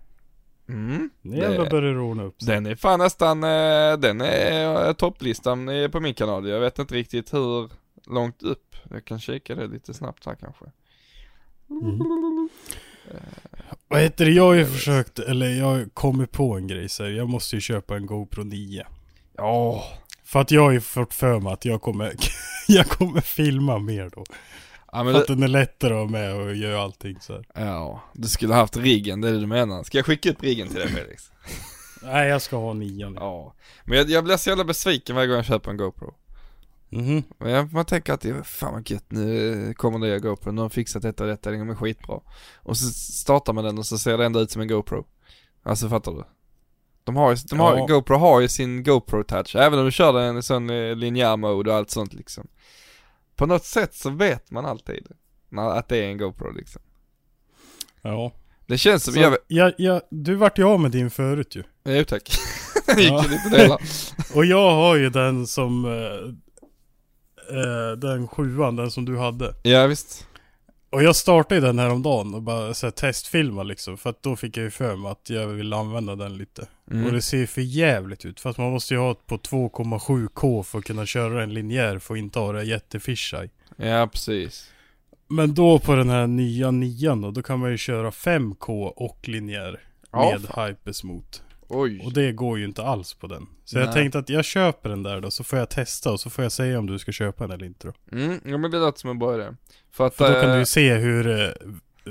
Mm. 0.69 1.09
Nu 1.21 1.37
jävlar 1.37 1.69
börjar 1.69 1.93
det 1.93 1.99
ordna 1.99 2.23
upp 2.23 2.41
sig. 2.41 2.53
Den 2.53 2.65
är 2.65 2.75
fan 2.75 2.99
nästan, 2.99 3.43
eh, 3.43 3.97
den 3.97 4.21
är 4.21 4.87
eh, 4.87 4.93
topplistan 4.93 5.69
på 5.91 5.99
min 5.99 6.13
kanal. 6.13 6.47
Jag 6.47 6.59
vet 6.59 6.79
inte 6.79 6.95
riktigt 6.95 7.33
hur 7.33 7.69
långt 8.07 8.43
upp. 8.43 8.75
Jag 8.89 9.05
kan 9.05 9.19
kika 9.19 9.55
det 9.55 9.67
lite 9.67 9.93
snabbt 9.93 10.25
här 10.25 10.35
kanske. 10.35 10.65
Vad 13.87 14.01
heter 14.01 14.25
det? 14.25 14.31
Jag 14.31 14.43
har 14.43 14.53
ju 14.53 14.65
försökt, 14.65 15.19
eller 15.19 15.49
jag 15.49 15.65
har 15.65 15.89
kommit 15.93 16.31
på 16.31 16.57
en 16.57 16.67
grej 16.67 16.89
så 16.89 17.03
här. 17.03 17.11
Jag 17.11 17.29
måste 17.29 17.55
ju 17.55 17.61
köpa 17.61 17.95
en 17.95 18.05
GoPro 18.05 18.43
9. 18.43 18.85
Ja, 19.37 19.83
För 20.23 20.41
att 20.41 20.51
jag 20.51 20.61
har 20.61 20.71
ju 20.71 20.81
fått 20.81 21.13
för 21.13 21.39
mig 21.39 21.53
att 21.53 21.65
jag 21.65 21.81
kommer, 21.81 22.13
jag 22.67 22.87
kommer 22.87 23.21
filma 23.21 23.79
mer 23.79 24.09
då. 24.15 24.23
Ja 24.97 25.03
men 25.03 25.15
att 25.15 25.27
det, 25.27 25.35
den 25.35 25.43
är 25.43 25.47
lättare 25.47 25.93
att 25.93 25.99
ha 25.99 26.07
med 26.07 26.35
och 26.35 26.55
göra 26.55 26.81
allting 26.81 27.17
så 27.21 27.33
här. 27.33 27.45
ja, 27.55 28.01
du 28.13 28.27
skulle 28.27 28.53
ha 28.53 28.59
haft 28.61 28.77
riggen, 28.77 29.21
det 29.21 29.27
är 29.27 29.33
det 29.33 29.39
du 29.39 29.47
menar. 29.47 29.83
Ska 29.83 29.97
jag 29.97 30.05
skicka 30.05 30.29
upp 30.31 30.43
riggen 30.43 30.67
till 30.67 30.77
dig 30.79 30.87
Felix? 30.87 31.31
Nej 32.03 32.27
jag 32.29 32.41
ska 32.41 32.55
ha 32.57 32.73
nian. 32.73 33.13
Ja. 33.19 33.53
Men 33.83 33.97
jag, 33.97 34.09
jag 34.09 34.23
blir 34.23 34.37
så 34.37 34.49
jävla 34.49 34.63
besviken 34.63 35.15
varje 35.15 35.27
gång 35.27 35.35
jag 35.35 35.45
köper 35.45 35.71
en 35.71 35.77
GoPro. 35.77 36.13
Mhm. 36.89 37.23
Men 37.37 37.51
jag, 37.51 37.73
man 37.73 37.85
tänker 37.85 38.13
att 38.13 38.21
det 38.21 38.29
är 38.29 38.43
fan 38.43 38.73
vad 38.73 38.89
gött, 38.89 39.05
nu 39.11 39.73
kommer 39.77 40.07
det 40.07 40.19
GoPro, 40.19 40.51
nu 40.51 40.61
har 40.61 40.69
de 40.69 40.73
fixat 40.73 41.01
detta 41.01 41.23
och 41.23 41.29
detta, 41.29 41.51
den 41.51 41.69
är 41.69 41.75
skitbra. 41.75 42.19
Och 42.55 42.77
så 42.77 42.85
startar 42.93 43.53
man 43.53 43.63
den 43.63 43.77
och 43.77 43.85
så 43.85 43.97
ser 43.97 44.17
det 44.17 44.25
ändå 44.25 44.39
ut 44.39 44.51
som 44.51 44.61
en 44.61 44.67
GoPro. 44.67 45.05
Alltså 45.63 45.89
fattar 45.89 46.11
du? 46.11 46.23
De 47.03 47.15
har 47.15 47.31
ju, 47.31 47.37
de 47.49 47.59
har, 47.59 47.77
Ja. 47.77 47.85
GoPro 47.85 48.15
har 48.17 48.41
ju 48.41 48.47
sin 48.47 48.83
GoPro-touch, 48.83 49.55
även 49.55 49.79
om 49.79 49.85
du 49.85 49.91
kör 49.91 50.13
den 50.13 50.37
i 50.37 50.43
sån 50.43 50.69
eh, 50.69 50.95
linjär 50.95 51.37
mode 51.37 51.71
och 51.71 51.77
allt 51.77 51.91
sånt 51.91 52.13
liksom. 52.13 52.47
På 53.35 53.45
något 53.45 53.65
sätt 53.65 53.95
så 53.95 54.09
vet 54.09 54.51
man 54.51 54.65
alltid 54.65 55.07
att 55.57 55.89
det 55.89 55.97
är 55.97 56.03
en 56.07 56.17
GoPro 56.17 56.51
liksom. 56.51 56.81
Ja. 58.01 58.31
Det 58.67 58.77
känns 58.77 59.03
som, 59.03 59.13
Så, 59.13 59.19
jag, 59.19 59.37
jag, 59.47 59.73
jag, 59.77 60.01
du 60.11 60.35
vart 60.35 60.59
ju 60.59 60.63
av 60.63 60.79
med 60.79 60.91
din 60.91 61.09
förut 61.09 61.55
ju. 61.55 61.63
jo 61.85 62.03
tack. 62.05 62.29
gick 62.97 63.09
Ja. 63.11 63.23
ju 63.23 63.29
lite 63.29 63.49
delar. 63.49 63.81
Och 64.35 64.45
jag 64.45 64.71
har 64.71 64.95
ju 64.95 65.09
den 65.09 65.47
som, 65.47 65.85
eh, 65.85 67.57
eh, 67.57 67.91
den 67.97 68.27
sjuan, 68.27 68.75
den 68.75 68.91
som 68.91 69.05
du 69.05 69.17
hade. 69.17 69.55
Ja 69.63 69.87
visst. 69.87 70.27
Och 70.95 71.03
jag 71.03 71.15
startade 71.15 71.61
den 71.61 71.79
här 71.79 71.89
om 71.89 72.03
dagen 72.03 72.33
och 72.33 72.41
bara 72.41 72.73
så 72.73 72.85
här, 72.85 72.91
testfilma 72.91 73.63
liksom. 73.63 73.97
För 73.97 74.09
att 74.09 74.23
då 74.23 74.35
fick 74.35 74.57
jag 74.57 74.63
ju 74.63 74.71
för 74.71 74.95
mig 74.95 75.11
att 75.11 75.29
jag 75.29 75.47
vill 75.47 75.73
använda 75.73 76.15
den 76.15 76.37
lite. 76.37 76.67
Mm. 76.91 77.05
Och 77.05 77.11
det 77.11 77.21
ser 77.21 77.45
för 77.45 77.61
jävligt 77.61 78.25
ut. 78.25 78.39
Fast 78.39 78.57
man 78.57 78.71
måste 78.71 78.93
ju 78.93 78.99
ha 78.99 79.11
ett 79.11 79.25
på 79.27 79.37
2,7K 79.37 80.63
för 80.63 80.79
att 80.79 80.85
kunna 80.85 81.05
köra 81.05 81.43
en 81.43 81.53
linjär 81.53 81.99
för 81.99 82.13
att 82.13 82.17
inte 82.17 82.39
ha 82.39 82.51
det 82.51 82.63
jättefishaj. 82.63 83.49
Ja 83.75 84.07
precis. 84.07 84.71
Men 85.27 85.53
då 85.53 85.79
på 85.79 85.95
den 85.95 86.09
här 86.09 86.27
nya 86.27 86.71
nian 86.71 87.21
då, 87.21 87.31
då 87.31 87.41
kan 87.41 87.59
man 87.59 87.71
ju 87.71 87.77
köra 87.77 88.09
5K 88.09 88.87
och 88.87 89.27
linjär. 89.27 89.79
Ja, 90.11 90.37
med 90.39 90.67
Hypersmooth. 90.67 91.39
Oj. 91.67 92.01
Och 92.05 92.13
det 92.13 92.31
går 92.31 92.57
ju 92.59 92.65
inte 92.65 92.83
alls 92.83 93.13
på 93.13 93.27
den. 93.27 93.47
Så 93.65 93.77
Nej. 93.77 93.85
jag 93.85 93.93
tänkte 93.93 94.19
att 94.19 94.29
jag 94.29 94.45
köper 94.45 94.89
den 94.89 95.03
där 95.03 95.21
då, 95.21 95.31
så 95.31 95.43
får 95.43 95.59
jag 95.59 95.69
testa 95.69 96.11
och 96.11 96.19
så 96.19 96.29
får 96.29 96.43
jag 96.43 96.51
säga 96.51 96.79
om 96.79 96.87
du 96.87 96.99
ska 96.99 97.11
köpa 97.11 97.47
den 97.47 97.51
eller 97.51 97.65
inte 97.65 97.87
då. 97.87 98.17
Mm, 98.17 98.39
ja 98.45 98.57
men 98.57 98.71
det 98.71 98.79
låter 98.79 98.99
som 98.99 99.09
en 99.09 99.19
bra 99.19 99.35
idé. 99.35 99.47
För 99.91 100.07
att, 100.07 100.15
För 100.15 100.33
då 100.33 100.41
kan 100.41 100.49
eh, 100.49 100.53
du 100.53 100.59
ju 100.59 100.65
se 100.65 100.93
hur 100.93 101.41
eh, 101.41 101.49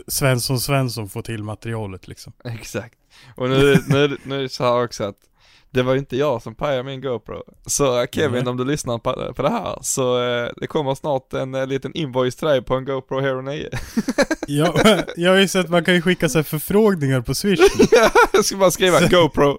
Svensson 0.07 0.61
Svensson 0.61 1.09
får 1.09 1.23
till 1.23 1.43
materialet 1.43 2.09
liksom. 2.09 2.33
Exakt. 2.45 2.99
Och 3.35 3.49
nu, 3.51 3.79
nu, 3.89 4.17
nu 4.25 4.39
är 4.39 4.43
det 4.43 4.49
så 4.49 4.65
här 4.65 4.85
också 4.85 5.05
att 5.05 5.19
det 5.75 5.83
var 5.83 5.93
ju 5.93 5.99
inte 5.99 6.17
jag 6.17 6.43
som 6.43 6.55
pajade 6.55 6.83
min 6.83 7.01
GoPro. 7.01 7.43
Så 7.67 8.01
eh, 8.01 8.07
Kevin, 8.13 8.45
Nej. 8.45 8.51
om 8.51 8.57
du 8.57 8.65
lyssnar 8.65 8.99
på, 8.99 9.33
på 9.37 9.43
det 9.43 9.51
här, 9.51 9.79
så 9.83 10.23
eh, 10.23 10.49
det 10.57 10.67
kommer 10.67 10.95
snart 10.95 11.33
en 11.33 11.55
eh, 11.55 11.67
liten 11.67 11.95
invoice 11.95 12.37
till 12.37 12.49
dig 12.49 12.63
på 12.63 12.75
en 12.75 12.85
GoPro 12.85 13.21
Hero 13.21 13.41
9. 13.43 13.69
Jag, 14.47 14.75
jag 15.17 15.31
har 15.31 15.39
ju 15.39 15.49
sett, 15.49 15.69
man 15.69 15.85
kan 15.85 15.95
ju 15.95 16.03
skicka 16.03 16.29
sig 16.29 16.43
förfrågningar 16.45 17.21
på 17.21 17.35
Swish. 17.35 17.61
jag 18.33 18.45
ska 18.45 18.57
bara 18.57 18.71
skriva 18.71 19.01
GoPro. 19.01 19.59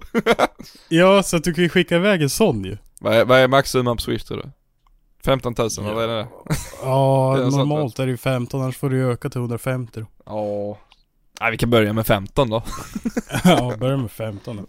Ja, 0.90 1.24
så 1.24 1.38
att 1.38 1.44
du 1.44 1.54
kan 1.54 1.64
ju 1.64 1.70
skicka 1.70 1.96
iväg 1.96 2.22
en 2.22 2.30
sån 2.30 2.64
ju. 2.64 2.78
vad, 3.00 3.14
är, 3.14 3.26
vad 3.26 3.40
är 3.40 3.48
maxsumman 3.48 3.98
på 3.98 4.02
Swish 4.02 4.24
tror 4.24 4.38
du? 4.38 4.50
15 5.26 5.56
000 5.58 5.70
eller 5.80 5.90
Ja. 5.90 5.94
vad 5.94 6.04
är 6.04 6.08
det? 6.08 6.28
Ja, 6.84 7.38
är 7.38 7.52
normalt 7.58 8.00
är 8.00 8.06
det 8.06 8.12
ju 8.12 8.18
15, 8.18 8.62
annars 8.62 8.78
får 8.78 8.90
du 8.90 8.96
ju 8.98 9.12
öka 9.12 9.30
till 9.30 9.40
150 9.40 10.00
då. 10.00 10.06
Ja. 10.26 10.78
Nej 11.42 11.52
vi 11.52 11.58
kan 11.58 11.70
börja 11.70 11.94
med 11.94 12.08
15 12.08 12.50
då. 12.50 12.64
Ja, 13.44 13.74
börja 13.80 13.98
med 13.98 14.12
15 14.12 14.58
då. 14.58 14.64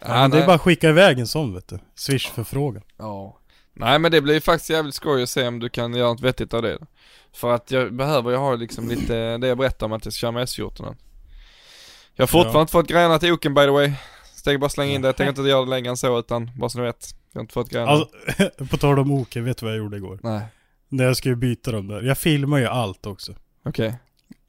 Ja, 0.00 0.28
det 0.28 0.38
är 0.42 0.46
bara 0.46 0.54
att 0.54 0.60
skicka 0.62 0.88
iväg 0.88 1.18
en 1.18 1.26
sån 1.26 1.54
vet 1.54 1.68
du. 1.68 1.78
Swish 1.94 2.30
förfrågan. 2.30 2.82
Ja. 2.96 3.38
Nej 3.72 3.98
men 3.98 4.12
det 4.12 4.20
blir 4.20 4.34
ju 4.34 4.40
faktiskt 4.40 4.70
jävligt 4.70 4.94
skoj 4.94 5.22
att 5.22 5.28
se 5.28 5.46
om 5.48 5.58
du 5.58 5.68
kan 5.68 5.94
göra 5.94 6.08
något 6.08 6.20
vettigt 6.20 6.54
av 6.54 6.62
det. 6.62 6.78
För 7.34 7.52
att 7.54 7.70
jag 7.70 7.94
behöver 7.94 8.30
ju 8.30 8.36
ha 8.36 8.54
liksom 8.54 8.88
lite, 8.88 9.36
det 9.38 9.46
jag 9.46 9.58
berättade 9.58 9.84
om 9.84 9.92
att 9.92 10.04
jag 10.04 10.14
ska 10.14 10.20
köra 10.20 10.32
med 10.32 10.44
S14. 10.46 10.96
Jag 12.14 12.22
har 12.22 12.26
fortfarande 12.26 12.58
Ja. 12.58 12.60
inte 12.60 12.72
fått 12.72 12.88
grejerna 12.88 13.18
till 13.18 13.32
Oken 13.32 13.54
by 13.54 13.60
the 13.62 13.70
way. 13.70 13.92
Steg 14.34 14.60
bara 14.60 14.70
slänga 14.70 14.92
in 14.92 15.02
det, 15.02 15.08
jag 15.08 15.16
tänker 15.16 15.28
inte 15.28 15.42
göra 15.42 15.64
det 15.64 15.70
längre 15.70 15.90
än 15.90 15.96
så 15.96 16.18
utan 16.18 16.50
bara 16.56 16.68
så 16.70 16.78
ni 16.78 16.84
vet. 16.84 17.14
Jag 17.32 17.38
har 17.38 17.42
inte 17.42 17.54
fått 17.54 17.68
grejerna. 17.70 17.90
Alltså, 17.92 18.08
på 18.70 18.76
tal 18.76 18.98
om 18.98 19.10
Oke, 19.12 19.40
vet 19.40 19.58
du 19.58 19.66
vad 19.66 19.74
jag 19.74 19.78
gjorde 19.78 19.96
igår? 19.96 20.18
Nej, 20.22 20.40
När 20.88 21.04
jag 21.04 21.16
skulle 21.16 21.36
byta 21.36 21.72
dem 21.72 21.88
där. 21.88 22.02
Jag 22.02 22.18
filmar 22.18 22.58
ju 22.58 22.66
allt 22.66 23.06
också. 23.06 23.32
okej. 23.64 23.94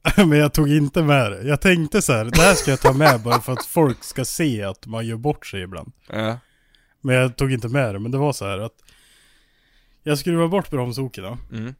Men 0.16 0.38
jag 0.38 0.54
tog 0.54 0.68
inte 0.68 1.02
med 1.02 1.32
det. 1.32 1.42
Jag 1.42 1.60
tänkte 1.60 2.02
så 2.02 2.12
här, 2.12 2.24
det 2.24 2.40
här 2.40 2.54
ska 2.54 2.70
jag 2.70 2.80
ta 2.80 2.92
med 2.92 3.20
bara 3.22 3.40
för 3.40 3.52
att 3.52 3.66
folk 3.66 4.04
ska 4.04 4.24
se 4.24 4.62
att 4.62 4.86
man 4.86 5.06
gör 5.06 5.16
bort 5.16 5.46
sig 5.46 5.62
ibland. 5.62 5.92
Ja. 6.08 6.38
Men 7.00 7.14
jag 7.16 7.36
tog 7.36 7.52
inte 7.52 7.68
med 7.68 7.94
det, 7.94 7.98
men 7.98 8.10
det 8.10 8.18
var 8.18 8.32
så 8.32 8.44
här 8.46 8.58
att 8.58 8.82
jag 10.02 10.18
skruvade 10.18 10.48
bort 10.48 10.70
bromsoken 10.70 11.24
då. 11.24 11.38
Mm. 11.56 11.74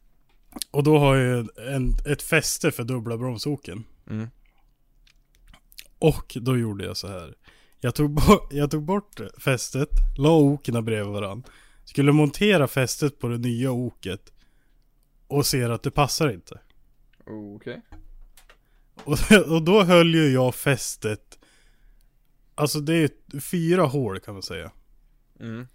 Och 0.71 0.83
då 0.83 0.99
har 0.99 1.15
jag 1.15 1.47
en, 1.73 1.93
ett 2.05 2.21
fäste 2.21 2.71
för 2.71 2.83
dubbla 2.83 3.17
bromsoken. 3.17 3.83
Mm. 4.09 4.27
Och 5.99 6.37
då 6.41 6.57
gjorde 6.57 6.85
jag 6.85 6.97
så 6.97 7.07
här. 7.07 7.35
Jag 7.79 7.95
tog, 7.95 8.09
bo- 8.11 8.47
jag 8.51 8.71
tog 8.71 8.83
bort 8.83 9.19
fästet, 9.37 9.89
la 10.17 10.31
okerna 10.31 10.81
bredvid 10.81 11.13
varandra. 11.13 11.49
Skulle 11.85 12.11
montera 12.11 12.67
fästet 12.67 13.19
på 13.19 13.27
det 13.27 13.37
nya 13.37 13.71
oket. 13.71 14.33
Och 15.27 15.45
ser 15.45 15.69
att 15.69 15.83
det 15.83 15.91
passar 15.91 16.29
inte. 16.31 16.59
Okej. 17.55 17.81
Och, 19.03 19.31
och 19.47 19.61
då 19.61 19.83
höll 19.83 20.15
ju 20.15 20.29
jag 20.29 20.55
fästet. 20.55 21.39
Alltså 22.55 22.79
det 22.79 22.93
är 22.93 23.39
fyra 23.39 23.83
hål 23.83 24.19
kan 24.19 24.33
man 24.33 24.43
säga. 24.43 24.71
Mm. 25.39 25.67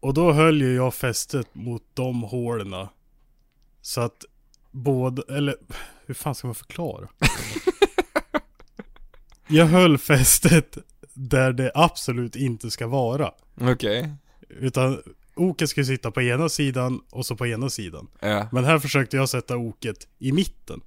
Och 0.00 0.14
då 0.14 0.32
höll 0.32 0.62
ju 0.62 0.74
jag 0.74 0.94
fästet 0.94 1.54
mot 1.54 1.82
de 1.94 2.22
hålen. 2.22 2.86
Så 3.82 4.00
att 4.00 4.24
både, 4.70 5.22
eller 5.36 5.56
hur 6.06 6.14
fan 6.14 6.34
ska 6.34 6.46
man 6.46 6.54
förklara? 6.54 7.08
jag 9.48 9.66
höll 9.66 9.98
fästet 9.98 10.78
där 11.14 11.52
det 11.52 11.70
absolut 11.74 12.36
inte 12.36 12.70
ska 12.70 12.86
vara. 12.86 13.32
Okej. 13.60 14.14
Utan 14.48 15.02
oket 15.34 15.70
ska 15.70 15.84
sitta 15.84 16.10
på 16.10 16.22
ena 16.22 16.48
sidan 16.48 17.00
och 17.10 17.26
så 17.26 17.36
på 17.36 17.46
ena 17.46 17.70
sidan. 17.70 18.08
Ja. 18.20 18.48
Men 18.52 18.64
här 18.64 18.78
försökte 18.78 19.16
jag 19.16 19.28
sätta 19.28 19.56
oket 19.56 20.08
i 20.18 20.32
mitten. 20.32 20.80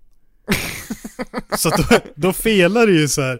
så 1.58 1.70
då, 1.70 1.84
då 2.16 2.34
felar 2.34 2.88
det 2.88 2.94
ju 2.94 3.08
så 3.08 3.22
här 3.22 3.40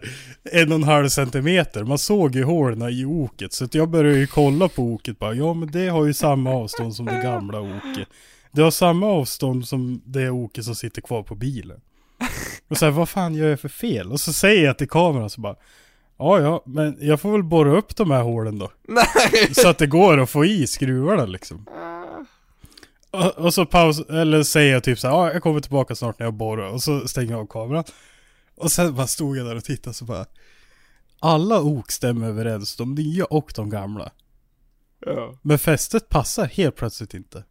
en 0.52 0.72
och 0.72 0.78
en 0.78 0.84
halv 0.84 1.08
centimeter. 1.08 1.84
Man 1.84 1.98
såg 1.98 2.34
ju 2.34 2.44
hålen 2.44 2.82
i 2.82 3.04
oket. 3.04 3.52
Så 3.52 3.68
jag 3.72 3.88
började 3.88 4.18
ju 4.18 4.26
kolla 4.26 4.68
på 4.68 4.82
oket 4.82 5.18
bara. 5.18 5.34
Ja 5.34 5.54
men 5.54 5.70
det 5.70 5.88
har 5.88 6.06
ju 6.06 6.14
samma 6.14 6.50
avstånd 6.50 6.94
som 6.94 7.06
det 7.06 7.20
gamla 7.22 7.60
oket. 7.60 8.08
Det 8.52 8.62
har 8.62 8.70
samma 8.70 9.06
avstånd 9.06 9.68
som 9.68 10.02
det 10.04 10.30
oket 10.30 10.64
som 10.64 10.74
sitter 10.74 11.02
kvar 11.02 11.22
på 11.22 11.34
bilen. 11.34 11.80
Och 12.68 12.76
så 12.78 12.84
här, 12.84 12.92
vad 12.92 13.08
fan 13.08 13.34
gör 13.34 13.48
jag 13.48 13.60
för 13.60 13.68
fel? 13.68 14.12
Och 14.12 14.20
så 14.20 14.32
säger 14.32 14.64
jag 14.64 14.78
till 14.78 14.88
kameran 14.88 15.30
så 15.30 15.40
bara. 15.40 15.56
Ja 16.18 16.40
ja, 16.40 16.62
men 16.66 16.96
jag 17.00 17.20
får 17.20 17.32
väl 17.32 17.42
borra 17.42 17.76
upp 17.78 17.96
de 17.96 18.10
här 18.10 18.22
hålen 18.22 18.58
då. 18.58 18.70
Nej! 18.88 19.54
Så 19.54 19.68
att 19.68 19.78
det 19.78 19.86
går 19.86 20.20
att 20.20 20.30
få 20.30 20.44
i 20.44 20.66
skruvarna 20.66 21.26
liksom. 21.26 21.66
Och, 23.12 23.38
och 23.38 23.54
så 23.54 23.66
paus, 23.66 24.00
eller 24.00 24.42
säger 24.42 24.72
jag 24.72 24.84
typ 24.84 24.98
så 24.98 25.08
här, 25.08 25.14
ja 25.14 25.32
jag 25.32 25.42
kommer 25.42 25.60
tillbaka 25.60 25.94
snart 25.94 26.18
när 26.18 26.26
jag 26.26 26.34
borrar. 26.34 26.68
Och 26.68 26.82
så 26.82 27.08
stänger 27.08 27.32
jag 27.32 27.40
av 27.40 27.46
kameran. 27.46 27.84
Och 28.54 28.72
sen 28.72 28.94
bara 28.94 29.06
stod 29.06 29.36
jag 29.36 29.46
där 29.46 29.56
och 29.56 29.64
tittade 29.64 29.94
så 29.94 30.04
bara. 30.04 30.26
Alla 31.20 31.60
ok 31.60 31.92
stämmer 31.92 32.28
överens, 32.28 32.76
de 32.76 32.94
nya 32.94 33.24
och 33.24 33.52
de 33.54 33.70
gamla. 33.70 34.12
Ja. 35.06 35.34
Men 35.42 35.58
fästet 35.58 36.08
passar 36.08 36.46
helt 36.46 36.76
plötsligt 36.76 37.14
inte. 37.14 37.44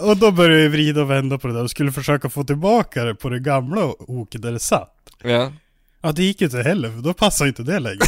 och 0.00 0.16
då 0.16 0.30
började 0.30 0.62
jag 0.62 0.70
vrida 0.70 1.00
och 1.00 1.10
vända 1.10 1.38
på 1.38 1.48
det 1.48 1.54
där 1.54 1.62
och 1.62 1.70
skulle 1.70 1.92
försöka 1.92 2.30
få 2.30 2.44
tillbaka 2.44 3.04
det 3.04 3.14
på 3.14 3.28
det 3.28 3.40
gamla 3.40 3.84
oket 3.98 4.42
där 4.42 4.52
det 4.52 4.58
satt. 4.58 4.96
Ja. 5.22 5.52
Ja 6.00 6.12
det 6.12 6.22
gick 6.22 6.42
inte 6.42 6.62
heller 6.62 6.90
för 6.90 6.98
då 6.98 7.14
passar 7.14 7.46
inte 7.46 7.62
det 7.62 7.78
längre. 7.78 8.00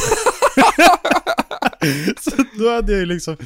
så 2.19 2.31
då 2.59 2.75
hade 2.75 2.91
jag 2.91 2.99
ju 2.99 3.05
liksom, 3.05 3.37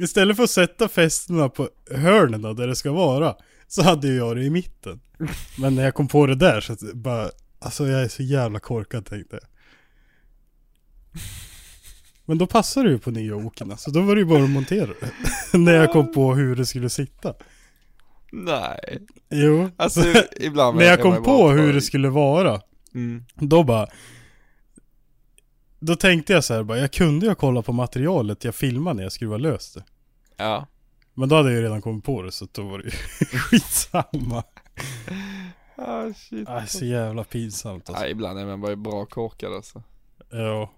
istället 0.00 0.36
för 0.36 0.44
att 0.44 0.50
sätta 0.50 0.88
fästena 0.88 1.48
på 1.48 1.68
hörnen 1.90 2.42
där 2.42 2.66
det 2.66 2.76
ska 2.76 2.92
vara, 2.92 3.34
så 3.68 3.82
hade 3.82 4.08
jag 4.08 4.36
det 4.36 4.42
i 4.42 4.50
mitten. 4.50 5.00
Men 5.58 5.74
när 5.74 5.84
jag 5.84 5.94
kom 5.94 6.08
på 6.08 6.26
det 6.26 6.34
där 6.34 6.60
så 6.60 6.72
att 6.72 6.80
det 6.80 6.94
bara, 6.94 7.30
alltså 7.58 7.86
jag 7.86 8.02
är 8.02 8.08
så 8.08 8.22
jävla 8.22 8.60
korkad 8.60 9.06
tänkte 9.06 9.36
jag. 9.36 9.48
Men 12.24 12.38
då 12.38 12.46
passar 12.46 12.84
det 12.84 12.90
ju 12.90 12.98
på 12.98 13.10
nya 13.10 13.36
okerna, 13.36 13.76
så 13.76 13.90
då 13.90 14.00
var 14.00 14.14
det 14.14 14.20
ju 14.20 14.26
bara 14.26 14.42
att 14.44 14.50
montera 14.50 14.86
det. 14.86 15.58
när 15.58 15.72
jag 15.72 15.92
kom 15.92 16.12
på 16.12 16.34
hur 16.34 16.56
det 16.56 16.66
skulle 16.66 16.90
sitta. 16.90 17.34
Nej. 18.32 19.06
Jo, 19.30 19.70
Alltså 19.76 20.02
så, 20.02 20.22
ibland 20.36 20.78
när 20.78 20.84
jag 20.84 20.98
är 20.98 21.02
kom 21.02 21.22
på 21.22 21.50
hur 21.50 21.72
det 21.72 21.80
skulle 21.80 22.08
vara, 22.08 22.60
Mm. 22.94 23.24
Då 23.34 23.64
bara 23.64 23.86
Då 25.86 25.96
tänkte 25.96 26.32
jag 26.32 26.44
så 26.44 26.54
här 26.54 26.62
bara, 26.62 26.78
jag 26.78 26.92
kunde 26.92 27.26
ju 27.26 27.34
kolla 27.34 27.62
på 27.62 27.72
materialet 27.72 28.44
jag 28.44 28.54
filmade 28.54 28.96
när 28.96 29.02
jag 29.02 29.12
skruvade 29.12 29.42
lös 29.42 29.72
det 29.74 29.84
Ja. 30.36 30.66
Men 31.14 31.28
då 31.28 31.36
hade 31.36 31.48
jag 31.48 31.56
ju 31.56 31.62
redan 31.62 31.82
kommit 31.82 32.04
på 32.04 32.22
det 32.22 32.32
så 32.32 32.46
då 32.52 32.62
var 32.62 32.78
det 32.78 32.84
ju 32.84 32.90
skitsamma 33.38 34.42
Ah, 35.76 36.12
shit. 36.16 36.48
Nej 36.48 36.68
så 36.68 36.84
jävla 36.84 37.24
pinsamt 37.24 37.88
alltså 37.88 38.02
Nej, 38.02 38.10
ibland 38.12 38.38
är 38.38 38.46
man 38.46 38.60
bara 38.60 38.76
bra 38.76 39.06
korkad 39.06 39.52
alltså. 39.54 39.82
Ja 40.30 40.72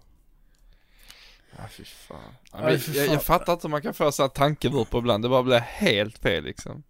Ja, 1.56 1.64
fy 1.70 1.84
fan. 1.84 2.18
Nej, 2.52 2.62
men 2.62 2.80
för 2.80 2.94
jag, 2.96 3.06
jag 3.06 3.12
fan. 3.12 3.38
fattar 3.38 3.52
inte 3.52 3.66
hur 3.66 3.70
man 3.70 3.82
kan 3.82 3.94
få 3.94 4.12
så 4.12 4.22
här 4.22 4.28
tankevurpor 4.28 4.98
ibland. 5.00 5.24
Det 5.24 5.28
bara 5.28 5.42
blir 5.42 5.59
helt 5.59 6.18
fel 6.18 6.44
liksom. 6.44 6.82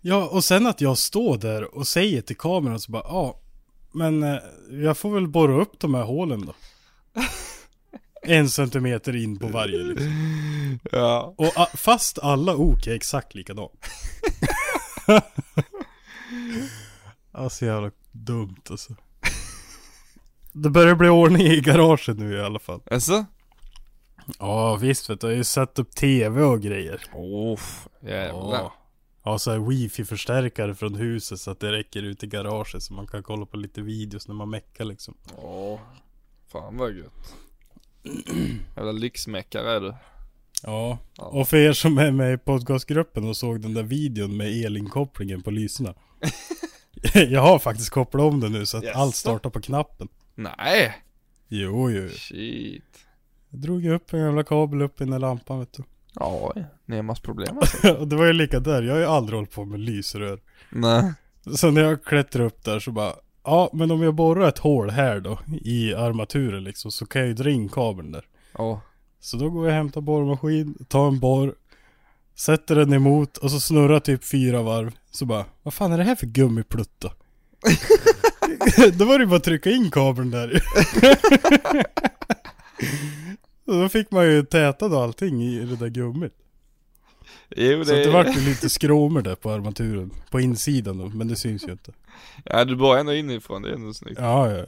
Ja 0.00 0.28
och 0.28 0.44
sen 0.44 0.66
att 0.66 0.80
jag 0.80 0.98
står 0.98 1.38
där 1.38 1.74
och 1.74 1.86
säger 1.86 2.22
till 2.22 2.36
kameran 2.36 2.80
så 2.80 2.92
bara, 2.92 3.02
ja 3.02 3.40
Men 3.92 4.22
eh, 4.22 4.38
jag 4.70 4.98
får 4.98 5.10
väl 5.14 5.28
borra 5.28 5.62
upp 5.62 5.78
de 5.80 5.94
här 5.94 6.02
hålen 6.02 6.46
då 6.46 6.54
En 8.36 8.48
centimeter 8.48 9.16
in 9.16 9.38
på 9.38 9.46
varje 9.46 9.78
liksom 9.78 10.78
Ja. 10.92 11.34
Och 11.38 11.52
a- 11.56 11.68
fast 11.74 12.18
alla 12.18 12.56
ok 12.56 12.86
är 12.86 12.94
exakt 12.94 13.34
likadant. 13.34 13.86
alltså 17.32 17.64
jävla 17.66 17.90
dumt 18.12 18.60
alltså. 18.70 18.92
Det 20.52 20.70
börjar 20.70 20.94
bli 20.94 21.08
ordning 21.08 21.46
i 21.46 21.60
garaget 21.60 22.18
nu 22.18 22.36
i 22.36 22.40
alla 22.40 22.58
fall. 22.58 22.80
Alltså? 22.90 23.24
Ja 24.38 24.76
visst 24.76 25.10
vet 25.10 25.20
du, 25.20 25.26
jag 25.26 25.32
har 25.32 25.36
ju 25.36 25.44
satt 25.44 25.78
upp 25.78 25.90
tv 25.94 26.42
och 26.42 26.60
grejer. 26.62 27.02
Oh, 27.12 27.60
jävlar. 28.02 28.52
Ja. 28.58 28.74
Ja 29.24 29.38
så 29.38 29.50
här 29.50 29.58
wifi-förstärkare 29.58 30.74
från 30.74 30.94
huset 30.94 31.40
så 31.40 31.50
att 31.50 31.60
det 31.60 31.72
räcker 31.72 32.02
ut 32.02 32.22
i 32.24 32.26
garaget 32.26 32.82
så 32.82 32.94
man 32.94 33.06
kan 33.06 33.22
kolla 33.22 33.46
på 33.46 33.56
lite 33.56 33.82
videos 33.82 34.28
när 34.28 34.34
man 34.34 34.50
meckar 34.50 34.84
liksom. 34.84 35.14
Åh, 35.36 35.80
fan 36.52 36.76
vad 36.76 36.92
gött. 36.92 37.34
Jävla 38.76 38.92
lyxmäckare 38.92 39.76
är 39.76 39.80
du. 39.80 39.94
Ja. 40.62 40.98
Ja. 41.16 41.24
Och 41.24 41.48
för 41.48 41.56
er 41.56 41.72
som 41.72 41.98
är 41.98 42.10
med 42.10 42.34
i 42.34 42.38
podcastgruppen 42.38 43.28
och 43.28 43.36
såg 43.36 43.60
den 43.60 43.74
där 43.74 43.82
videon 43.82 44.36
med 44.36 44.64
elinkopplingen 44.64 45.42
på 45.42 45.50
lyserna. 45.50 45.94
jag 47.14 47.40
har 47.40 47.58
faktiskt 47.58 47.90
kopplat 47.90 48.22
om 48.22 48.40
det 48.40 48.48
nu 48.48 48.66
så 48.66 48.76
att 48.76 48.84
Jaså? 48.84 48.98
allt 48.98 49.14
startar 49.14 49.50
på 49.50 49.60
knappen. 49.60 50.08
Nej! 50.34 50.94
Jo, 51.48 51.90
jo. 51.90 52.08
Shit. 52.08 52.84
Jag 53.50 53.60
drog 53.60 53.84
ju 53.84 53.94
upp 53.94 54.12
en 54.12 54.20
jävla 54.20 54.44
kabel 54.44 54.82
upp 54.82 55.00
i 55.00 55.04
den 55.04 55.10
där 55.10 55.18
lampan 55.18 55.58
vet 55.58 55.72
du. 55.72 55.82
Ja, 56.14 56.54
Nemas 56.86 57.20
problem 57.20 57.58
alltså. 57.58 57.92
och 57.98 58.08
det 58.08 58.16
var 58.16 58.26
ju 58.26 58.32
lika 58.32 58.60
där, 58.60 58.82
jag 58.82 58.92
har 58.92 59.00
ju 59.00 59.06
aldrig 59.06 59.36
hållit 59.36 59.50
på 59.50 59.64
med 59.64 59.80
lysrör. 59.80 60.40
Nej. 60.70 61.12
Så 61.54 61.70
när 61.70 61.82
jag 61.82 62.04
klättrar 62.04 62.44
upp 62.44 62.64
där 62.64 62.80
så 62.80 62.90
bara, 62.90 63.12
ja 63.44 63.70
men 63.72 63.90
om 63.90 64.02
jag 64.02 64.14
borrar 64.14 64.48
ett 64.48 64.58
hål 64.58 64.90
här 64.90 65.20
då 65.20 65.38
i 65.60 65.94
armaturen 65.94 66.64
liksom 66.64 66.90
så 66.90 67.06
kan 67.06 67.20
jag 67.20 67.28
ju 67.28 67.34
dra 67.34 67.50
in 67.50 67.68
kabeln 67.68 68.12
där. 68.12 68.24
Åh. 68.54 68.78
Så 69.20 69.36
då 69.36 69.50
går 69.50 69.64
jag 69.64 69.70
och 69.70 69.76
hämtar 69.76 70.00
borrmaskin, 70.00 70.86
tar 70.88 71.08
en 71.08 71.20
borr, 71.20 71.54
sätter 72.34 72.76
den 72.76 72.92
emot 72.92 73.36
och 73.36 73.50
så 73.50 73.60
snurrar 73.60 74.00
typ 74.00 74.24
fyra 74.24 74.62
varv. 74.62 74.92
Så 75.10 75.26
bara, 75.26 75.44
vad 75.62 75.74
fan 75.74 75.92
är 75.92 75.98
det 75.98 76.04
här 76.04 76.14
för 76.14 76.26
gummiplutt 76.26 76.94
då? 76.98 77.12
då 78.94 79.04
var 79.04 79.18
det 79.18 79.24
ju 79.24 79.28
bara 79.28 79.36
att 79.36 79.44
trycka 79.44 79.70
in 79.70 79.90
kabeln 79.90 80.30
där 80.30 80.62
Och 83.66 83.74
då 83.74 83.88
fick 83.88 84.10
man 84.10 84.26
ju 84.26 84.42
tätat 84.42 84.92
allting 84.92 85.42
i 85.42 85.58
det 85.58 85.76
där 85.76 85.88
gummit. 85.88 86.32
Jo 87.56 87.78
det, 87.78 87.84
Så 87.84 87.92
det 87.92 88.10
vart 88.10 88.36
ju 88.36 88.40
lite 88.40 88.70
skråmor 88.70 89.22
där 89.22 89.34
på 89.34 89.50
armaturen. 89.50 90.10
På 90.30 90.40
insidan 90.40 90.98
då, 90.98 91.08
men 91.08 91.28
det 91.28 91.36
syns 91.36 91.68
ju 91.68 91.72
inte. 91.72 91.92
Ja 92.44 92.64
du 92.64 92.76
börjar 92.76 93.00
ändå 93.00 93.14
inifrån, 93.14 93.62
det 93.62 93.68
är 93.68 93.74
ändå 93.74 93.94
snyggt. 93.94 94.18
Ja, 94.20 94.50
ja. 94.50 94.64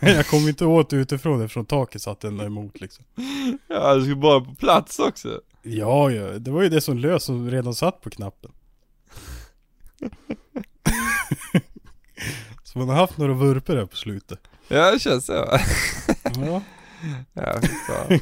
Jag 0.00 0.26
kom 0.26 0.48
inte 0.48 0.64
åt 0.64 0.92
utifrån 0.92 1.42
eftersom 1.42 1.66
taket 1.66 2.02
satt 2.02 2.24
ändå 2.24 2.44
emot 2.44 2.80
liksom. 2.80 3.04
Ja 3.68 3.94
du 3.94 4.04
ska 4.04 4.14
bara 4.14 4.40
på 4.40 4.54
plats 4.54 4.98
också. 4.98 5.40
Ja, 5.62 6.10
ja. 6.10 6.38
Det 6.38 6.50
var 6.50 6.62
ju 6.62 6.68
det 6.68 6.80
som 6.80 6.98
lös 6.98 7.24
som 7.24 7.50
redan 7.50 7.74
satt 7.74 8.00
på 8.00 8.10
knappen. 8.10 8.52
så 12.62 12.78
man 12.78 12.88
har 12.88 12.96
haft 12.96 13.18
några 13.18 13.32
vurpor 13.34 13.74
där 13.76 13.86
på 13.86 13.96
slutet. 13.96 14.40
Ja 14.68 14.90
det 14.90 14.98
känns 14.98 15.26
så. 15.26 15.32
Ja. 15.32 15.60
Ja 17.32 17.60
fan. 17.86 18.20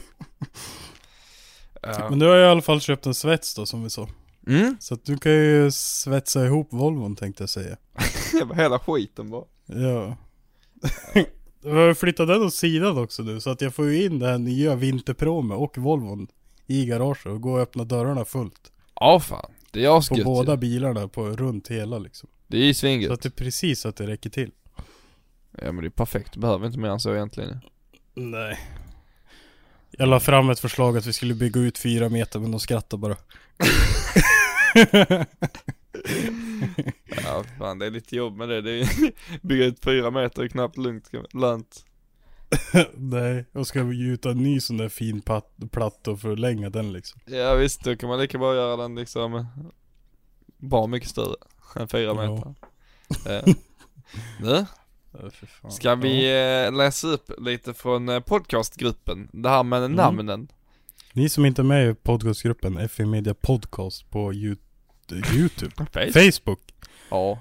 Ja. 1.86 2.10
Men 2.10 2.18
nu 2.18 2.24
har 2.26 2.36
i 2.38 2.44
alla 2.46 2.62
fall 2.62 2.80
köpt 2.80 3.06
en 3.06 3.14
svets 3.14 3.54
då 3.54 3.66
som 3.66 3.82
vi 3.84 3.90
sa. 3.90 4.08
Mm, 4.46 4.76
Så 4.80 4.94
att 4.94 5.04
du 5.04 5.18
kan 5.18 5.32
ju 5.32 5.70
svetsa 5.70 6.44
ihop 6.46 6.68
Volvon 6.70 7.16
tänkte 7.16 7.42
jag 7.42 7.50
säga. 7.50 7.76
det 8.38 8.44
var 8.44 8.54
hela 8.56 8.78
skiten 8.78 9.30
bara. 9.30 9.44
Ja. 9.66 10.16
Jag 11.62 11.74
har 11.74 11.94
flyttat 11.94 12.28
den 12.28 12.42
åt 12.42 12.54
sidan 12.54 12.98
också 12.98 13.22
nu 13.22 13.40
så 13.40 13.50
att 13.50 13.60
jag 13.60 13.74
får 13.74 13.90
ju 13.90 14.04
in 14.04 14.18
det 14.18 14.26
här 14.26 14.38
nya 14.38 14.74
Vinterpromet 14.74 15.58
och 15.58 15.78
Volvon 15.78 16.28
i 16.66 16.86
garaget 16.86 17.26
och 17.26 17.40
gå 17.40 17.52
och 17.52 17.60
öppna 17.60 17.84
dörrarna 17.84 18.24
fullt. 18.24 18.72
Ja 19.00 19.20
fan, 19.20 19.50
det 19.70 19.84
är 19.84 19.88
På 19.88 19.94
asgött 19.96 20.24
båda 20.24 20.52
ju. 20.52 20.56
bilarna 20.58 21.08
på 21.08 21.26
runt 21.28 21.68
hela 21.68 21.98
liksom. 21.98 22.28
Det 22.46 22.56
är 22.56 22.64
ju 22.64 22.74
Så 22.74 22.78
svingött. 22.78 23.10
att 23.12 23.22
det 23.22 23.28
är 23.28 23.44
precis 23.44 23.80
så 23.80 23.88
att 23.88 23.96
det 23.96 24.06
räcker 24.06 24.30
till. 24.30 24.50
Ja 25.62 25.72
men 25.72 25.76
det 25.76 25.86
är 25.88 25.90
perfekt, 25.90 26.32
du 26.32 26.40
behöver 26.40 26.66
inte 26.66 26.78
mer 26.78 26.88
än 26.88 27.00
så 27.00 27.14
egentligen. 27.14 27.58
Nej. 28.14 28.58
Jag 29.98 30.08
la 30.08 30.20
fram 30.20 30.50
ett 30.50 30.60
förslag 30.60 30.96
att 30.96 31.06
vi 31.06 31.12
skulle 31.12 31.34
bygga 31.34 31.60
ut 31.60 31.78
fyra 31.78 32.08
meter 32.08 32.38
men 32.40 32.50
de 32.50 32.60
skrattade 32.60 33.00
bara. 33.00 33.16
Ja 37.24 37.44
fan 37.58 37.78
det 37.78 37.86
är 37.86 37.90
lite 37.90 38.16
jobb 38.16 38.36
med 38.36 38.48
det, 38.48 38.60
det 38.60 38.70
är 38.80 38.88
bygga 39.46 39.64
ut 39.64 39.84
fyra 39.84 40.10
meter 40.10 40.42
är 40.42 40.48
knappt 40.48 40.76
lugnt, 40.76 41.10
lönt. 41.32 41.84
Nej, 42.94 43.44
och 43.52 43.66
ska 43.66 43.82
vi 43.82 43.96
gjuta 43.96 44.30
en 44.30 44.42
ny 44.42 44.60
sån 44.60 44.76
där 44.76 44.88
fin 44.88 45.22
platta 45.70 46.10
och 46.10 46.20
förlänga 46.20 46.70
den 46.70 46.92
liksom. 46.92 47.20
Ja 47.26 47.54
visst, 47.54 47.84
då 47.84 47.96
kan 47.96 48.08
man 48.08 48.18
lika 48.18 48.38
bra 48.38 48.54
göra 48.54 48.76
den 48.76 48.94
liksom 48.94 49.46
bra 50.58 50.86
mycket 50.86 51.08
större 51.08 51.36
än 51.76 51.88
fyra 51.88 52.14
meter. 52.14 52.54
Ja. 53.24 53.42
Nu 54.40 54.66
Fan. 55.62 55.70
ska 55.70 55.94
vi 55.94 56.24
eh, 56.66 56.72
läsa 56.72 57.06
upp 57.06 57.30
lite 57.38 57.74
från 57.74 58.08
eh, 58.08 58.20
podcastgruppen, 58.20 59.28
det 59.32 59.48
här 59.48 59.62
med 59.62 59.78
Mm. 59.78 59.92
namnen. 59.92 60.48
Ni 61.12 61.28
som 61.28 61.46
inte 61.46 61.62
är 61.62 61.64
med 61.64 61.88
i 61.90 61.94
podcastgruppen 61.94 62.88
FE 62.88 63.06
Media 63.06 63.34
Podcast 63.34 64.10
på 64.10 64.32
Yout- 64.32 64.58
Youtube, 65.34 65.72
Facebook. 65.92 66.12
Facebook. 66.44 66.60
Ja. 67.10 67.38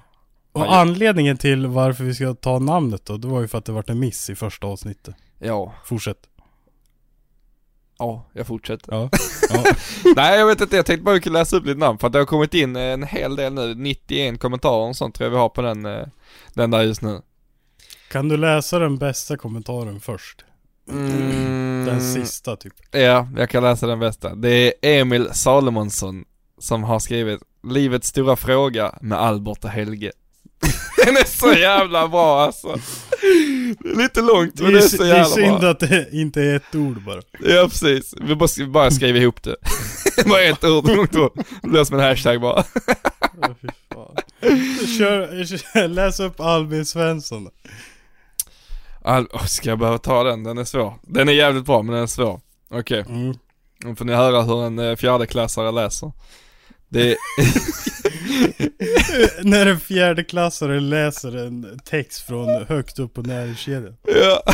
Och 0.52 0.74
anledningen 0.76 1.36
till 1.36 1.66
varför 1.66 2.04
vi 2.04 2.14
ska 2.14 2.34
ta 2.34 2.58
namnet 2.58 3.04
då, 3.06 3.16
det 3.16 3.28
var 3.28 3.40
ju 3.40 3.48
för 3.48 3.58
att 3.58 3.64
det 3.64 3.72
vart 3.72 3.90
en 3.90 3.98
miss 3.98 4.30
i 4.30 4.34
första 4.34 4.66
avsnittet. 4.66 5.14
Ja, 5.38 5.74
Fortsätt. 5.84 6.28
ja, 7.98 8.26
jag 8.32 8.46
fortsätter. 8.46 8.92
Ja. 8.92 9.08
ja. 9.50 9.64
Nej 10.16 10.38
jag 10.38 10.46
vet 10.46 10.60
inte, 10.60 10.76
jag 10.76 10.86
tänkte 10.86 11.04
bara 11.04 11.20
kunna 11.20 11.38
läsa 11.38 11.56
upp 11.56 11.66
lite 11.66 11.78
namn 11.78 11.98
för 11.98 12.06
att 12.06 12.12
det 12.12 12.18
har 12.18 12.26
kommit 12.26 12.54
in 12.54 12.76
en 12.76 13.02
hel 13.02 13.36
del 13.36 13.52
nu, 13.54 13.74
91 13.74 14.40
kommentarer 14.40 14.88
och 14.88 14.96
sånt 14.96 15.14
tror 15.14 15.24
jag 15.26 15.30
vi 15.30 15.36
har 15.36 15.48
på 15.48 15.62
den, 15.62 15.86
eh, 15.86 16.06
den 16.54 16.70
där 16.70 16.82
just 16.82 17.02
nu. 17.02 17.22
Kan 18.14 18.28
du 18.28 18.36
läsa 18.36 18.78
den 18.78 18.98
bästa 18.98 19.36
kommentaren 19.36 20.00
först? 20.00 20.44
Mm, 20.90 21.84
Den 21.86 22.00
sista 22.00 22.56
typ. 22.56 22.72
Ja, 22.90 23.28
jag 23.36 23.50
kan 23.50 23.62
läsa 23.62 23.86
den 23.86 23.98
bästa. 23.98 24.34
Det 24.34 24.48
är 24.50 25.00
Emil 25.00 25.28
Salomonsson 25.32 26.24
som 26.58 26.82
har 26.84 26.98
skrivit 26.98 27.40
Livets 27.68 28.08
stora 28.08 28.36
fråga 28.36 28.98
med 29.00 29.18
Albert 29.18 29.64
och 29.64 29.70
Helge. 29.70 30.12
Den 31.06 31.16
är 31.16 31.24
så 31.24 31.52
jävla 31.52 32.08
bra 32.08 32.40
alltså. 32.42 32.78
Det 33.78 33.94
lite 33.96 34.20
långt 34.22 34.56
Det 34.56 34.62
men 34.62 34.74
är, 34.74 34.78
det 34.78 34.84
är 34.84 34.88
så 34.88 35.02
det 35.02 35.08
är 35.10 35.14
jävla 35.16 35.24
synd 35.24 35.60
bra. 35.60 35.70
att 35.70 35.80
det 35.80 36.08
inte 36.12 36.42
är 36.42 36.56
ett 36.56 36.74
ord 36.74 37.02
bara. 37.02 37.22
Ja 37.40 37.68
precis, 37.68 38.14
vi 38.20 38.34
måste 38.34 38.64
bara 38.64 38.90
skriva 38.90 39.18
ihop 39.18 39.42
det. 39.42 39.56
bara 40.26 40.42
ett 40.42 40.64
ord, 40.64 40.88
långt. 40.88 41.12
Det 41.62 41.68
blir 41.68 41.84
som 41.84 41.98
en 41.98 42.04
hashtag 42.04 42.40
bara. 42.40 42.64
Kör, 44.98 45.88
läs 45.88 46.20
upp 46.20 46.40
Albin 46.40 46.86
Svensson. 46.86 47.48
Al- 49.04 49.28
oh, 49.32 49.44
ska 49.44 49.68
jag 49.68 49.78
behöva 49.78 49.98
ta 49.98 50.22
den? 50.24 50.44
Den 50.44 50.58
är 50.58 50.64
svår. 50.64 50.94
Den 51.02 51.28
är 51.28 51.32
jävligt 51.32 51.64
bra 51.66 51.82
men 51.82 51.94
den 51.94 52.02
är 52.02 52.06
svår. 52.06 52.40
Okej, 52.70 53.04
Mm. 53.08 53.34
nu 53.84 53.94
får 53.96 54.04
ni 54.04 54.12
höra 54.12 54.42
hur 54.42 54.64
en 54.64 54.78
eh, 54.78 54.96
fjärdeklassare 54.96 55.70
läser. 55.72 56.12
Det 56.88 57.10
är, 57.12 57.16
När 59.44 59.66
en 59.66 59.80
fjärdeklassare 59.80 60.80
läser 60.80 61.36
en 61.36 61.78
text 61.84 62.26
från 62.26 62.64
högt 62.68 62.98
upp 62.98 63.14
på 63.14 63.22
näringskedjan. 63.22 63.96
Ja. 64.06 64.42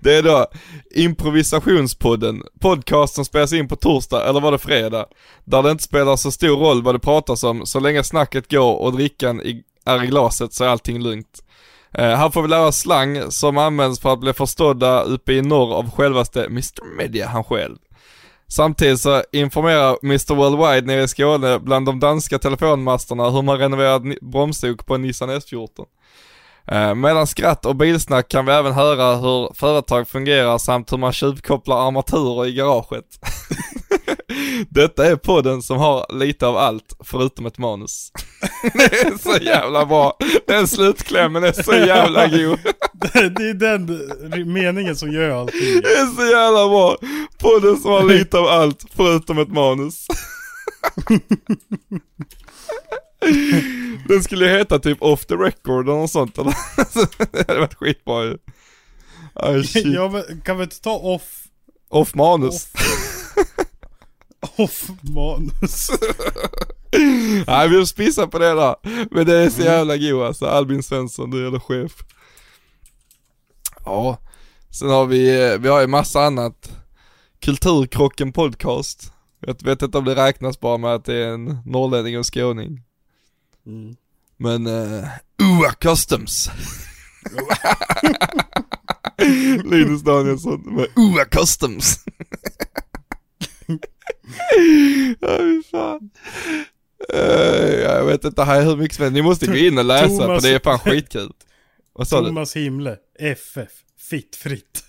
det 0.00 0.14
är 0.14 0.22
då 0.22 0.46
improvisationspodden, 0.94 2.42
podcast 2.60 3.14
som 3.14 3.24
spelas 3.24 3.52
in 3.52 3.68
på 3.68 3.76
torsdag 3.76 4.28
eller 4.28 4.40
var 4.40 4.52
det 4.52 4.58
fredag. 4.58 5.06
Där 5.44 5.62
det 5.62 5.70
inte 5.70 5.84
spelar 5.84 6.16
så 6.16 6.30
stor 6.30 6.56
roll 6.56 6.82
vad 6.82 6.94
det 6.94 6.98
pratas 6.98 7.44
om, 7.44 7.66
så 7.66 7.80
länge 7.80 8.04
snacket 8.04 8.50
går 8.50 8.76
och 8.76 8.92
drickan 8.92 9.40
är 9.84 10.04
i 10.04 10.06
glaset 10.06 10.52
så 10.54 10.64
är 10.64 10.68
allting 10.68 11.02
lugnt 11.02 11.42
han 11.92 12.18
här 12.18 12.30
får 12.30 12.42
vi 12.42 12.48
lära 12.48 12.66
oss 12.66 12.78
slang 12.78 13.30
som 13.30 13.58
används 13.58 14.00
för 14.00 14.12
att 14.12 14.20
bli 14.20 14.32
förstådda 14.32 15.02
uppe 15.02 15.32
i 15.32 15.42
norr 15.42 15.74
av 15.74 15.90
självaste 15.90 16.44
Mr 16.44 16.96
Media 16.96 17.28
han 17.28 17.44
själv. 17.44 17.76
Samtidigt 18.48 19.00
så 19.00 19.22
informerar 19.32 19.96
Mr 20.02 20.34
Worldwide 20.34 20.86
nere 20.86 21.02
i 21.02 21.08
Skåne 21.08 21.58
bland 21.58 21.86
de 21.86 22.00
danska 22.00 22.38
telefonmasterna 22.38 23.30
hur 23.30 23.42
man 23.42 23.58
renoverar 23.58 24.30
bromsok 24.30 24.86
på 24.86 24.94
en 24.94 25.02
Nissan 25.02 25.30
S14. 25.30 25.68
Eh, 26.66 26.94
Mellan 26.94 27.26
skratt 27.26 27.66
och 27.66 27.76
bilsnack 27.76 28.28
kan 28.28 28.46
vi 28.46 28.52
även 28.52 28.72
höra 28.72 29.16
hur 29.16 29.54
företag 29.54 30.08
fungerar 30.08 30.58
samt 30.58 30.92
hur 30.92 30.98
man 30.98 31.12
tjuvkopplar 31.12 31.86
armaturer 31.86 32.46
i 32.46 32.52
garaget. 32.52 33.04
Detta 34.68 35.06
är 35.06 35.16
podden 35.16 35.62
som 35.62 35.78
har 35.78 36.06
lite 36.18 36.46
av 36.46 36.56
allt 36.56 36.96
förutom 37.04 37.46
ett 37.46 37.58
manus. 37.58 38.12
Det 38.74 38.82
är 39.02 39.18
så 39.18 39.44
jävla 39.44 39.86
bra. 39.86 40.16
Den 40.46 40.68
slutklämmen 40.68 41.44
är 41.44 41.52
så 41.52 41.72
jävla 41.74 42.26
god. 42.26 42.58
Det 43.12 43.48
är 43.48 43.54
den 43.54 44.52
meningen 44.52 44.96
som 44.96 45.12
gör 45.12 45.30
allting. 45.30 45.80
Det 45.82 45.88
är 45.92 46.16
så 46.16 46.22
jävla 46.22 46.68
bra. 46.68 46.96
Podden 47.38 47.76
som 47.76 47.90
har 47.90 48.04
lite 48.04 48.38
av 48.38 48.46
allt 48.46 48.84
förutom 48.96 49.38
ett 49.38 49.48
manus. 49.52 50.06
Den 54.08 54.22
skulle 54.22 54.44
ju 54.52 54.58
heta 54.58 54.78
typ 54.78 55.02
off 55.02 55.26
the 55.26 55.34
record 55.34 55.88
eller 55.88 55.98
något 55.98 56.10
sånt 56.10 56.38
eller? 56.38 56.54
Det 57.32 57.48
hade 57.48 57.60
varit 57.60 57.74
skitbra 57.74 58.24
ju. 58.24 58.38
Aj, 59.34 59.64
shit. 59.66 59.86
Ja 59.86 60.08
men 60.08 60.40
kan 60.40 60.56
vi 60.58 60.62
inte 60.64 60.80
ta 60.80 60.92
off, 60.96 61.42
Off 61.88 62.14
manus. 62.14 62.54
off 62.54 62.70
manus? 65.02 65.90
Nej 67.46 67.68
vi 67.68 67.76
får 67.76 67.84
spissa 67.84 68.26
på 68.26 68.38
det 68.38 68.54
där. 68.54 68.76
Men 69.10 69.26
det 69.26 69.36
är 69.36 69.50
så 69.50 69.62
jävla 69.62 69.96
god 69.96 70.22
alltså. 70.22 70.46
Albin 70.46 70.82
Svensson, 70.82 71.30
du 71.30 71.46
är 71.46 71.58
chef. 71.58 71.92
Ja. 73.84 74.18
Sen 74.70 74.90
har 74.90 75.06
vi, 75.06 75.50
eh, 75.50 75.58
vi 75.58 75.68
har 75.68 75.80
ju 75.80 75.86
massa 75.86 76.20
annat. 76.20 76.72
Kulturkrocken 77.40 78.32
podcast. 78.32 79.12
Jag 79.46 79.62
vet 79.64 79.82
inte 79.82 79.98
om 79.98 80.04
det 80.04 80.14
räknas 80.14 80.60
bara 80.60 80.76
med 80.78 80.94
att 80.94 81.04
det 81.04 81.14
är 81.14 81.28
en 81.28 81.58
norrlänning 81.64 82.14
och 82.14 82.18
en 82.18 82.24
skåning. 82.24 82.82
Mm. 83.66 83.96
Men, 84.36 84.66
uh, 84.66 85.04
UA 85.38 85.72
Customs. 85.72 86.50
Linus 89.64 90.02
Danielsson 90.02 90.60
med 90.60 90.86
UA 90.96 91.24
Customs. 91.24 92.04
Ja, 95.20 95.38
fan. 95.70 96.10
Eh, 97.14 97.74
jag 97.80 98.04
vet 98.04 98.24
inte 98.24 98.42
här 98.44 98.62
hur 98.62 98.76
mycket 98.76 98.96
som. 98.96 99.12
Ni 99.12 99.22
måste 99.22 99.46
gå 99.46 99.56
in 99.56 99.78
och 99.78 99.84
läsa 99.84 100.06
Thomas- 100.06 100.40
för 100.42 100.48
det 100.48 100.54
är 100.54 100.58
fan 100.58 100.78
skitkul. 100.78 101.32
Vad 101.92 102.08
sa 102.08 102.20
du? 102.20 102.26
Thomas 102.26 102.56
Himle, 102.56 102.96
FF, 103.18 103.70
fittfritt. 104.10 104.84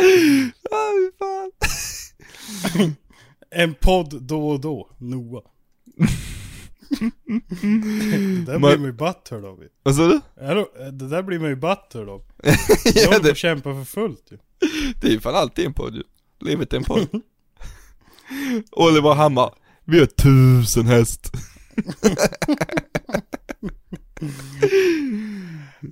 Fy 0.00 0.50
fan. 0.68 1.52
En 3.50 3.74
podd 3.74 4.22
då 4.22 4.48
och 4.48 4.60
då, 4.60 4.90
Noah. 4.98 5.42
det 8.46 8.46
där 8.46 8.58
blir 8.58 8.76
man 8.78 8.82
ju 8.84 8.92
butthurt 8.92 9.44
av 9.44 9.62
ju. 9.62 9.68
Vad 9.82 9.94
sa 9.96 10.02
du? 10.06 10.20
Det- 10.92 11.08
där 11.08 11.22
blir 11.22 11.38
man 11.38 11.48
ju 11.48 11.56
butthurt 11.56 12.08
av. 12.08 12.22
ja, 12.42 12.52
Jag 12.94 13.06
håller 13.06 13.20
på 13.20 13.28
att 13.30 13.36
kämpa 13.36 13.74
för 13.74 13.84
fullt 13.84 14.26
ju. 14.32 14.38
Det 15.00 15.06
är 15.06 15.10
ju 15.10 15.20
fan 15.20 15.34
alltid 15.34 15.66
en 15.66 15.74
podd. 15.74 16.02
Livet 16.40 16.72
är 16.72 16.76
en 16.76 16.84
podd. 16.84 17.08
Oliver 18.70 19.14
Hammar. 19.14 19.54
Vi 19.84 19.98
har 19.98 20.06
tusen 20.06 20.86
häst. 20.86 21.32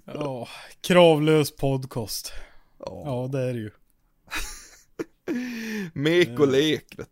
Ja, 0.04 0.48
kravlös 0.80 1.56
podcast. 1.56 2.32
Ja, 2.78 3.28
det 3.32 3.40
är 3.40 3.54
det 3.54 3.60
ju. 3.60 3.70
Mek 5.92 6.40
och 6.40 6.48
lek 6.48 6.98
vet 6.98 7.08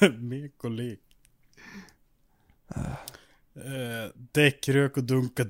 du. 0.00 0.12
Mek 0.18 0.64
och 0.64 0.70
lek. 0.70 1.00
Eh, 3.56 4.10
däckrök 4.32 4.96
och 4.96 5.04
dunka 5.04 5.44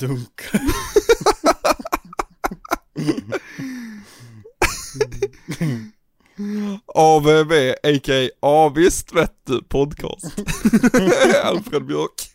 AVV, 6.95 7.53
a.k.a. 7.83 8.31
Avist 8.41 9.13
vet 9.13 9.33
du, 9.47 9.63
podcast. 9.63 10.25
Alfred 11.45 11.85
Björk. 11.87 12.31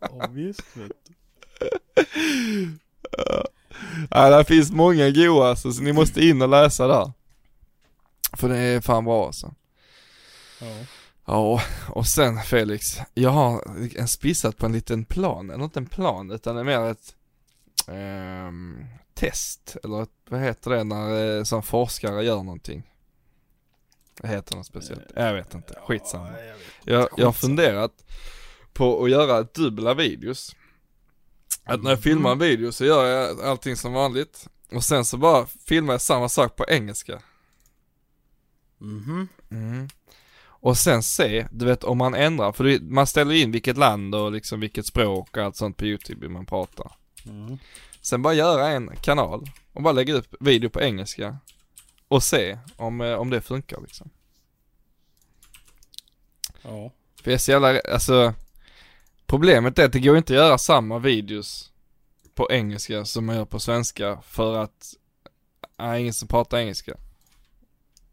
Ja, 0.00 0.28
visst 0.30 0.76
vet 0.76 0.92
du. 1.04 1.14
Ja, 4.10 4.30
där 4.30 4.44
finns 4.44 4.70
många 4.70 5.10
goa 5.10 5.48
alltså, 5.48 5.72
så 5.72 5.82
ni 5.82 5.92
måste 5.92 6.24
in 6.24 6.42
och 6.42 6.48
läsa 6.48 6.86
där. 6.86 7.12
För 8.32 8.48
det 8.48 8.56
är 8.58 8.80
fan 8.80 9.04
bra 9.04 9.26
alltså. 9.26 9.54
Ja. 10.60 10.66
Ja, 11.24 11.62
och 11.88 12.06
sen 12.06 12.38
Felix, 12.38 12.98
jag 13.14 13.30
har 13.30 13.62
en 13.96 14.08
spissat 14.08 14.56
på 14.56 14.66
en 14.66 14.72
liten 14.72 15.04
plan, 15.04 15.50
eller 15.50 15.64
inte 15.64 15.80
en 15.80 15.86
plan 15.86 16.30
utan 16.30 16.54
det 16.54 16.60
är 16.60 16.64
mer 16.64 16.90
ett 16.90 17.14
ehm, 17.88 18.84
test, 19.14 19.76
eller 19.84 20.02
ett, 20.02 20.10
vad 20.28 20.40
heter 20.40 20.70
det 20.70 20.84
när 20.84 21.38
eh, 21.38 21.44
som 21.44 21.62
forskare 21.62 22.24
gör 22.24 22.42
någonting? 22.42 22.91
Heter 24.22 24.56
något 24.56 24.66
speciellt. 24.66 25.04
Jag 25.14 25.34
vet 25.34 25.54
inte, 25.54 25.74
skitsamma. 25.86 26.28
Ja, 26.30 26.44
jag 26.44 26.54
vet. 26.54 26.62
Jag, 26.84 27.08
jag 27.16 27.26
har 27.26 27.32
funderat 27.32 27.92
på 28.72 29.04
att 29.04 29.10
göra 29.10 29.42
dubbla 29.42 29.94
videos. 29.94 30.56
Att 31.64 31.82
när 31.82 31.90
jag 31.90 32.00
filmar 32.00 32.32
en 32.32 32.38
video 32.38 32.72
så 32.72 32.84
gör 32.84 33.04
jag 33.06 33.40
allting 33.40 33.76
som 33.76 33.92
vanligt. 33.92 34.48
Och 34.72 34.84
sen 34.84 35.04
så 35.04 35.16
bara 35.16 35.46
filmar 35.46 35.94
jag 35.94 36.00
samma 36.00 36.28
sak 36.28 36.56
på 36.56 36.64
engelska. 36.68 37.22
Mhm. 38.78 39.28
Mm. 39.50 39.88
Och 40.44 40.78
sen 40.78 41.02
se, 41.02 41.46
du 41.50 41.64
vet 41.64 41.84
om 41.84 41.98
man 41.98 42.14
ändrar, 42.14 42.52
för 42.52 42.80
man 42.80 43.06
ställer 43.06 43.34
in 43.34 43.52
vilket 43.52 43.76
land 43.76 44.14
och 44.14 44.32
liksom 44.32 44.60
vilket 44.60 44.86
språk 44.86 45.36
och 45.36 45.42
allt 45.42 45.56
sånt 45.56 45.76
på 45.76 45.86
youtube 45.86 46.28
man 46.28 46.46
pratar. 46.46 46.92
Mm. 47.26 47.58
Sen 48.00 48.22
bara 48.22 48.34
göra 48.34 48.68
en 48.68 48.96
kanal 48.96 49.50
och 49.72 49.82
bara 49.82 49.92
lägga 49.92 50.14
upp 50.14 50.34
video 50.40 50.70
på 50.70 50.80
engelska. 50.80 51.38
Och 52.12 52.22
se 52.22 52.58
om, 52.76 53.00
eh, 53.00 53.14
om 53.14 53.30
det 53.30 53.40
funkar 53.40 53.80
liksom. 53.80 54.10
Ja. 56.62 56.92
För 57.22 57.30
jag 57.30 57.34
är 57.34 57.38
så 57.38 57.50
jävla, 57.50 57.80
alltså 57.80 58.34
Problemet 59.32 59.78
är 59.78 59.84
att 59.84 59.92
det 59.92 60.00
går 60.00 60.16
inte 60.16 60.32
att 60.32 60.36
göra 60.36 60.58
samma 60.58 60.98
videos 60.98 61.70
på 62.34 62.50
engelska 62.50 63.04
som 63.04 63.26
man 63.26 63.36
gör 63.36 63.44
på 63.44 63.60
svenska 63.60 64.18
för 64.26 64.56
att 64.56 64.94
är 65.78 65.94
ingen 65.94 66.12
som 66.12 66.28
pratar 66.28 66.58
engelska. 66.58 66.96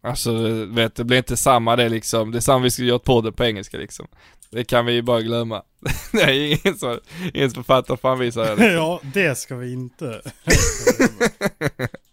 Alltså 0.01 0.31
vet, 0.65 0.95
det 0.95 1.03
blir 1.03 1.17
inte 1.17 1.37
samma 1.37 1.75
det 1.75 1.89
liksom, 1.89 2.31
det 2.31 2.37
är 2.37 2.41
samma 2.41 2.63
vi 2.63 2.71
skulle 2.71 2.89
gjort 2.89 3.03
podden 3.03 3.33
på 3.33 3.45
engelska 3.45 3.77
liksom. 3.77 4.07
Det 4.49 4.63
kan 4.63 4.85
vi 4.85 4.93
ju 4.93 5.01
bara 5.01 5.21
glömma. 5.21 5.63
är 6.13 6.31
ingen 6.31 6.77
som, 6.77 6.99
ingen 7.33 7.51
som 7.51 7.63
fattar 7.63 7.95
fan 7.95 8.19
vi 8.19 8.31
säger 8.31 8.55
det. 8.55 8.71
ja, 8.73 9.01
det 9.03 9.37
ska 9.37 9.55
vi 9.55 9.73
inte. 9.73 10.21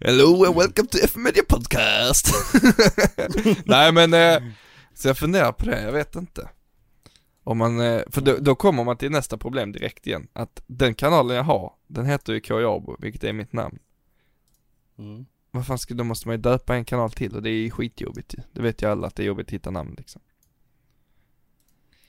Hello 0.00 0.44
and 0.44 0.56
welcome 0.56 0.86
to 0.88 0.98
F 1.04 1.16
Media 1.16 1.42
Podcast. 1.48 2.26
Nej 3.64 3.92
men, 3.92 4.14
eh, 4.14 4.52
så 4.94 5.08
jag 5.08 5.18
funderar 5.18 5.52
på 5.52 5.66
det, 5.66 5.82
jag 5.82 5.92
vet 5.92 6.16
inte. 6.16 6.48
Om 7.44 7.58
man, 7.58 7.80
eh, 7.80 8.02
för 8.10 8.20
då, 8.20 8.36
då 8.36 8.54
kommer 8.54 8.84
man 8.84 8.96
till 8.96 9.10
nästa 9.10 9.38
problem 9.38 9.72
direkt 9.72 10.06
igen. 10.06 10.28
Att 10.32 10.62
den 10.66 10.94
kanalen 10.94 11.36
jag 11.36 11.44
har, 11.44 11.72
den 11.86 12.06
heter 12.06 12.32
ju 12.32 12.40
K. 12.40 12.60
Jarbo, 12.60 12.96
vilket 12.98 13.24
är 13.24 13.32
mitt 13.32 13.52
namn. 13.52 13.78
Mm. 14.98 15.26
Vad 15.50 15.66
fan 15.66 15.78
ska, 15.78 15.94
då 15.94 16.04
måste 16.04 16.28
man 16.28 16.36
ju 16.36 16.42
döpa 16.42 16.74
en 16.74 16.84
kanal 16.84 17.12
till 17.12 17.36
och 17.36 17.42
det 17.42 17.50
är 17.50 17.70
skitjobbigt 17.70 18.34
ju. 18.34 18.38
Det 18.52 18.62
vet 18.62 18.82
ju 18.82 18.90
alla 18.90 19.06
att 19.06 19.16
det 19.16 19.22
är 19.22 19.26
jobbigt 19.26 19.46
att 19.46 19.52
hitta 19.52 19.70
namn 19.70 19.94
liksom. 19.98 20.22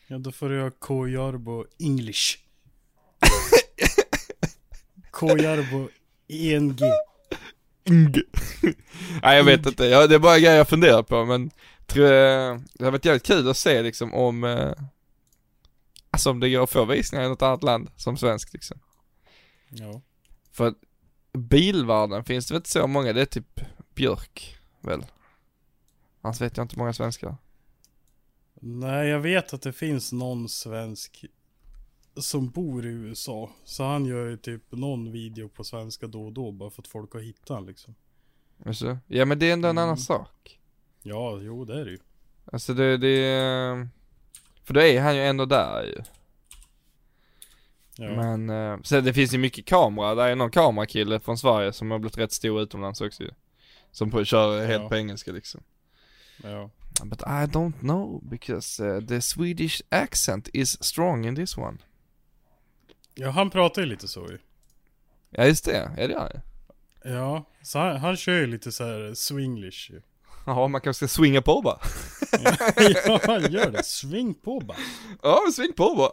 Ja, 0.07 0.17
då 0.17 0.31
får 0.31 0.49
du 0.49 0.61
ha 0.61 0.71
K. 0.71 1.07
Jarbo 1.07 1.65
English. 1.79 2.37
K. 5.11 5.37
Jarbo 5.37 5.89
ENG. 6.33 6.79
Nej 9.23 9.37
jag 9.37 9.43
vet 9.43 9.65
inte, 9.65 10.07
det 10.07 10.15
är 10.15 10.19
bara 10.19 10.39
grejer 10.39 10.57
jag 10.57 10.69
funderar 10.69 11.03
på 11.03 11.25
men 11.25 11.51
tror 11.87 12.07
jag, 12.07 12.61
det 12.73 12.83
har 12.83 12.91
varit 12.91 13.05
jävligt 13.05 13.25
kul 13.25 13.49
att 13.49 13.57
se 13.57 13.81
liksom 13.81 14.13
om 14.13 14.43
eh, 14.43 14.71
Alltså 16.13 16.29
om 16.29 16.39
det 16.39 16.49
går 16.49 16.63
att 16.63 16.69
få 16.69 16.85
visningar 16.85 17.25
i 17.25 17.29
något 17.29 17.41
annat 17.41 17.63
land 17.63 17.89
som 17.95 18.17
svensk 18.17 18.53
liksom. 18.53 18.79
Ja. 19.69 20.01
För 20.51 20.67
att 20.67 20.77
bilvärlden 21.33 22.23
finns 22.23 22.47
det 22.47 22.53
väl 22.53 22.59
inte 22.59 22.69
så 22.69 22.87
många, 22.87 23.13
det 23.13 23.21
är 23.21 23.25
typ 23.25 23.61
Björk 23.95 24.57
väl? 24.81 25.05
Annars 26.21 26.41
vet 26.41 26.57
jag 26.57 26.63
inte 26.63 26.77
många 26.79 26.93
svenskar. 26.93 27.37
Nej, 28.61 29.07
jag 29.07 29.19
vet 29.19 29.53
att 29.53 29.61
det 29.61 29.73
finns 29.73 30.11
någon 30.11 30.49
svensk 30.49 31.25
som 32.17 32.49
bor 32.49 32.85
i 32.85 32.89
USA. 32.89 33.49
Så 33.63 33.83
han 33.83 34.05
gör 34.05 34.25
ju 34.29 34.37
typ 34.37 34.61
någon 34.71 35.11
video 35.11 35.49
på 35.49 35.63
svenska 35.63 36.07
då 36.07 36.25
och 36.25 36.31
då 36.33 36.51
bara 36.51 36.69
för 36.69 36.81
att 36.81 36.87
folk 36.87 37.13
har 37.13 37.19
hittat 37.19 37.49
han 37.49 37.65
liksom. 37.65 37.95
Alltså, 38.65 38.97
ja 39.07 39.25
men 39.25 39.39
det 39.39 39.49
är 39.49 39.53
ändå 39.53 39.67
en 39.67 39.77
annan 39.77 39.87
Mm. 39.89 39.97
sak. 39.97 40.59
Ja, 41.01 41.39
jo 41.41 41.65
det 41.65 41.79
är 41.81 41.85
det 41.85 41.91
ju. 41.91 41.99
Alltså 42.51 42.73
det, 42.73 42.97
det 42.97 43.87
för 44.63 44.73
då 44.73 44.81
är 44.81 45.01
han 45.01 45.15
ju 45.15 45.21
ändå 45.21 45.45
där 45.45 45.83
ju. 45.83 46.03
Ja. 47.97 48.15
Men, 48.15 48.49
eh, 48.49 48.81
så 48.83 49.01
det 49.01 49.13
finns 49.13 49.33
ju 49.33 49.37
mycket 49.37 49.65
kamera, 49.65 50.15
där 50.15 50.27
är 50.29 50.35
någon 50.35 50.51
kamerakille 50.51 51.19
från 51.19 51.37
Sverige 51.37 51.73
som 51.73 51.91
har 51.91 51.99
blivit 51.99 52.17
rätt 52.17 52.31
stor 52.31 52.61
utomlands 52.61 53.01
också 53.01 53.23
ju. 53.23 53.29
Som 53.91 54.11
på, 54.11 54.23
kör 54.25 54.65
helt 54.65 54.83
Ja. 54.83 54.89
på 54.89 54.95
engelska 54.95 55.31
liksom. 55.31 55.61
ja. 56.43 56.69
But 57.03 57.21
I 57.21 57.45
don't 57.51 57.79
know 57.79 58.23
because 58.29 58.83
uh, 58.83 59.05
the 59.07 59.21
Swedish 59.21 59.81
accent 59.89 60.49
is 60.53 60.83
strong 60.83 61.25
in 61.25 61.35
this 61.35 61.57
one. 61.57 61.77
Ja, 63.15 63.29
han 63.29 63.49
pratar 63.49 63.81
ju 63.81 63.87
lite 63.87 64.07
så 64.07 64.19
ju. 64.19 64.37
Ja 65.29 65.45
just 65.45 65.65
det, 65.65 65.91
ja 65.97 66.07
det 66.07 66.13
jag. 66.13 66.41
Ja, 67.03 67.45
så 67.61 67.79
han, 67.79 67.97
han 67.97 68.17
kör 68.17 68.33
ju 68.33 68.47
lite 68.47 68.71
så 68.71 68.83
här 68.83 69.13
swinglish 69.13 69.91
ju. 69.91 70.01
Jaha, 70.45 70.67
man 70.67 70.81
kanske 70.81 71.07
ska 71.07 71.15
swinga 71.15 71.41
på 71.41 71.61
bara. 71.61 71.77
ja, 73.05 73.19
han 73.25 73.51
gör 73.51 73.71
det. 73.71 73.83
Swing 73.83 74.33
på 74.33 74.59
bara. 74.59 74.77
Ja, 75.21 75.41
men 75.43 75.53
sving 75.53 75.73
på 75.73 75.95
bara. 75.95 76.11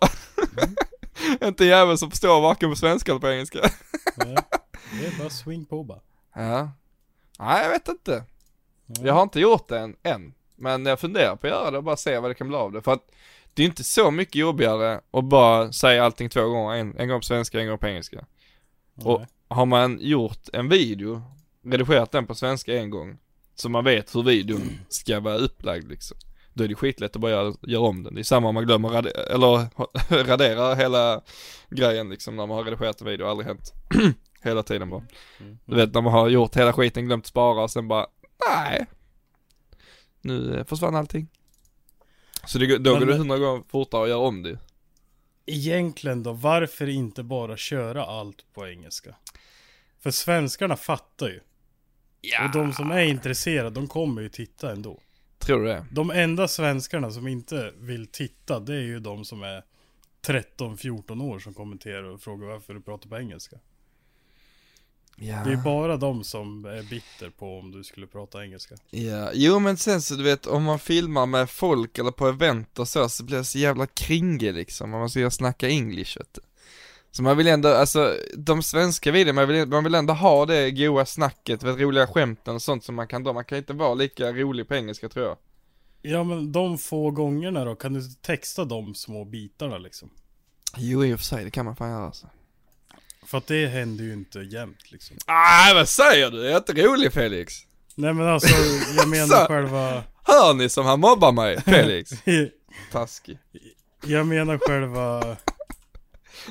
Inte 1.48 1.64
en 1.64 1.68
jävel 1.68 1.98
som 1.98 2.10
förstår 2.10 2.40
varken 2.40 2.70
på 2.70 2.76
svenska 2.76 3.12
eller 3.12 3.20
på 3.20 3.28
engelska. 3.28 3.58
Nej, 4.16 4.36
det 5.00 5.06
är 5.06 5.18
bara 5.18 5.30
swing 5.30 5.64
på 5.64 5.84
bara. 5.84 6.00
Ja. 6.34 6.70
Nej, 7.38 7.62
jag 7.62 7.70
vet 7.70 7.88
inte. 7.88 8.24
Ja. 8.86 9.06
Jag 9.06 9.14
har 9.14 9.22
inte 9.22 9.40
gjort 9.40 9.68
det 9.68 9.78
än, 9.78 9.96
än. 10.02 10.34
Men 10.56 10.86
jag 10.86 11.00
funderar 11.00 11.36
på 11.36 11.46
att 11.46 11.52
göra 11.52 11.70
det 11.70 11.78
och 11.78 11.84
bara 11.84 11.96
se 11.96 12.18
vad 12.18 12.30
det 12.30 12.34
kan 12.34 12.48
bli 12.48 12.56
av 12.56 12.72
det. 12.72 12.82
För 12.82 12.92
att 12.92 13.10
det 13.54 13.62
är 13.62 13.66
inte 13.66 13.84
så 13.84 14.10
mycket 14.10 14.34
jobbigare 14.34 15.00
att 15.10 15.24
bara 15.24 15.72
säga 15.72 16.04
allting 16.04 16.28
två 16.28 16.48
gånger. 16.48 16.74
En, 16.74 16.98
en 16.98 17.08
gång 17.08 17.20
på 17.20 17.26
svenska, 17.26 17.60
en 17.60 17.68
gång 17.68 17.78
på 17.78 17.86
engelska. 17.86 18.24
Och 19.04 19.18
Nej. 19.18 19.28
har 19.48 19.66
man 19.66 19.98
gjort 20.00 20.48
en 20.52 20.68
video, 20.68 21.22
redigerat 21.64 22.12
den 22.12 22.26
på 22.26 22.34
svenska 22.34 22.78
en 22.78 22.90
gång, 22.90 23.18
så 23.54 23.68
man 23.68 23.84
vet 23.84 24.14
hur 24.14 24.22
videon 24.22 24.70
ska 24.88 25.20
vara 25.20 25.36
upplagd 25.36 25.88
liksom. 25.88 26.16
Då 26.54 26.64
är 26.64 26.68
det 26.68 26.74
skitlätt 26.74 27.16
att 27.16 27.22
bara 27.22 27.30
göra, 27.30 27.54
göra 27.62 27.82
om 27.82 28.02
den. 28.02 28.14
Det 28.14 28.20
är 28.20 28.24
samma 28.24 28.48
om 28.48 28.54
man 28.54 28.64
glömmer 28.64 28.88
rade, 28.88 29.10
eller 29.10 29.68
radera 30.24 30.74
hela 30.74 31.20
grejen 31.68 32.08
liksom 32.08 32.36
när 32.36 32.46
man 32.46 32.56
har 32.56 32.64
redigerat 32.64 33.00
en 33.00 33.06
video, 33.06 33.26
aldrig 33.26 33.46
hänt. 33.46 33.72
hela 34.42 34.62
tiden 34.62 34.90
bara. 34.90 35.02
Mm. 35.40 35.58
Du 35.64 35.76
vet 35.76 35.94
när 35.94 36.00
man 36.00 36.12
har 36.12 36.28
gjort 36.28 36.56
hela 36.56 36.72
skiten, 36.72 37.06
glömt 37.06 37.26
spara 37.26 37.62
och 37.62 37.70
sen 37.70 37.88
bara, 37.88 38.06
nej. 38.48 38.86
Nu 40.20 40.64
försvann 40.68 40.94
allting. 40.94 41.28
Så 42.46 42.58
det, 42.58 42.78
då 42.78 42.98
går 42.98 43.06
det 43.06 43.16
hundra 43.16 43.38
gånger 43.38 43.62
fortare 43.68 44.02
att 44.02 44.08
göra 44.08 44.18
om 44.18 44.42
det. 44.42 44.58
Egentligen 45.46 46.22
då, 46.22 46.32
varför 46.32 46.88
inte 46.88 47.22
bara 47.22 47.56
köra 47.56 48.04
allt 48.04 48.44
på 48.54 48.68
engelska? 48.68 49.14
För 50.00 50.10
svenskarna 50.10 50.76
fattar 50.76 51.28
ju. 51.28 51.40
Ja. 52.20 52.44
Och 52.44 52.50
de 52.52 52.72
som 52.72 52.90
är 52.90 53.02
intresserade, 53.02 53.70
de 53.70 53.88
kommer 53.88 54.22
ju 54.22 54.28
titta 54.28 54.72
ändå. 54.72 55.00
Tror 55.38 55.60
du 55.60 55.66
det? 55.66 55.86
De 55.90 56.10
enda 56.10 56.48
svenskarna 56.48 57.10
som 57.10 57.28
inte 57.28 57.72
vill 57.78 58.06
titta, 58.06 58.60
det 58.60 58.74
är 58.74 58.80
ju 58.80 59.00
de 59.00 59.24
som 59.24 59.42
är 59.42 59.62
13-14 60.26 61.22
år 61.22 61.38
som 61.38 61.54
kommenterar 61.54 62.02
och 62.02 62.20
frågar 62.20 62.48
varför 62.48 62.74
du 62.74 62.80
pratar 62.80 63.08
på 63.08 63.18
engelska. 63.18 63.56
Ja. 65.22 65.42
Det 65.44 65.52
är 65.52 65.56
bara 65.56 65.96
de 65.96 66.24
som 66.24 66.64
är 66.64 66.82
bitter 66.82 67.30
på 67.30 67.58
om 67.58 67.72
du 67.72 67.84
skulle 67.84 68.06
prata 68.06 68.44
engelska. 68.44 68.74
Ja, 68.90 69.30
jo 69.34 69.58
men 69.58 69.76
sen 69.76 70.02
så 70.02 70.14
du 70.14 70.22
vet 70.22 70.46
om 70.46 70.64
man 70.64 70.78
filmar 70.78 71.26
med 71.26 71.50
folk 71.50 71.98
eller 71.98 72.10
på 72.10 72.28
event 72.28 72.78
och 72.78 72.88
så, 72.88 73.08
så 73.08 73.24
blir 73.24 73.36
det 73.36 73.44
så 73.44 73.58
jävla 73.58 73.86
kringe 73.86 74.52
liksom, 74.52 74.94
om 74.94 75.00
man 75.00 75.10
ska 75.10 75.30
snacka 75.30 75.68
english 75.68 76.18
vet 76.18 76.34
du. 76.34 76.40
Så 77.10 77.22
man 77.22 77.36
vill 77.36 77.46
ändå, 77.46 77.68
alltså 77.68 78.16
de 78.36 78.62
svenska 78.62 79.12
videorna, 79.12 79.40
man 79.40 79.48
vill, 79.48 79.68
man 79.68 79.84
vill 79.84 79.94
ändå 79.94 80.14
ha 80.14 80.46
det 80.46 80.70
goa 80.70 81.06
snacket, 81.06 81.62
vet, 81.62 81.78
roliga 81.78 82.06
skämten 82.06 82.54
och 82.54 82.62
sånt 82.62 82.84
som 82.84 82.94
man 82.94 83.08
kan 83.08 83.24
dra, 83.24 83.32
man 83.32 83.44
kan 83.44 83.58
inte 83.58 83.72
vara 83.72 83.94
lika 83.94 84.32
rolig 84.32 84.68
på 84.68 84.74
engelska 84.74 85.08
tror 85.08 85.26
jag. 85.26 85.36
Ja 86.02 86.24
men 86.24 86.52
de 86.52 86.78
få 86.78 87.10
gångerna 87.10 87.64
då, 87.64 87.74
kan 87.74 87.92
du 87.92 88.02
texta 88.02 88.64
de 88.64 88.94
små 88.94 89.24
bitarna 89.24 89.78
liksom? 89.78 90.10
Jo 90.76 91.04
i 91.04 91.14
och 91.14 91.18
för 91.18 91.26
sig, 91.26 91.44
det 91.44 91.50
kan 91.50 91.64
man 91.64 91.76
fan 91.76 91.90
göra 91.90 92.06
alltså. 92.06 92.26
För 93.30 93.38
att 93.38 93.46
det 93.46 93.66
händer 93.66 94.04
ju 94.04 94.12
inte 94.12 94.38
jämt 94.40 94.90
liksom. 94.92 95.16
Ah, 95.26 95.74
vad 95.74 95.88
säger 95.88 96.30
du? 96.30 96.36
Jag 96.44 96.52
är 96.52 96.56
inte 96.56 96.72
rolig 96.72 97.12
Felix. 97.12 97.54
Nej 97.94 98.12
men 98.14 98.26
alltså, 98.28 98.54
jag 98.96 99.08
menar 99.16 99.46
själva... 99.46 100.02
Hör 100.24 100.54
ni 100.54 100.68
som 100.68 100.86
han 100.86 101.00
mobbar 101.00 101.32
mig, 101.32 101.60
Felix? 101.60 102.10
Taskig. 102.92 103.38
Jag 104.06 104.26
menar 104.26 104.58
själva 104.58 105.36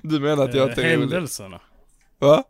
Du 0.01 0.19
menar 0.19 0.43
att 0.49 0.53
jag 0.55 0.69
inte 0.69 0.82
är 0.84 0.86
rolig? 0.97 0.99
händelserna. 0.99 1.61
Va? 2.19 2.43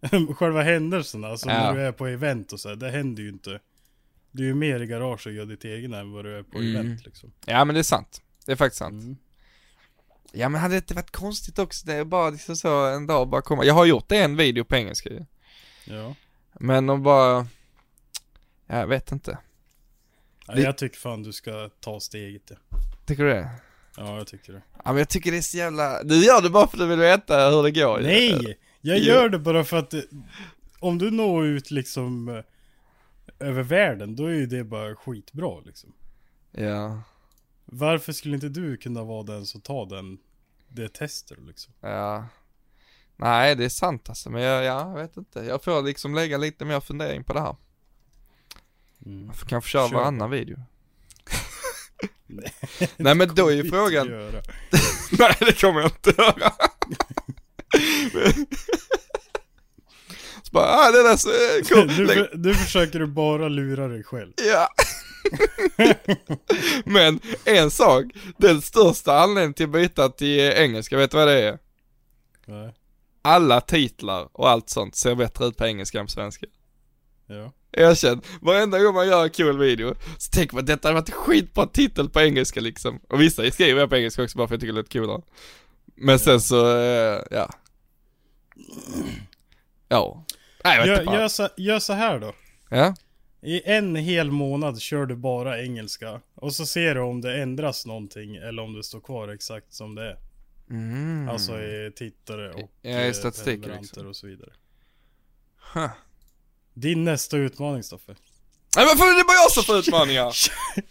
själva 0.38 0.62
händelserna, 0.62 1.28
alltså 1.28 1.48
Ja. 1.48 1.54
när 1.54 1.74
du 1.74 1.80
är 1.80 1.92
på 1.92 2.06
event 2.06 2.52
och 2.52 2.60
så 2.60 2.68
här, 2.68 2.76
det 2.76 2.90
händer 2.90 3.22
ju 3.22 3.28
inte. 3.28 3.60
Du 4.32 4.42
är 4.42 4.46
ju 4.46 4.54
mer 4.54 4.80
i 4.80 4.86
garaget 4.86 5.26
och 5.26 5.32
gör 5.32 5.44
ditt 5.46 5.64
egna 5.64 5.98
än 5.98 6.12
vad 6.12 6.24
du 6.24 6.38
är 6.38 6.42
på 6.42 6.58
Mm. 6.58 6.76
event 6.76 7.04
liksom. 7.06 7.32
Ja 7.46 7.64
men 7.64 7.74
det 7.74 7.80
är 7.80 7.82
sant. 7.82 8.22
Det 8.46 8.52
är 8.52 8.56
faktiskt 8.56 8.78
sant. 8.78 9.02
Mm. 9.02 9.16
Ja 10.32 10.48
men 10.48 10.60
hade 10.60 10.74
det 10.74 10.78
inte 10.78 10.94
varit 10.94 11.10
konstigt 11.10 11.58
också, 11.58 11.86
det 11.86 11.94
är 11.94 12.04
bara 12.04 12.30
liksom 12.30 12.56
så 12.56 12.86
en 12.86 13.06
dag 13.06 13.28
bara 13.28 13.42
komma, 13.42 13.64
jag 13.64 13.74
har 13.74 13.84
gjort 13.84 14.12
en 14.12 14.36
video 14.36 14.64
på 14.64 14.76
engelska 14.76 15.10
ju. 15.10 15.24
Ja. 15.84 16.14
Men 16.52 16.90
att 16.90 17.00
bara, 17.02 17.46
ja, 18.66 18.78
jag 18.78 18.86
vet 18.86 19.12
inte. 19.12 19.38
ja. 20.46 20.54
Det- 20.54 20.62
Jag 20.62 20.78
tycker 20.78 20.98
fan 20.98 21.22
du 21.22 21.32
ska 21.32 21.70
ta 21.80 22.00
steget 22.00 22.42
ja. 22.50 22.56
Tycker 23.06 23.24
du 23.24 23.30
det? 23.30 23.50
Ja, 23.96 24.16
jag 24.16 24.26
tycker 24.26 24.52
det. 24.52 24.62
Ja 24.84 24.92
men 24.92 24.96
jag 24.98 25.08
tycker 25.08 25.30
det 25.30 25.36
är 25.38 25.42
så 25.42 25.56
jävla, 25.56 26.02
du 26.02 26.24
gör 26.24 26.42
det 26.42 26.50
bara 26.50 26.66
för 26.66 26.76
att 26.76 26.80
du 26.80 26.86
vill 26.86 26.98
veta 26.98 27.50
hur 27.50 27.62
det 27.62 27.70
går. 27.70 28.00
Nej! 28.00 28.58
Jag 28.80 28.98
gör 28.98 29.28
det 29.28 29.38
bara 29.38 29.64
för 29.64 29.76
att 29.76 29.94
om 30.78 30.98
du 30.98 31.10
når 31.10 31.46
ut 31.46 31.70
liksom 31.70 32.28
eh, 32.28 32.44
över 33.48 33.62
världen, 33.62 34.16
då 34.16 34.26
är 34.26 34.32
ju 34.32 34.46
det 34.46 34.64
bara 34.64 34.94
skitbra 34.96 35.60
liksom. 35.60 35.92
Ja, 36.52 37.02
Varför 37.70 38.12
skulle 38.12 38.34
inte 38.34 38.48
du 38.48 38.76
kunna 38.76 39.04
vara 39.04 39.22
den 39.22 39.46
som 39.46 39.60
tar 39.60 39.86
den, 39.86 40.18
det 40.68 40.88
testet 40.88 41.38
liksom? 41.46 41.72
ja. 41.80 42.26
Nej, 43.20 43.56
det 43.56 43.64
är 43.64 43.68
sant 43.68 44.08
alltså, 44.08 44.30
men 44.30 44.42
jag, 44.42 44.64
ja, 44.64 44.88
jag 44.88 45.02
vet 45.02 45.16
inte. 45.16 45.40
Jag 45.40 45.64
får 45.64 45.82
liksom 45.82 46.14
lägga 46.14 46.38
lite 46.38 46.64
mer 46.64 46.80
fundering 46.80 47.24
på 47.24 47.32
det 47.32 47.40
här. 47.40 47.56
Jag 49.26 49.36
får 49.36 49.46
kanske 49.46 49.70
köra 49.70 49.88
Kör. 49.88 49.96
varannan 49.96 50.30
video. 50.30 50.58
Nej 52.96 53.14
men 53.14 53.34
då 53.34 53.48
är 53.48 53.54
ju 53.54 53.70
frågan, 53.70 54.08
nej 55.18 55.36
det 55.40 55.60
kommer 55.60 55.80
jag 55.80 55.90
inte 55.90 56.14
göra. 56.22 56.52
Så 60.42 60.52
bara, 60.52 60.66
ah 60.66 60.90
det 60.90 61.02
där 61.02 61.16
så 61.16 61.28
cool. 61.74 62.06
Nu, 62.06 62.30
nu 62.34 62.54
försöker 62.54 62.98
du 62.98 63.06
bara 63.06 63.48
lura 63.48 63.88
dig 63.88 64.04
själv. 64.04 64.32
Ja. 64.36 64.68
Men 66.84 67.20
en 67.44 67.70
sak, 67.70 68.04
den 68.36 68.62
största 68.62 69.18
anledningen 69.18 69.54
till 69.54 69.66
att 69.66 69.72
byta 69.72 70.08
till 70.08 70.40
engelska, 70.40 70.96
vet 70.96 71.10
du 71.10 71.16
vad 71.16 71.28
det 71.28 71.42
är? 71.42 71.58
Nej. 72.46 72.74
Alla 73.22 73.60
titlar 73.60 74.28
och 74.32 74.48
allt 74.48 74.68
sånt 74.68 74.96
ser 74.96 75.14
bättre 75.14 75.46
ut 75.46 75.56
på 75.56 75.66
engelska 75.66 76.00
än 76.00 76.06
på 76.06 76.12
svenska. 76.12 76.46
Ja. 77.26 77.52
Erkänn, 77.72 78.20
varenda 78.40 78.78
gång 78.78 78.94
man 78.94 79.08
gör 79.08 79.24
en 79.24 79.30
cool 79.30 79.58
video 79.58 79.94
så 80.18 80.30
tänker 80.30 80.54
man 80.54 80.60
att 80.60 80.66
detta 80.66 80.88
hade 80.88 81.00
varit 81.00 81.08
en 81.08 81.14
skitbra 81.14 81.66
titel 81.66 82.08
på 82.08 82.20
engelska 82.20 82.60
liksom. 82.60 83.00
Och 83.08 83.20
vissa 83.20 83.50
skriver 83.50 83.80
jag 83.80 83.90
på 83.90 83.96
engelska 83.96 84.22
också 84.22 84.38
bara 84.38 84.48
för 84.48 84.54
att 84.54 84.56
jag 84.56 84.60
tycker 84.60 84.72
det 84.72 84.78
låter 84.78 85.00
coolare. 85.00 85.22
Men 85.94 86.18
sen 86.18 86.40
så, 86.40 86.78
eh, 86.78 87.22
ja. 87.30 87.50
Ja. 89.88 90.24
Nej 90.64 90.76
jag 90.76 90.82
vet 90.82 90.88
Gör, 90.88 91.00
inte 91.00 91.14
gör, 91.14 91.28
så, 91.28 91.48
gör 91.56 91.78
så 91.78 91.92
här 91.92 92.18
då. 92.18 92.34
Ja. 92.68 92.94
I 93.42 93.62
en 93.64 93.96
hel 93.96 94.30
månad 94.30 94.80
kör 94.80 95.06
du 95.06 95.16
bara 95.16 95.62
engelska. 95.62 96.20
Och 96.34 96.54
så 96.54 96.66
ser 96.66 96.94
du 96.94 97.00
om 97.00 97.20
det 97.20 97.42
ändras 97.42 97.86
någonting 97.86 98.36
eller 98.36 98.62
om 98.62 98.74
det 98.74 98.82
står 98.82 99.00
kvar 99.00 99.28
exakt 99.28 99.74
som 99.74 99.94
det 99.94 100.02
är. 100.02 100.16
Mm. 100.70 101.28
Alltså 101.28 101.60
i 101.60 101.92
tittare 101.96 102.52
och 102.52 102.70
Ja, 102.82 102.90
i 102.90 103.08
eh, 103.08 103.12
prenumeranter 103.44 103.80
liksom. 103.82 104.06
och 104.06 104.16
så 104.16 104.26
vidare. 104.26 104.50
Huh. 105.74 105.90
Din 106.74 107.04
nästa 107.04 107.36
utmaning 107.36 107.82
Stoffe. 107.82 108.14
Nej 108.76 108.86
men 108.86 108.96
för 108.96 109.18
det 109.18 109.24
bara 109.24 109.34
jag 109.34 109.52
som 109.52 109.62
får 109.62 109.78
utmaningar! 109.78 110.32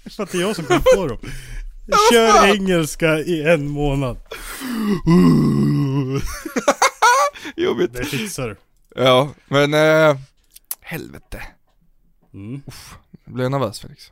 För 0.16 0.24
att 0.24 0.32
det 0.32 0.38
är 0.38 0.42
jag 0.42 0.56
som 0.56 0.66
kom 0.66 0.82
på 0.96 1.08
dem. 1.08 1.18
Kör 2.12 2.56
engelska 2.56 3.20
i 3.20 3.44
en 3.44 3.68
månad. 3.68 4.18
Jobbigt. 7.56 7.94
Det 7.94 8.06
fixar 8.06 8.48
du. 8.48 8.56
Ja, 8.96 9.34
men 9.48 9.74
eh, 9.74 10.18
helvete. 10.82 11.44
Mm. 12.38 12.62
Jag 13.26 13.34
blir 13.34 13.50
nervös 13.50 13.80
Felix. 13.80 14.12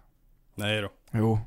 Nej 0.56 0.82
då. 0.82 0.90
Jo. 1.12 1.40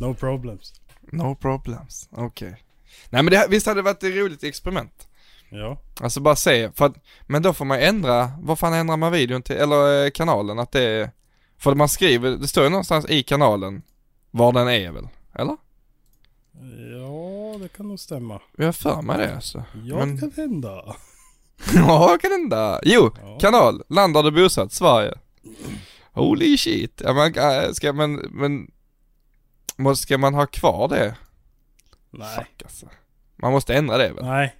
No 0.00 0.14
problems. 0.14 0.80
No 1.12 1.34
problems. 1.34 2.08
Okej. 2.12 2.62
Nej 3.10 3.22
men 3.22 3.32
det, 3.32 3.46
visst 3.50 3.66
hade 3.66 3.78
det 3.78 3.82
varit 3.84 4.02
ett 4.02 4.14
roligt 4.14 4.44
experiment? 4.44 5.08
Ja. 5.50 5.78
Alltså 6.00 6.20
bara 6.20 6.36
se, 6.36 6.70
för 6.72 6.86
att, 6.86 6.94
men 7.26 7.42
då 7.42 7.52
får 7.52 7.64
man 7.64 7.78
ändra, 7.80 8.30
vad 8.40 8.58
fan 8.58 8.72
ändrar 8.74 8.96
man 8.96 9.12
videon 9.12 9.42
till, 9.42 9.56
eller 9.56 10.04
eh, 10.04 10.10
kanalen 10.10 10.58
att 10.58 10.72
det 10.72 10.82
är, 10.82 11.10
för 11.58 11.74
man 11.74 11.88
skriver, 11.88 12.30
det 12.30 12.48
står 12.48 12.64
ju 12.64 12.70
någonstans 12.70 13.06
i 13.08 13.22
kanalen 13.22 13.82
var 14.30 14.52
den 14.52 14.68
är 14.68 14.90
väl, 14.92 15.08
eller? 15.34 15.56
Ja, 16.92 17.58
det 17.58 17.68
kan 17.76 17.88
nog 17.88 18.00
stämma. 18.00 18.40
Jag 18.56 18.64
har 18.64 18.72
för 18.72 19.02
mig 19.02 19.18
det 19.18 19.34
alltså. 19.34 19.64
Ja, 19.84 19.96
Men- 19.96 20.14
det 20.16 20.20
kan 20.20 20.32
hända. 20.36 20.96
Ja, 21.74 22.18
kan 22.22 22.30
hända. 22.30 22.80
Jo, 22.84 23.10
Ja. 23.22 23.38
kanal, 23.40 23.82
land 23.88 24.14
där 24.14 24.22
du 24.22 24.30
bosatt, 24.30 24.72
Sverige. 24.72 25.14
Holy 26.18 26.58
shit. 26.58 27.00
Ja, 27.04 27.12
man, 27.12 27.34
äh, 27.34 27.72
ska 27.72 27.92
man, 27.92 28.14
men, 28.14 28.70
måste, 29.76 30.02
ska 30.02 30.18
man 30.18 30.34
ha 30.34 30.46
kvar 30.46 30.88
det? 30.88 31.14
Nej. 32.10 32.36
Fuck 32.36 32.62
alltså. 32.62 32.88
Man 33.36 33.52
måste 33.52 33.74
ändra 33.74 33.98
det 33.98 34.12
väl? 34.12 34.24
Nej. 34.24 34.54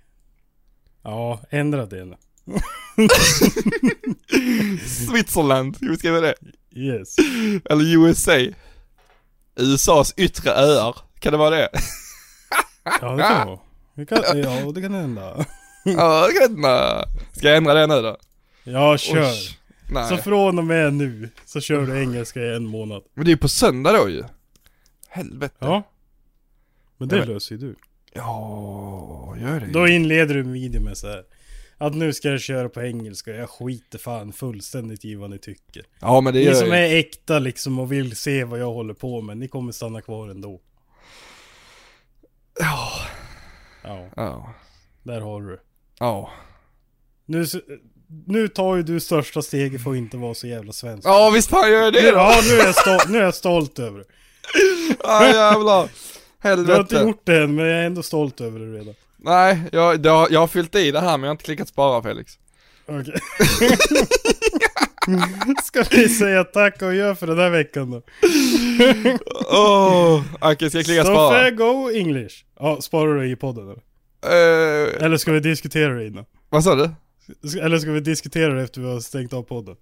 Ja, 1.02 1.40
ändra 1.50 1.86
det 1.86 2.04
nu. 2.04 2.16
Switzerland, 4.86 5.76
ska 5.98 6.12
vi 6.12 6.20
det? 6.20 6.34
Yes. 6.70 7.16
Eller 7.64 7.96
USA. 7.96 8.38
USAs 9.56 10.14
yttre 10.16 10.50
öar, 10.50 10.96
kan 11.18 11.32
det 11.32 11.38
vara 11.38 11.50
det? 11.50 11.68
Ja, 13.00 13.12
det 13.12 13.22
kan 13.22 13.46
vara. 13.46 13.58
Det 13.94 14.06
kan, 14.06 14.18
ja, 14.42 14.72
det 14.74 14.82
kan 14.82 14.94
hända. 14.94 15.46
Ja, 15.84 16.26
det 16.26 16.32
kan 16.32 16.42
hända. 16.42 17.04
Ska 17.32 17.48
jag 17.48 17.56
ändra 17.56 17.74
det 17.74 17.86
nu 17.86 18.02
då? 18.02 18.16
Ja, 18.64 18.98
kör. 18.98 19.30
Oj. 19.30 19.57
Nej. 19.90 20.08
Så 20.08 20.16
från 20.16 20.58
och 20.58 20.64
med 20.64 20.94
nu 20.94 21.28
så 21.44 21.60
kör 21.60 21.86
du 21.86 22.00
engelska 22.02 22.40
i 22.40 22.54
en 22.54 22.66
månad. 22.66 23.02
Men 23.14 23.24
det 23.24 23.28
är 23.28 23.32
ju 23.32 23.38
på 23.38 23.48
söndag 23.48 23.92
då 23.92 24.08
ju. 24.08 24.24
Helvete. 25.08 25.54
Ja. 25.58 25.82
Men 26.96 27.08
det 27.08 27.18
men- 27.18 27.28
löser 27.28 27.54
ju 27.54 27.60
du. 27.60 27.74
Ja, 28.12 29.36
gör 29.40 29.60
det 29.60 29.66
ju. 29.66 29.72
Då 29.72 29.88
inleder 29.88 30.34
du 30.34 30.40
en 30.40 30.52
video 30.52 30.80
med 30.82 30.96
så 30.96 31.06
här. 31.08 31.24
Att 31.80 31.94
nu 31.94 32.12
ska 32.12 32.28
jag 32.28 32.40
köra 32.40 32.68
på 32.68 32.82
engelska, 32.82 33.30
jag 33.30 33.50
skiter 33.50 33.98
fan 33.98 34.32
fullständigt 34.32 35.04
i 35.04 35.14
vad 35.14 35.30
ni 35.30 35.38
tycker. 35.38 35.82
Ja 36.00 36.20
men 36.20 36.32
det 36.32 36.38
Ni 36.38 36.44
gör 36.46 36.54
som 36.54 36.68
jag 36.68 36.88
ju. 36.88 36.94
är 36.94 36.98
äkta 36.98 37.38
liksom 37.38 37.78
och 37.78 37.92
vill 37.92 38.16
se 38.16 38.44
vad 38.44 38.60
jag 38.60 38.72
håller 38.72 38.94
på 38.94 39.20
med, 39.20 39.36
ni 39.38 39.48
kommer 39.48 39.72
stanna 39.72 40.00
kvar 40.02 40.28
ändå. 40.28 40.60
Ja. 42.60 42.88
Ja, 43.84 44.08
Ja. 44.16 44.54
där 45.02 45.20
har 45.20 45.40
du 45.42 45.48
det. 45.50 45.60
Ja. 45.98 46.30
Nu, 47.26 47.42
s- 47.42 47.56
nu 48.26 48.48
tar 48.48 48.76
ju 48.76 48.82
du 48.82 49.00
största 49.00 49.42
steget 49.42 49.82
för 49.82 49.90
att 49.90 49.96
inte 49.96 50.16
vara 50.16 50.34
så 50.34 50.46
jävla 50.46 50.72
svensk. 50.72 51.08
Ja 51.08 51.30
visst 51.34 51.52
gör 51.52 51.66
jag 51.68 51.92
det 51.92 52.10
då. 52.10 52.16
Ja, 52.16 52.40
nu 52.50 52.58
är 52.60 52.64
jag, 52.64 52.74
stolt, 52.74 53.08
nu 53.08 53.18
är 53.18 53.22
jag 53.22 53.34
stolt 53.34 53.78
över 53.78 53.98
det. 53.98 54.04
Ja 55.02 55.26
jävlar. 55.28 55.88
Du 56.42 56.48
har 56.48 56.58
inte 56.58 56.72
Helvete. 56.72 57.00
gjort 57.00 57.20
det 57.24 57.42
än, 57.42 57.54
men 57.54 57.64
jag 57.66 57.78
är 57.78 57.82
ändå 57.86 58.02
stolt 58.02 58.40
över 58.40 58.60
det 58.60 58.78
redan. 58.78 58.94
Nej, 59.16 59.62
jag, 59.72 60.06
har, 60.06 60.28
jag 60.30 60.40
har 60.40 60.46
fyllt 60.46 60.74
i 60.74 60.90
det 60.90 61.00
här 61.00 61.10
men 61.18 61.22
jag 61.22 61.28
har 61.28 61.32
inte 61.32 61.44
klickat 61.44 61.68
spara 61.68 62.02
Felix. 62.02 62.32
Okej. 62.86 63.14
Ska 65.64 65.82
vi 65.90 66.08
säga 66.08 66.44
tack 66.44 66.82
och 66.82 66.94
gör 66.94 67.14
för 67.14 67.26
den 67.26 67.38
här 67.38 67.50
veckan 67.50 67.90
då? 67.90 68.02
Åh, 69.50 70.22
okej 70.40 70.70
ska 70.70 70.78
jag 70.78 70.84
klicka 70.86 71.04
spara? 71.04 71.50
go 71.50 71.90
English. 71.94 72.34
Ja, 72.60 72.80
sparar 72.80 73.14
du 73.18 73.30
i 73.30 73.36
podden 73.36 73.64
eller? 73.64 73.82
Eh, 74.24 75.04
Eller 75.04 75.16
ska 75.16 75.32
vi 75.32 75.40
diskutera 75.40 75.94
det 75.94 76.06
innan? 76.06 76.24
vad 76.48 76.64
sa 76.64 76.74
du? 76.74 76.90
Eller 77.62 77.78
ska 77.78 77.90
vi 77.90 78.00
diskutera 78.00 78.54
det 78.54 78.62
efter 78.62 78.80
vi 78.80 78.86
har 78.86 79.00
stängt 79.00 79.32
av 79.32 79.42
podden? 79.42 79.76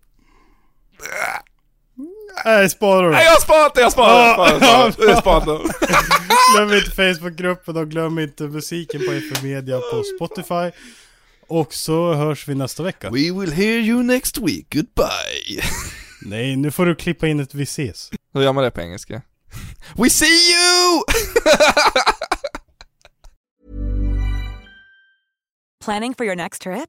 Nej, 2.45 2.71
spara 2.71 3.11
Nej 3.11 3.11
det. 3.11 3.17
det, 3.17 3.25
jag 3.25 3.41
sparat 3.41 3.75
det, 3.75 3.81
jag 3.81 3.87
har 5.15 5.21
sparat 5.21 5.45
det. 5.45 5.59
Glöm 6.57 6.73
inte 6.73 6.91
Facebookgruppen 6.91 7.77
och 7.77 7.91
glöm 7.91 8.19
inte 8.19 8.43
musiken 8.43 9.01
på 9.07 9.13
FM 9.13 9.49
Media 9.49 9.79
på 9.79 10.03
Spotify. 10.17 10.71
Och 11.49 11.75
så 11.75 12.15
hörs 12.15 12.49
vi 12.49 12.55
nästa 12.55 12.83
vecka. 12.83 13.11
We 13.11 13.33
will 13.41 13.53
hear 13.53 13.79
you 13.79 14.03
next 14.03 14.39
week, 14.39 14.75
goodbye. 14.75 15.63
Nej, 16.23 16.57
nu 16.57 16.71
får 16.71 16.87
du 16.87 16.95
klippa 16.95 17.27
in 17.27 17.41
ett 17.41 17.55
vi 17.55 17.63
ses. 17.63 18.11
Hur 18.35 18.43
gör 18.43 18.53
man 18.53 18.65
det 18.65 18.71
på 18.71 18.81
engelska? 18.81 19.23
We 19.97 20.11
see 20.11 20.53
you! 20.53 21.03
Planning 25.85 26.15
for 26.15 26.27
your 26.27 26.37
next 26.37 26.63
trip? 26.63 26.89